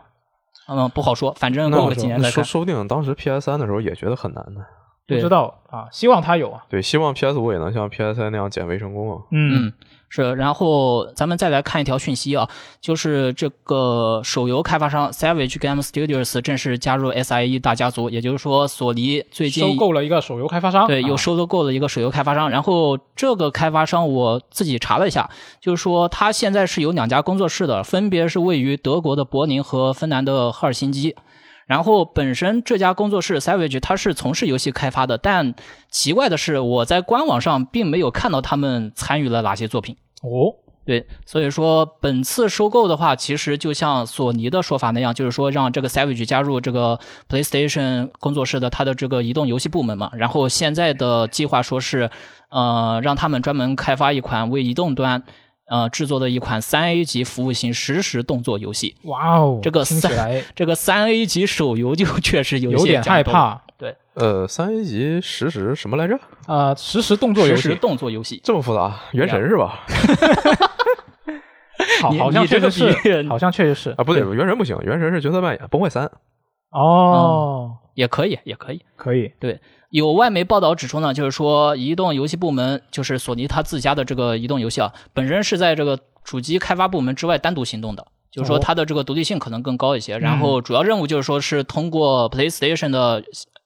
[0.68, 4.62] 嗯，不好说，反正过个几年再说，说不定当时 PS 三的时候也觉得很难呢。
[5.08, 6.64] 不知道啊，希望它有啊。
[6.70, 9.24] 对，希望 PS 五也能像 PS 三那样减肥成功啊。
[9.32, 9.74] 嗯。
[10.10, 12.50] 是，然后咱们再来看一条讯息啊，
[12.82, 22.50] 就是这个手游开发商 Savage Game Studios 正式加入 SIE 大家族，也就是说，索尼最近收购了一个手游开发商，对，又收购了一个手游开发商。
[22.50, 25.30] 然后这个开发商我自己查了一下，
[25.62, 31.16] 就是说他现在是有两家工作室的，分别是位于德国的柏林和芬兰的赫尔辛基。
[31.70, 35.54] 然后本身这家工作室 Savage 它是从事游戏开发的，但
[35.92, 39.96] 奇怪的是我在官网上并没有看到他们参与了哪些作品。
[40.24, 40.50] 哦，
[40.84, 50.10] 对，所以说本次收购的话，其实就像索尼的说法那样，就是说让这个 Savage 加入这个 PlayStation 工作室的它的这个移动游戏部门嘛。
[50.16, 52.10] 然后现在的计划说是，
[52.50, 55.22] 呃，让他们专门开发一款为移动端
[55.70, 58.96] 呃制作的一款三 A 级服务型实时动作游戏。
[59.04, 60.12] 哇哦，这个三
[60.56, 63.62] 这个三 A 级手游就 确实有点害怕。
[63.78, 66.20] 对，呃，三 A 级实时什么来着？
[66.48, 69.00] 啊，实时动作游戏，实时动作游戏这么复杂？
[69.14, 69.80] 原神是吧？
[72.02, 76.10] 好，好像确实是，好像确实是啊，不对，原神不行，原神是角色扮演，崩坏三。
[76.72, 79.32] 哦，也可以，也可以，可以。
[79.40, 79.60] 对，
[79.90, 90.18] 有外媒报道指出呢，就是说移动游戏部门，就是索尼它自家的这个移动游戏啊，本身是在这个主机开发部门之外单独行动的，就是说它的这个独立性可能更高一些。
[90.18, 93.24] 然后主要任务就是说是通过 PlayStation 的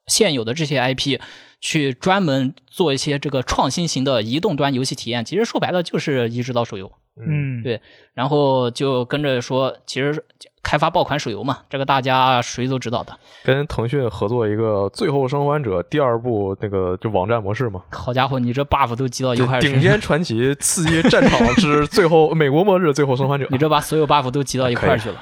[0.08, 1.20] 现有的这些 IP
[1.60, 5.24] 去专门做一些这个创新型的移动端游戏体验。
[5.24, 6.91] 其实说白了就是移植到手游。
[7.16, 7.80] 嗯，对，
[8.16, 10.26] 然后就跟着说，其实
[10.64, 13.14] 开发爆款手游嘛，这个大家谁都知道的。
[13.44, 17.81] 跟腾讯合作一个《最后生还者》第二部那个就网站模式嘛。
[17.91, 25.18] 好家伙，你这 buff 都积到一块顶尖传奇刺激战场之最后美国末日最后生还者，你这把所有 buff 都集到一块去了。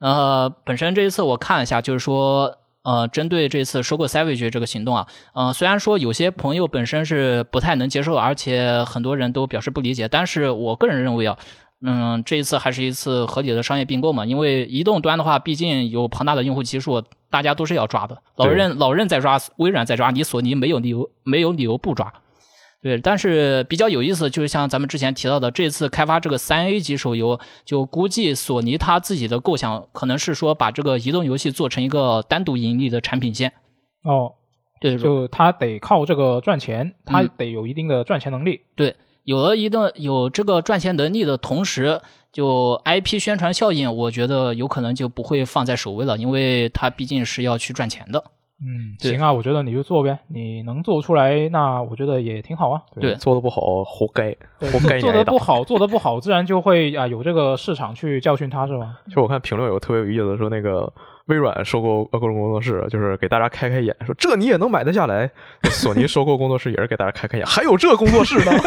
[0.00, 2.56] 呃，本身这一次我看了一下，就是说。
[2.82, 11.36] 呃，针对这次收购 Savage 这个行动啊，呃，虽然说有些朋友本身是不太能接受，而且很多人都表示不理解，但是我个人认为啊，
[11.82, 22.12] 嗯，这一次还是一次合理的商业并购嘛，因为移动端的话，毕竟有庞大的用户基数，大家都是要抓的，老任老任在抓，微软在抓，你索尼没有理由没有理由不抓。
[22.82, 33.52] 对，但是比较有意思，就是像咱们之前提到的，这次开发这个三 A 级手游，就估计索尼他自己的构想可能是说把这个移动游戏做成一个单独盈利的产品线。
[34.02, 34.32] 哦，
[34.80, 38.62] 对，就他得靠这个赚钱，他得有一定的赚钱能力。
[38.74, 42.00] 对，有了一定有这个赚钱能力的同时，
[42.32, 48.22] 就 IP 宣传效应，我觉得有可能就不会放在首位了，因为它毕竟是要去赚钱的。
[48.62, 52.82] 嗯，行啊，我觉得你就做呗，你能做出来，那我觉得也挺好啊。
[53.00, 55.00] 对，做的不好，活该，活该。
[55.00, 59.00] 做的不好，做的不好，自然就会啊有这个市场去教训他，是吧？
[59.10, 60.92] 就我看评论有个特别有意思的，说那个
[61.30, 65.30] 微软收购各种工作室，就是给大家开开眼，说这你也能买得下来。
[65.70, 68.52] 索尼收购工作室也是给大家开开眼，还有这工作室呢。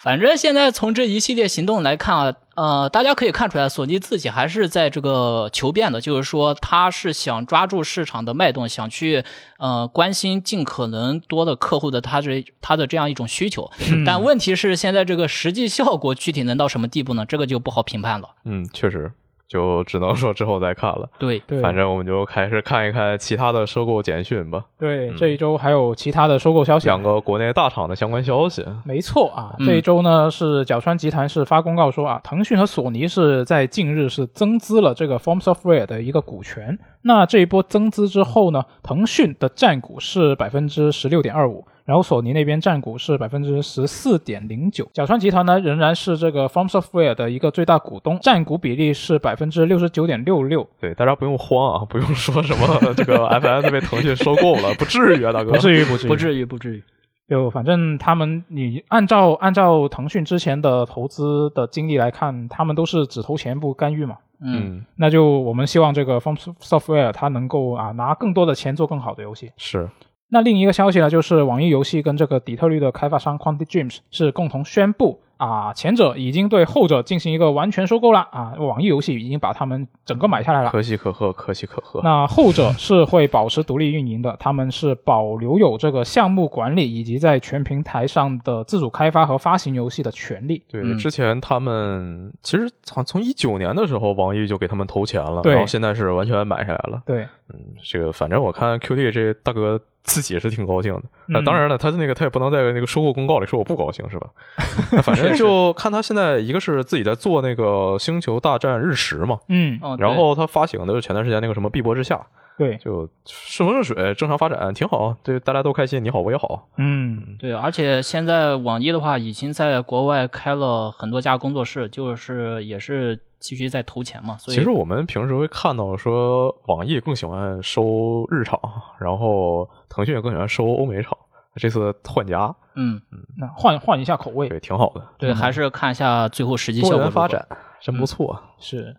[0.00, 9.24] 反正现在从这一系列行动来看啊，呃，大家可以看出来，索尼自己还是在这个求变的，就是说他是想抓住市场的脉动，想去
[9.58, 13.68] 呃关心尽可能多的客户的他这他的这样一种需求。
[14.06, 17.26] 但问题是，现在这个实际效果具体能到什么地步呢？
[17.26, 18.28] 这个就不好评判了。
[18.44, 19.10] 嗯，确实。
[19.48, 21.08] 就只能说之后再看了。
[21.18, 24.64] 对，对反正我们就开始看一看其他的收购简讯吧。
[24.78, 28.64] 对，这一周还有其他的收购消息，两个国内大厂的相关消息。
[28.84, 36.78] 没错啊，这一周呢是角川集团是发公告说啊，腾讯和索尼是在近日是增资了这个 Form Software 的一个股权。
[37.02, 41.64] 那这一波增资之后呢，腾讯的占股是百分之十六点二五。
[41.88, 50.68] 然后索尼那边占股是百分之十四点零九，角川集团呢仍然是这个 From Software 的一个最大股东，占股比例是百分之六十九点六六。
[50.78, 56.84] 对，大家不用慌啊，不用说什么这个 FS 被腾讯收购了，不至于啊，大哥，不至于，不至于，不至于，不至于。
[57.26, 64.18] 就反正他们，你按照按照腾讯之前的投资的经历来看，他们都是只投钱不干预嘛。
[64.42, 69.50] 嗯，那就我们希望这个 From Software 它能够啊拿更多的钱做更好的游戏。
[69.56, 69.88] 是。
[70.28, 75.20] 那另一个消息呢，就是网易游戏跟这个底特律的开发商 Quantic Dreams 是共同宣布。
[75.38, 78.54] 啊，前者已经对后者进行一个完全收购了啊！
[78.58, 82.00] 网易游戏已经把他们整个买下来了，可喜可贺，可喜可贺。
[82.02, 90.60] 那后者是会保持独立运营的，他们是保留有这个项目管理以及在全平台上的自主开发和发行游戏的权利。
[90.68, 97.00] 对，之前他们其实从从一九年的时候，网易就给他们投钱了，然后现在是完全买下来了。
[97.06, 97.22] 对，
[97.54, 99.80] 嗯，这个反正我看 QD 这大哥。
[100.08, 104.26] 自己是挺高兴的，那当然了，他的那个他也不能在那个收购公告里说我不高兴，是吧？
[105.04, 107.64] 反正就看他现在一个是自己在做那个
[107.98, 112.16] 《星球大战日食》嘛，嗯，然后他发行的就前段时间那个什么《碧波之下》，
[112.56, 123.20] 对，就顺风顺水，正常发展挺好，对，大家都开心，你好我也好，嗯，对，而且现在网易的话已经在国外开了很多家工作室，就是也是。
[123.38, 124.36] 继续在投钱嘛？
[124.38, 128.60] 所以其实我们平时会看到说，网易更喜欢收日场，
[128.98, 131.16] 然后腾讯也更喜欢收欧美场。
[131.56, 135.02] 这次换家，嗯嗯，那换换一下口味，对，挺好的。
[135.18, 137.44] 对，还是看一下最后实际效果发展，
[137.80, 138.40] 真不错。
[138.60, 138.96] 是。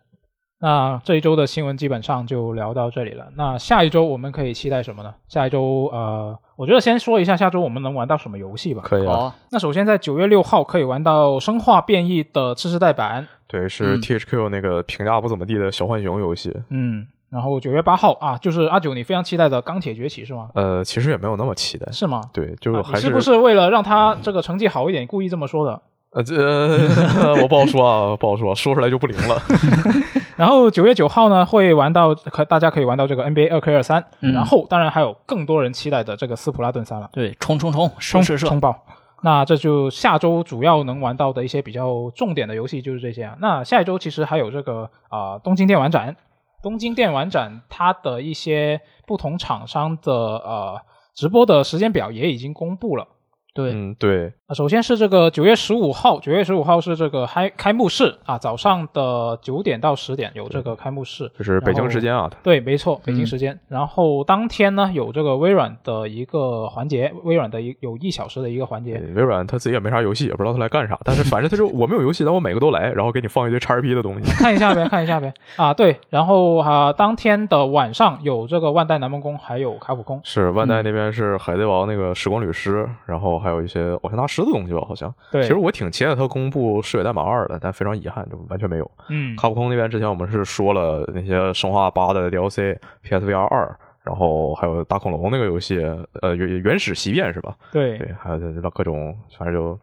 [0.61, 3.29] 那这一周的新闻基本上就聊到这里了。
[3.37, 5.13] 那下一周我们可以期待什么呢？
[5.29, 8.81] 下一周呃，我觉得先说一下下周我们能玩到什么游戏吧。
[8.83, 9.33] 可以啊。
[9.51, 13.29] 那首先在九月六号可以玩到《生化变异》的次世代版。
[13.49, 16.55] 对，是 THQ 那个评价不怎么地的小浣熊游戏。
[16.69, 17.05] 嗯。
[17.29, 20.49] 然后九月八号啊，就是阿九你非常期待的《钢铁崛起》是吗？
[20.55, 21.91] 呃，其实也没有那么期待。
[21.91, 22.21] 是吗？
[22.33, 23.01] 对，就还是。
[23.01, 25.79] 是不是为了让他这个成绩好一点，故意这么说的？
[26.11, 26.35] 呃，这
[27.39, 29.39] 我不好说啊，不好说，说出来就不灵了。
[30.37, 37.07] 然后九月九号呢，会玩到可大家可以玩到这个 NBA 二 K 二三，然后当然还有更多人期待的这个斯普拉顿三了。
[37.13, 38.75] 对，冲冲冲，冲冲爆！
[39.23, 43.37] 那这就下周主要能玩到的一些比较重点的游戏就是这些啊。
[43.39, 46.15] 那下一周其实还有这个啊东京电玩展，
[46.61, 50.81] 东京电玩展它的一些不同厂商的呃
[51.15, 53.07] 直播的时间表也已经公布了。
[53.53, 54.33] 对，嗯，对。
[54.55, 62.27] 首先是这个九月十五号，九月十五号是这个开开幕式啊，早上的九点到十点有这个开幕式，就是北京时间啊。
[62.41, 63.59] 对，没错，北京时间。
[63.67, 68.99] 然后当天呢有这个微软的一个环节，微软的一有一小时的一个环节。
[69.15, 75.31] 微软他自己也没啥游戏，也不知道他来干啥，但是反正他就我没有游戏，但我每个都来，然后给你放一堆 XRP 的东西， 看一下呗，看一下呗。
[75.57, 75.95] 啊，对。
[76.09, 80.19] 然后啊，当天的晚上有这个万代南梦宫，还有卡普空。
[80.23, 85.13] 是万代那边是海贼王那个时光旅师，然后还有一些偶像大师的东西吧，好像。
[85.31, 88.91] 对，其实我挺期待他公布《嗜血代码二》的，但非常遗憾，就完全没有。
[89.09, 95.79] 嗯，卡普空那边之前我们是说了那些《生化八》的 DLC、PSVR 二，然后还有大恐龙那个游戏，
[96.21, 97.55] 呃，原原始袭变是吧？
[97.71, 99.79] 对对，还有这各种，反正就，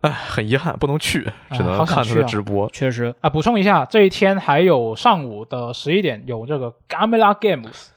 [0.00, 2.68] 哎，很遗憾不能去，只能看他的直播。
[2.70, 7.88] 确实啊，补充一下，这一天还有上午的十一点有这个 Gamela Games。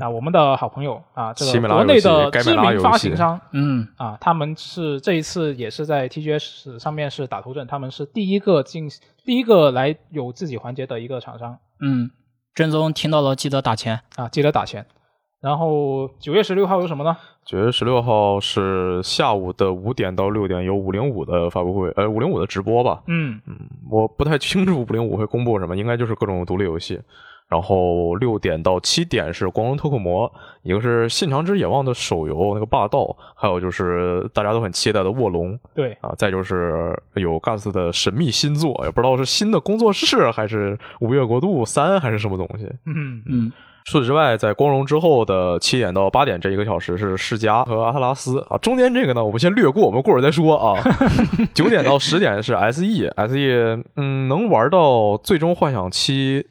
[0.00, 8.88] 啊，我们的好朋友啊，这个国内的知名发行商，嗯啊，他们是这一次也是在 TGS 上面是打头阵，他们是第一个进
[9.24, 11.58] 第一个来有自己环节的一个厂商。
[11.80, 12.10] 嗯，
[12.54, 14.86] 正宗听到了，记得打钱啊，记得打钱。
[15.42, 17.16] 然后九月十六号有什么呢？
[17.44, 23.02] 九月十六号是下午的五点到六点有五零五的发布会，呃，五零五的直播吧。
[23.06, 23.54] 嗯嗯，
[23.90, 27.00] 我不太清楚五零五会公布什么，应该就是各种独立游戏。
[27.48, 30.30] 然后六点到七点是光荣特库摩，
[30.62, 35.56] 一个是信长之野望的手游那个霸道，还有就是大家都很期待的卧龙。
[35.72, 42.64] 对啊，再就是有 Gas 的神秘新作，也不知道是新的工作室还是五月国度三还是什么东西。
[42.84, 43.52] 嗯嗯。
[43.84, 50.82] 除此之外，在光荣之后的七点到八点这一个小时是世嘉和阿特拉斯啊，中间这个呢我们先略过，我们过会儿再说啊。
[51.54, 56.44] 九点到十点是 SE，SE 嗯能玩到最终幻想七。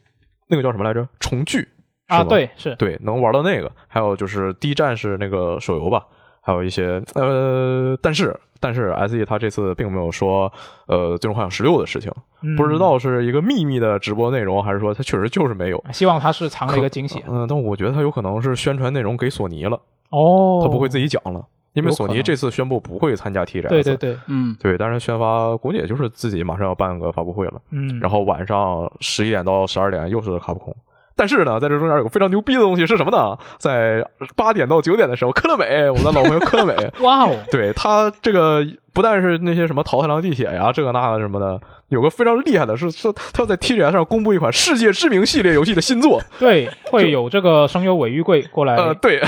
[0.47, 1.07] 那个叫什么来着？
[1.19, 1.67] 重聚
[2.07, 3.72] 啊，对，是对，能玩到那个。
[3.88, 6.05] 还有就是第一站是那个手游吧，
[6.41, 10.51] 还有一些呃，但是但是 S E 他这次并没有说
[10.88, 12.11] 呃最终幻想十六的事情，
[12.55, 15.84] 不知道是一个秘密的直播内容，还是说他确实就是没有。
[15.91, 17.23] 希望他是藏了一个惊喜。
[17.27, 19.80] 嗯，但我觉得他有可能是宣传内容给索尼了。
[20.11, 21.43] 哦，他不会自己讲了，
[21.76, 23.68] 因为索尼这次宣布不会参加 T S。
[23.68, 27.61] 对对对，嗯，对，当然宣发估计也就是自己马上要办个发布会了。
[27.69, 30.76] 嗯，然后晚上十一点到十二点又是卡普空。
[31.15, 33.37] 但是呢，在这中间有个非常牛逼的东西是什么呢？
[33.57, 34.05] 在
[34.35, 46.21] 八点到九点的时候，科乐美，我的老朋友科乐美， 哇哦，对他这个不但是那些什么桃太郎地铁呀，这个那个什么的，有个非常厉害的是，说他要在 TGS 上公布一款世界知名系列游戏的新作。
[46.37, 48.75] 对，会有这个声优尾玉贵过来。
[48.75, 49.19] 呃，对，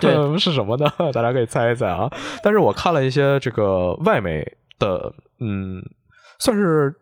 [0.00, 0.90] 对， 是什么呢？
[1.12, 2.10] 大家可以猜一猜啊。
[2.42, 4.42] 但是我看了一些这个外媒
[4.78, 5.82] 的，嗯，
[6.38, 6.94] 算是。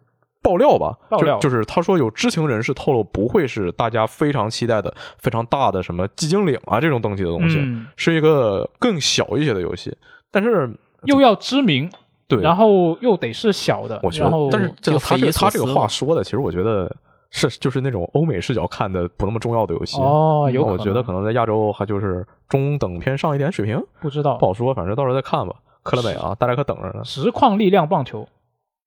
[0.45, 1.39] 爆料吧，爆料。
[1.39, 7.59] 就是他说有知情人士透露，不会是大家非常期待的非常大的什么寂静岭啊这种等级的东西，
[7.97, 9.97] 是一个更小一些的游戏，
[10.31, 10.71] 但是
[11.05, 11.91] 又要知名，
[12.29, 16.95] 对，然后又得是小的，我觉得，但是这个他这个他这个话说的，其实我觉得
[17.31, 19.99] 是就是那种欧美视角看的不那么重要的游戏。
[20.01, 24.37] 哦，有我觉得可能在亚洲还就是中等偏上一点水平，不知道。
[24.37, 25.55] 不好说，反正到时候再看吧。
[25.83, 27.05] 克乐美啊，大家可等着呢。
[27.05, 28.27] 实况力量棒球。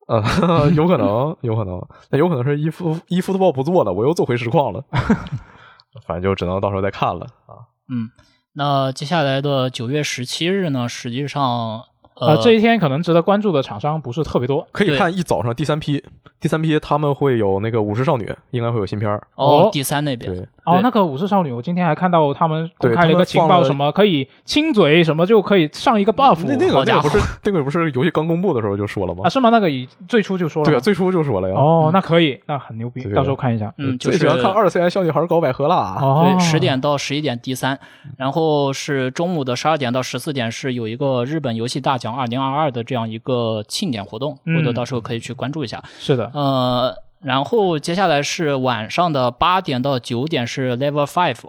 [0.08, 4.84] 呃， 有可能，有可能，那有可能是一夫一夫的报不做了，我又做回实况了，
[6.06, 7.68] 反正就只能到时候再看了啊。
[7.90, 8.10] 嗯，
[8.54, 11.84] 那接下来的九月十七日呢，实际上。
[12.20, 16.04] 呃，这一天可能值得关注的厂商不是特别多，可以看一早上第三批，
[16.40, 19.70] 第三批他们会有那个武士少女，应该会有新片儿哦。
[19.72, 26.40] 第三那边，哦，那个武士少女，我今天还看到他们公开了一个情报，什么可以亲嘴，什么就可以上一个 buff。
[26.46, 29.22] 那那个那个不是那个不是游戏刚公布的时候就说了吗？
[29.26, 29.50] 啊，是吗？
[29.50, 31.56] 那个已最初就说了，对啊，最初就说了呀。
[31.56, 33.72] 哦，那可以，那很牛逼，到时候看一下。
[33.78, 35.98] 嗯，最喜欢看二次元小女孩搞百合啦。
[36.00, 37.80] 对，十点到十一点第三，
[38.18, 42.84] 然后是中午的十二点到十四点是有一个日本游戏大奖二零二二的。
[42.88, 45.84] 这样一个庆典活动，或者到时候可以去关注一下。
[46.00, 51.40] 是的，呃，然后接下来是晚上的八点到九点是 Level Five，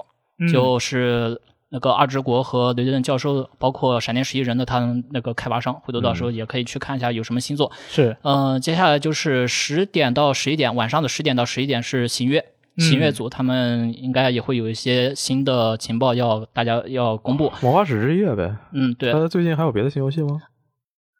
[0.50, 1.40] 就是
[1.70, 7.70] 那个二之国和雷顿教授，包括闪电十一人的他们那个开发商，回头到时候也可以去看一下有什么新作。
[7.88, 12.44] 是，嗯，接下来就是十点到十一点，晚上的十点到十一点是行月。
[12.78, 18.56] 新月组他们应该也会有一些新的情报要大家要公布，魔法使之月呗。
[18.72, 19.10] 嗯，对。
[19.12, 20.40] 他最近还有别的新游戏吗？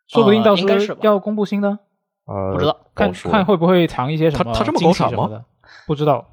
[0.07, 1.69] 说不定到时候要公布新的。
[1.69, 1.79] 呃，
[2.53, 4.53] 不知道，看看会不会藏一些什么？
[4.53, 5.45] 他他这么高产吗？
[5.87, 6.25] 不知道。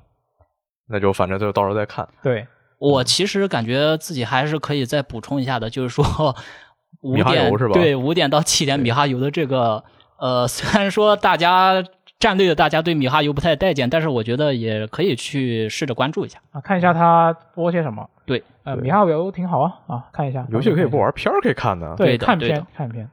[0.88, 2.08] 那就反正就到时候再看。
[2.22, 2.46] 对，
[2.78, 6.36] 我其实感觉自己还是可以再补充一下的，就是说
[7.02, 7.74] 五点是吧？
[7.74, 9.84] 对，五点到七点米哈游的这个，
[10.18, 11.84] 呃， 虽然说大家。
[12.18, 18.10] 战队的大家对米哈游不太待见，但是我觉得也可以去试着关注一下啊，看一下他播些什么。
[18.26, 20.48] 对，呃，米哈游挺好啊啊，看一下。
[20.50, 21.94] 游戏可以不玩，片儿可以看的。
[21.98, 23.08] 对，看片看片。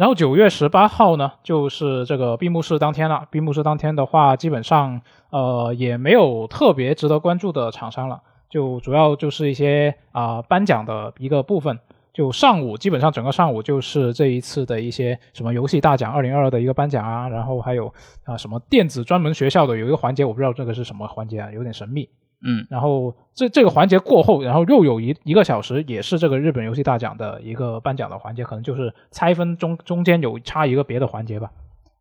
[0.00, 3.26] 然后九月十八号呢，就是这个闭幕式当天了。
[3.30, 11.78] 闭幕式当天的话，基本上呃也没有特别值得关注的厂商了，就主要就是一些啊颁奖的一个部分。
[12.14, 17.92] 就上午，基本上整个上午就是这一次的一些什么游戏大奖二零二二的一个颁奖啊，然后还有
[18.24, 22.08] 啊什么电子专门学校的有一个环节，我不知道这个是什么环节啊，有点神秘。
[22.42, 31.50] 嗯，然后这这个环节过后，然后又有一一个小时，也是这个日本游戏大奖的一个颁奖的环节，可能就是拆分中中间有插一个别的环节吧。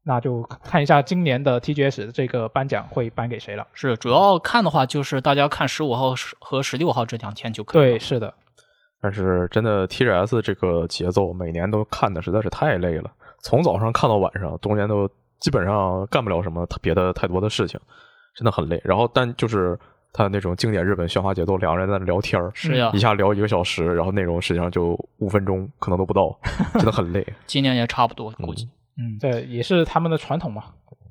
[0.05, 3.67] 那就看一下今年的 TGS 这个颁奖会颁给谁了。
[3.73, 7.91] 是主要看的话，就是大家看十五号和十六号这两天就可以。
[7.91, 8.33] 对，是的。
[9.01, 13.11] 但是真的 TGS 这个节奏，每年都看的实在是太累了，
[13.41, 15.07] 从早上看到晚上，中间都
[15.39, 17.79] 基本上干不了什么别的太多的事情，
[18.35, 18.81] 真的很累。
[18.83, 19.77] 然后，但就是
[20.11, 26.37] 他那种经典日本喧哗节奏，两个人在那聊天儿是呀，一下聊一个小时，然后内容实际上就五分钟，可能都不到，
[26.73, 27.25] 真的很累。
[27.45, 28.67] 今年也差不多，估计，
[28.97, 30.63] 嗯，对也是他们的传统嘛。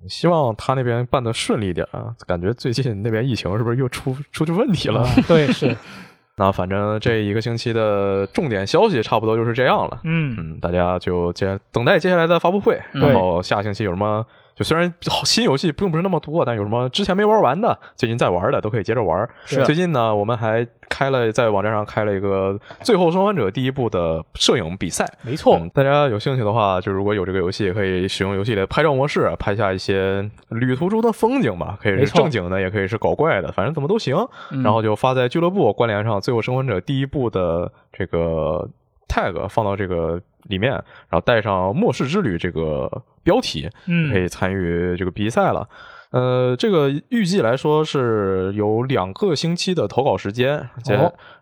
[0.08, 5.06] 希望他那边办的顺利点啊，感觉最近那边疫情是不是又出出去问题了？
[5.26, 5.76] 对，是。
[6.36, 10.00] 那反正这一个星期的重点消息差不多就是这样了。
[10.04, 14.24] 嗯嗯，大家就接等待接下来的发布会，然后下星期有什么？
[14.58, 14.92] 就虽然
[15.24, 19.28] 新游戏并不是那么多，但有什么之前没玩完的，最近在玩的都可以接着玩。
[19.44, 19.64] 是。
[19.64, 22.52] 最近呢，我们还开了在网站上开了一个
[22.82, 25.06] 《最后生还者》第一部的摄影比赛。
[25.22, 31.78] 没错，大家有兴趣的话，就如果有这个游戏，也可以使用游戏的拍照模式，拍下一些旅途中的风景吧。
[31.80, 34.16] 可以是正经的，也可以是搞怪的，反正怎么都行。
[34.64, 38.68] 然后就发在俱乐部关联上，《最后生还者》第一部的这个
[39.08, 40.20] tag 放到这个。
[40.44, 42.90] 里面，然后带上“末世之旅”这个
[43.22, 45.68] 标题，嗯，可以参与这个比赛了。
[46.10, 50.66] 呃，这个预计来说是有两个星期的投稿时间，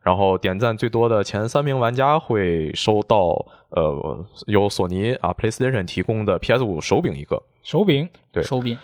[0.03, 8.77] 然后点赞最多的前三名玩家会收到呃由索尼啊 PlayStation 提供的 PS 五手柄一个手柄，对手柄。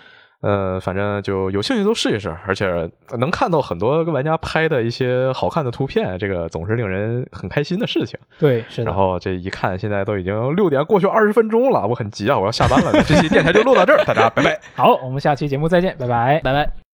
[0.43, 2.66] 呃，反正就有兴趣都试一试，而且
[3.19, 8.19] 能看到很多玩家拍的一些好看的图片，这个总是令人很开心的事情。
[8.40, 8.82] 对，是。
[8.82, 12.93] 然后这一看，现在都已经六点过去二十分钟了，我很急啊，我要下班了。
[13.05, 14.60] 这期电台就录到这儿，大家拜拜。
[14.74, 16.91] 好，我们下期节目再见，拜拜，拜拜。